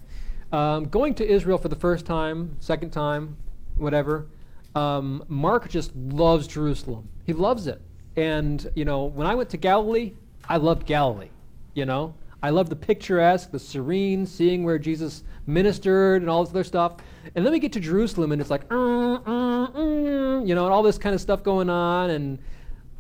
Um, 0.52 0.86
going 0.86 1.14
to 1.15 1.27
Israel 1.27 1.57
for 1.57 1.68
the 1.68 1.76
first 1.76 2.06
time, 2.06 2.56
second 2.60 2.91
time, 2.91 3.38
whatever. 3.77 4.27
Um, 4.73 5.23
Mark 5.27 5.69
just 5.69 5.95
loves 5.95 6.48
Jerusalem. 6.48 7.07
He 7.26 7.34
loves 7.34 7.68
it. 7.68 7.82
And 8.15 8.69
you 8.76 8.86
know, 8.86 9.06
when 9.06 9.27
I 9.27 9.36
went 9.36 9.49
to 9.52 9.57
Galilee, 9.57 10.14
I 10.48 10.57
loved 10.57 10.86
Galilee. 10.86 11.30
You 11.73 11.86
know, 11.86 12.15
I 12.45 12.51
love 12.51 12.69
the 12.69 12.76
picturesque, 12.76 13.49
the 13.49 13.57
serene, 13.57 14.23
seeing 14.23 14.63
where 14.63 14.77
Jesus 14.77 15.23
ministered 15.47 16.22
and 16.22 16.30
all 16.30 16.43
this 16.43 16.51
other 16.51 16.63
stuff. 16.63 16.97
And 17.34 17.43
then 17.43 17.51
we 17.51 17.57
get 17.57 17.73
to 17.73 17.80
Jerusalem 17.80 18.31
and 18.31 18.39
it's 18.39 18.51
like, 18.51 18.72
uh, 18.72 18.76
uh, 18.76 19.65
uh, 19.65 20.43
you 20.43 20.53
know, 20.53 20.65
and 20.65 20.72
all 20.72 20.84
this 20.84 20.99
kind 20.99 21.15
of 21.15 21.22
stuff 21.22 21.41
going 21.41 21.72
on 21.72 22.11
and 22.11 22.38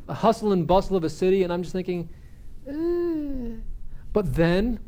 a 0.07 0.15
hustle 0.15 0.51
and 0.51 0.65
bustle 0.65 0.97
of 0.97 1.03
a 1.03 1.11
city. 1.11 1.43
And 1.43 1.53
I'm 1.53 1.61
just 1.61 1.73
thinking, 1.73 2.09
eh. 2.67 3.61
but 4.13 4.33
then 4.33 4.79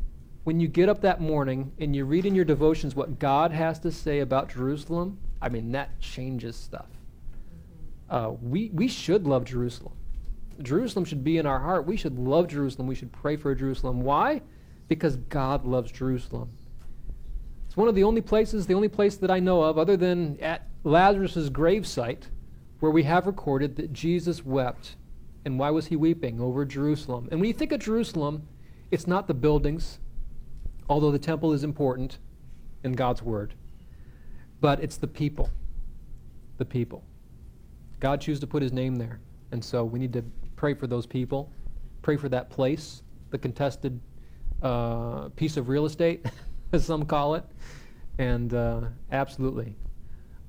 when 0.42 0.58
you 0.58 0.66
get 0.66 0.88
up 0.88 1.02
that 1.02 1.20
morning 1.20 1.70
and 1.78 1.94
you 1.94 2.04
read 2.04 2.26
in 2.26 2.34
your 2.34 2.44
devotions 2.44 2.96
what 2.96 3.20
God 3.20 3.52
has 3.52 3.78
to 3.78 3.92
say 3.92 4.18
about 4.18 4.48
Jerusalem, 4.48 5.18
I 5.40 5.50
mean, 5.50 5.70
that 5.70 6.00
changes 6.00 6.56
stuff. 6.56 6.88
Uh, 8.10 8.32
we, 8.42 8.70
we 8.74 8.88
should 8.88 9.24
love 9.24 9.44
Jerusalem. 9.44 9.92
Jerusalem 10.62 11.04
should 11.04 11.24
be 11.24 11.38
in 11.38 11.46
our 11.46 11.60
heart. 11.60 11.86
We 11.86 11.96
should 11.96 12.18
love 12.18 12.48
Jerusalem. 12.48 12.86
We 12.88 12.94
should 12.94 13.12
pray 13.12 13.36
for 13.36 13.54
Jerusalem. 13.54 14.00
Why? 14.00 14.42
Because 14.88 15.16
God 15.16 15.64
loves 15.66 15.92
Jerusalem 15.92 16.50
It's 17.66 17.76
one 17.76 17.88
of 17.88 17.94
the 17.94 18.04
only 18.04 18.22
places, 18.22 18.66
the 18.66 18.74
only 18.74 18.88
place 18.88 19.16
that 19.16 19.30
I 19.30 19.38
know 19.40 19.62
of, 19.62 19.78
other 19.78 19.96
than 19.96 20.38
at 20.40 20.66
Lazarus' 20.84 21.50
gravesite, 21.50 22.24
where 22.80 22.90
we 22.90 23.02
have 23.04 23.26
recorded 23.26 23.76
that 23.76 23.92
Jesus 23.92 24.44
wept. 24.44 24.96
And 25.44 25.58
why 25.58 25.70
was 25.70 25.86
he 25.86 25.96
weeping? 25.96 26.40
Over 26.40 26.64
Jerusalem. 26.64 27.28
And 27.30 27.40
when 27.40 27.48
you 27.48 27.54
think 27.54 27.72
of 27.72 27.80
Jerusalem, 27.80 28.48
it's 28.90 29.06
not 29.06 29.26
the 29.26 29.34
buildings, 29.34 29.98
although 30.88 31.10
the 31.10 31.18
temple 31.18 31.52
is 31.52 31.64
important 31.64 32.18
in 32.84 32.92
God's 32.92 33.22
word, 33.22 33.54
but 34.60 34.82
it's 34.82 34.96
the 34.96 35.06
people. 35.06 35.50
The 36.56 36.64
people. 36.64 37.04
God 38.00 38.20
chose 38.20 38.40
to 38.40 38.46
put 38.46 38.62
his 38.62 38.72
name 38.72 38.96
there. 38.96 39.20
And 39.52 39.64
so 39.64 39.84
we 39.84 39.98
need 39.98 40.12
to 40.12 40.24
pray 40.58 40.74
for 40.74 40.88
those 40.88 41.06
people, 41.06 41.50
pray 42.02 42.16
for 42.16 42.28
that 42.28 42.50
place, 42.50 43.02
the 43.30 43.38
contested 43.38 43.98
uh, 44.60 45.28
piece 45.30 45.56
of 45.56 45.68
real 45.68 45.86
estate 45.86 46.26
as 46.72 46.84
some 46.84 47.06
call 47.06 47.36
it, 47.36 47.44
And 48.18 48.52
uh, 48.52 48.80
absolutely. 49.12 49.76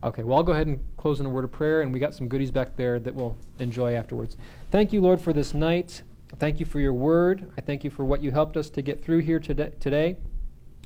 Okay, 0.03 0.23
well, 0.23 0.37
I'll 0.37 0.43
go 0.43 0.53
ahead 0.53 0.65
and 0.65 0.79
close 0.97 1.19
in 1.19 1.27
a 1.27 1.29
word 1.29 1.43
of 1.43 1.51
prayer, 1.51 1.81
and 1.81 1.93
we 1.93 1.99
got 1.99 2.15
some 2.15 2.27
goodies 2.27 2.49
back 2.49 2.75
there 2.75 2.99
that 2.99 3.13
we'll 3.13 3.37
enjoy 3.59 3.93
afterwards. 3.93 4.35
Thank 4.71 4.91
you, 4.91 4.99
Lord, 4.99 5.21
for 5.21 5.31
this 5.31 5.53
night. 5.53 6.01
Thank 6.39 6.59
you 6.59 6.65
for 6.65 6.79
your 6.79 6.93
word. 6.93 7.51
I 7.57 7.61
thank 7.61 7.83
you 7.83 7.91
for 7.91 8.03
what 8.03 8.23
you 8.23 8.31
helped 8.31 8.57
us 8.57 8.69
to 8.71 8.81
get 8.81 9.03
through 9.03 9.19
here 9.19 9.39
today. 9.39 10.17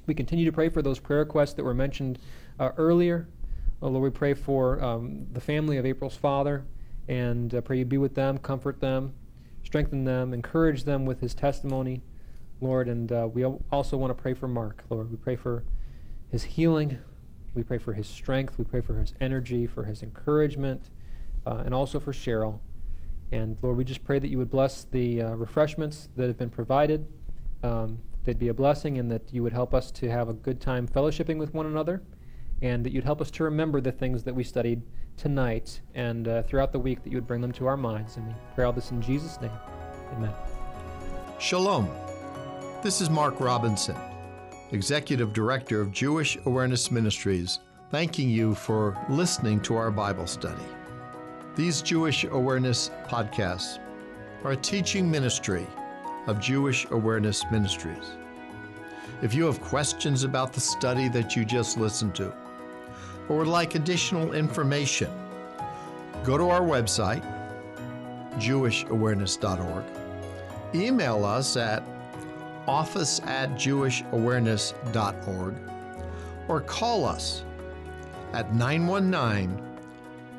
We 0.05 0.13
continue 0.13 0.45
to 0.45 0.51
pray 0.51 0.67
for 0.67 0.81
those 0.81 0.99
prayer 0.99 1.19
requests 1.19 1.53
that 1.53 1.63
were 1.63 1.73
mentioned 1.73 2.19
uh, 2.59 2.71
earlier. 2.75 3.29
Oh, 3.81 3.87
Lord, 3.87 4.03
we 4.03 4.09
pray 4.09 4.33
for 4.33 4.83
um, 4.83 5.27
the 5.31 5.41
family 5.41 5.77
of 5.77 5.85
April's 5.85 6.17
father, 6.17 6.65
and 7.07 7.53
uh, 7.53 7.61
pray 7.61 7.79
you 7.79 7.85
be 7.85 7.97
with 7.97 8.15
them, 8.15 8.37
comfort 8.37 8.79
them, 8.79 9.13
strengthen 9.63 10.03
them, 10.03 10.33
encourage 10.33 10.83
them 10.83 11.05
with 11.05 11.19
his 11.21 11.33
testimony, 11.33 12.01
Lord. 12.61 12.87
And 12.87 13.11
uh, 13.11 13.27
we 13.31 13.43
also 13.45 13.97
want 13.97 14.15
to 14.15 14.21
pray 14.21 14.33
for 14.33 14.47
Mark, 14.47 14.83
Lord. 14.89 15.11
We 15.11 15.17
pray 15.17 15.35
for 15.35 15.63
his 16.31 16.43
healing. 16.43 16.97
We 17.53 17.63
pray 17.63 17.77
for 17.77 17.93
his 17.93 18.07
strength. 18.07 18.57
We 18.57 18.65
pray 18.65 18.81
for 18.81 18.99
his 18.99 19.13
energy, 19.21 19.67
for 19.67 19.83
his 19.83 20.01
encouragement, 20.01 20.89
uh, 21.45 21.63
and 21.65 21.73
also 21.73 21.99
for 21.99 22.11
Cheryl. 22.11 22.59
And 23.31 23.57
Lord, 23.61 23.77
we 23.77 23.83
just 23.83 24.03
pray 24.03 24.19
that 24.19 24.27
you 24.27 24.37
would 24.37 24.49
bless 24.49 24.83
the 24.85 25.21
uh, 25.21 25.29
refreshments 25.35 26.09
that 26.15 26.27
have 26.27 26.37
been 26.37 26.49
provided. 26.49 27.07
Um, 27.63 27.99
they'd 28.23 28.39
be 28.39 28.47
a 28.47 28.53
blessing, 28.53 28.97
and 28.97 29.11
that 29.11 29.33
you 29.33 29.43
would 29.43 29.53
help 29.53 29.73
us 29.73 29.91
to 29.91 30.09
have 30.09 30.29
a 30.29 30.33
good 30.33 30.61
time 30.61 30.87
fellowshipping 30.87 31.37
with 31.37 31.53
one 31.53 31.65
another, 31.65 32.03
and 32.61 32.85
that 32.85 32.91
you'd 32.93 33.03
help 33.03 33.21
us 33.21 33.31
to 33.31 33.43
remember 33.43 33.81
the 33.81 33.91
things 33.91 34.23
that 34.23 34.33
we 34.33 34.43
studied 34.43 34.81
tonight 35.17 35.81
and 35.95 36.27
uh, 36.27 36.43
throughout 36.43 36.71
the 36.71 36.79
week, 36.79 37.03
that 37.03 37.09
you 37.09 37.17
would 37.17 37.27
bring 37.27 37.41
them 37.41 37.51
to 37.53 37.65
our 37.65 37.77
minds. 37.77 38.17
And 38.17 38.27
we 38.27 38.33
pray 38.55 38.65
all 38.65 38.73
this 38.73 38.91
in 38.91 39.01
Jesus' 39.01 39.39
name. 39.41 39.51
Amen. 40.13 40.33
Shalom. 41.39 41.89
This 42.81 43.01
is 43.01 43.09
Mark 43.09 43.39
Robinson, 43.39 43.95
Executive 44.71 45.33
Director 45.33 45.79
of 45.81 45.91
Jewish 45.91 46.37
Awareness 46.45 46.91
Ministries, 46.91 47.59
thanking 47.89 48.29
you 48.29 48.55
for 48.55 48.97
listening 49.09 49.61
to 49.61 49.75
our 49.75 49.91
Bible 49.91 50.27
study. 50.27 50.63
These 51.55 51.81
Jewish 51.81 52.23
Awareness 52.23 52.89
podcasts 53.07 53.79
are 54.43 54.51
a 54.51 54.57
teaching 54.57 55.09
ministry 55.09 55.65
of 56.27 56.39
Jewish 56.39 56.85
Awareness 56.91 57.43
Ministries. 57.51 58.17
If 59.21 59.33
you 59.33 59.45
have 59.45 59.61
questions 59.61 60.23
about 60.23 60.51
the 60.51 60.59
study 60.59 61.07
that 61.09 61.35
you 61.35 61.45
just 61.45 61.77
listened 61.77 62.15
to, 62.15 62.33
or 63.29 63.37
would 63.37 63.47
like 63.47 63.75
additional 63.75 64.33
information, 64.33 65.09
go 66.23 66.37
to 66.37 66.49
our 66.49 66.61
website, 66.61 67.23
jewishawareness.org, 68.35 69.83
email 70.75 71.25
us 71.25 71.57
at 71.57 71.83
office 72.67 73.19
at 73.25 73.49
jewishawareness.org, 73.51 75.55
or 76.47 76.61
call 76.61 77.05
us 77.05 77.43
at 78.33 78.55
919 78.55 79.57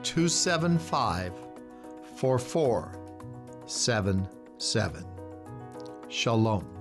275 0.02 1.32
4477. 2.16 5.06
Shalom. 6.08 6.73